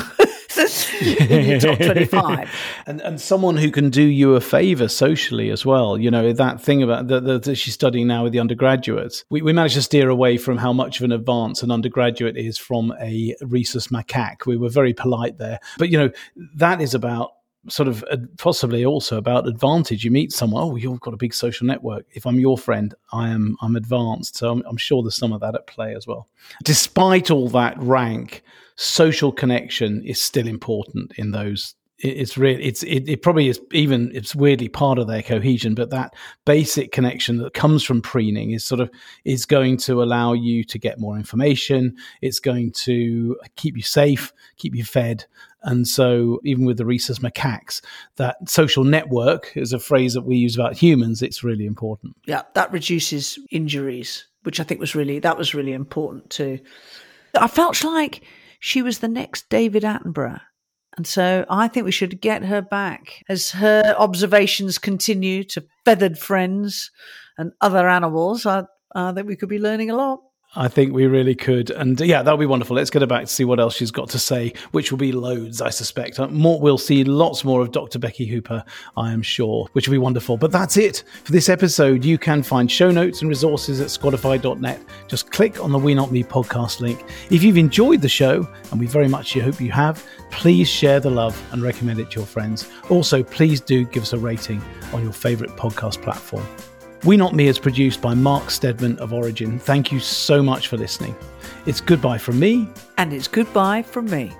in 1.01 1.45
your 1.45 1.59
top 1.59 1.77
25 1.77 2.49
and 2.87 3.01
and 3.01 3.21
someone 3.21 3.57
who 3.57 3.69
can 3.69 3.91
do 3.91 4.01
you 4.01 4.33
a 4.33 4.41
favor 4.41 4.87
socially 4.87 5.51
as 5.51 5.63
well 5.63 5.99
you 5.99 6.09
know 6.09 6.33
that 6.33 6.59
thing 6.59 6.81
about 6.81 7.07
that, 7.07 7.55
she's 7.55 7.75
studying 7.75 8.07
now 8.07 8.23
with 8.23 8.33
the 8.33 8.39
undergraduates. 8.39 9.23
We, 9.29 9.43
we 9.43 9.53
managed 9.53 9.75
to 9.75 9.81
steer 9.83 10.09
away 10.09 10.37
from 10.37 10.57
how 10.57 10.73
much 10.73 10.99
of 10.99 11.03
an 11.03 11.11
advance 11.11 11.61
an 11.61 11.69
undergraduate 11.69 12.37
is 12.37 12.57
from 12.57 12.93
a 12.99 13.35
rhesus 13.41 13.87
macaque. 13.87 14.47
We 14.47 14.57
were 14.57 14.69
very 14.69 14.93
polite 14.93 15.37
there. 15.37 15.59
But 15.77 15.89
you 15.89 15.97
know 15.99 16.09
that 16.55 16.81
is 16.81 16.95
about 16.95 17.31
sort 17.69 17.87
of 17.87 18.03
uh, 18.11 18.17
possibly 18.37 18.85
also 18.85 19.17
about 19.17 19.47
advantage. 19.47 20.03
You 20.03 20.11
meet 20.11 20.31
someone, 20.31 20.63
oh, 20.63 20.75
you've 20.75 20.99
got 20.99 21.13
a 21.13 21.17
big 21.17 21.33
social 21.33 21.65
network. 21.65 22.05
If 22.11 22.25
I'm 22.25 22.39
your 22.39 22.57
friend, 22.57 22.93
I 23.11 23.29
am 23.29 23.57
I'm 23.61 23.75
advanced. 23.75 24.37
So 24.37 24.51
I'm, 24.51 24.63
I'm 24.67 24.77
sure 24.77 25.03
there's 25.03 25.17
some 25.17 25.33
of 25.33 25.41
that 25.41 25.55
at 25.55 25.67
play 25.67 25.95
as 25.95 26.07
well. 26.07 26.27
Despite 26.63 27.31
all 27.31 27.49
that 27.49 27.77
rank, 27.79 28.43
social 28.75 29.31
connection 29.31 30.03
is 30.05 30.21
still 30.21 30.47
important 30.47 31.13
in 31.17 31.31
those 31.31 31.75
it's 31.99 32.37
really 32.37 32.63
it's 32.63 32.83
it, 32.83 33.09
it, 33.09 33.21
probably 33.23 33.47
is 33.47 33.59
even 33.71 34.11
it's 34.13 34.35
weirdly 34.35 34.69
part 34.69 34.99
of 34.99 35.07
their 35.07 35.23
cohesion 35.23 35.73
but 35.73 35.89
that 35.89 36.13
basic 36.45 36.91
connection 36.91 37.37
that 37.37 37.53
comes 37.53 37.83
from 37.83 38.01
preening 38.01 38.51
is 38.51 38.63
sort 38.63 38.79
of 38.79 38.89
is 39.25 39.45
going 39.45 39.77
to 39.77 40.03
allow 40.03 40.33
you 40.33 40.63
to 40.63 40.77
get 40.77 40.99
more 40.99 41.17
information. 41.17 41.95
It's 42.21 42.39
going 42.39 42.71
to 42.83 43.37
keep 43.55 43.75
you 43.75 43.83
safe 43.83 44.31
keep 44.57 44.75
you 44.75 44.83
fed. 44.83 45.25
And 45.63 45.87
so 45.87 46.39
even 46.43 46.65
with 46.65 46.77
the 46.77 46.85
rhesus 46.85 47.19
macaques 47.19 47.81
that 48.17 48.37
social 48.47 48.83
network 48.83 49.51
is 49.55 49.73
a 49.73 49.79
phrase 49.79 50.13
that 50.13 50.21
we 50.21 50.37
use 50.37 50.55
about 50.55 50.77
humans. 50.77 51.21
It's 51.23 51.43
really 51.43 51.65
important. 51.65 52.15
Yeah 52.25 52.43
that 52.53 52.71
reduces 52.71 53.39
injuries 53.49 54.27
which 54.43 54.59
i 54.59 54.63
think 54.63 54.79
was 54.79 54.95
really 54.95 55.19
that 55.19 55.37
was 55.37 55.55
really 55.55 55.73
important 55.73 56.29
too. 56.29 56.59
I 57.33 57.47
felt 57.47 57.83
like 57.83 58.23
she 58.59 58.81
was 58.81 58.99
the 58.99 59.07
next 59.07 59.49
david 59.49 59.83
attenborough 59.83 60.41
and 60.97 61.05
so 61.05 61.45
I 61.47 61.67
think 61.67 61.85
we 61.85 61.91
should 61.91 62.19
get 62.19 62.43
her 62.45 62.61
back 62.61 63.23
as 63.29 63.51
her 63.51 63.95
observations 63.97 64.79
continue 64.79 65.43
to 65.45 65.63
feathered 65.85 66.17
friends 66.17 66.89
and 67.37 67.51
other 67.61 67.87
animals. 67.87 68.47
I, 68.47 68.63
I 68.95 69.13
think 69.13 69.27
we 69.27 69.35
could 69.35 69.47
be 69.47 69.59
learning 69.59 69.91
a 69.91 69.95
lot. 69.95 70.21
I 70.55 70.69
think 70.69 70.93
we 70.93 71.05
really 71.07 71.35
could. 71.35 71.69
And 71.69 71.99
yeah, 71.99 72.23
that'll 72.23 72.37
be 72.37 72.45
wonderful. 72.45 72.75
Let's 72.75 72.89
get 72.89 73.01
her 73.01 73.07
back 73.07 73.25
to 73.25 73.31
see 73.31 73.43
what 73.43 73.59
else 73.59 73.75
she's 73.75 73.91
got 73.91 74.09
to 74.09 74.19
say, 74.19 74.53
which 74.71 74.91
will 74.91 74.97
be 74.97 75.11
loads, 75.11 75.61
I 75.61 75.69
suspect. 75.69 76.19
Uh, 76.19 76.27
more, 76.29 76.59
we'll 76.59 76.77
see 76.77 77.03
lots 77.03 77.43
more 77.43 77.61
of 77.61 77.71
Dr. 77.71 77.99
Becky 77.99 78.25
Hooper, 78.25 78.63
I 78.95 79.11
am 79.11 79.21
sure, 79.21 79.67
which 79.73 79.87
will 79.87 79.93
be 79.93 79.99
wonderful. 79.99 80.37
But 80.37 80.51
that's 80.51 80.77
it 80.77 81.03
for 81.25 81.31
this 81.31 81.49
episode. 81.49 82.05
You 82.05 82.17
can 82.17 82.41
find 82.43 82.71
show 82.71 82.91
notes 82.91 83.21
and 83.21 83.29
resources 83.29 83.81
at 83.81 83.87
squadify.net. 83.87 84.81
Just 85.07 85.31
click 85.31 85.61
on 85.61 85.71
the 85.71 85.79
We 85.79 85.93
Not 85.93 86.11
Me 86.11 86.23
podcast 86.23 86.79
link. 86.79 87.03
If 87.29 87.43
you've 87.43 87.57
enjoyed 87.57 88.01
the 88.01 88.09
show, 88.09 88.47
and 88.71 88.79
we 88.79 88.87
very 88.87 89.09
much 89.09 89.33
hope 89.33 89.59
you 89.59 89.71
have, 89.71 90.03
please 90.31 90.69
share 90.69 90.99
the 90.99 91.11
love 91.11 91.39
and 91.51 91.61
recommend 91.61 91.99
it 91.99 92.09
to 92.11 92.19
your 92.19 92.25
friends. 92.25 92.69
Also, 92.89 93.21
please 93.21 93.59
do 93.59 93.83
give 93.85 94.03
us 94.03 94.13
a 94.13 94.17
rating 94.17 94.61
on 94.93 95.03
your 95.03 95.13
favorite 95.13 95.51
podcast 95.51 96.01
platform. 96.01 96.45
We 97.03 97.15
Not 97.15 97.35
Me 97.35 97.47
is 97.47 97.59
produced 97.59 98.01
by 98.01 98.13
Mark 98.15 98.49
Stedman 98.49 98.97
of 98.99 99.13
Origin. 99.13 99.59
Thank 99.59 99.91
you 99.91 99.99
so 99.99 100.41
much 100.41 100.67
for 100.67 100.77
listening. 100.77 101.15
It's 101.65 101.79
goodbye 101.79 102.17
from 102.17 102.39
me. 102.39 102.67
And 102.97 103.13
it's 103.13 103.27
goodbye 103.27 103.83
from 103.83 104.09
me. 104.09 104.33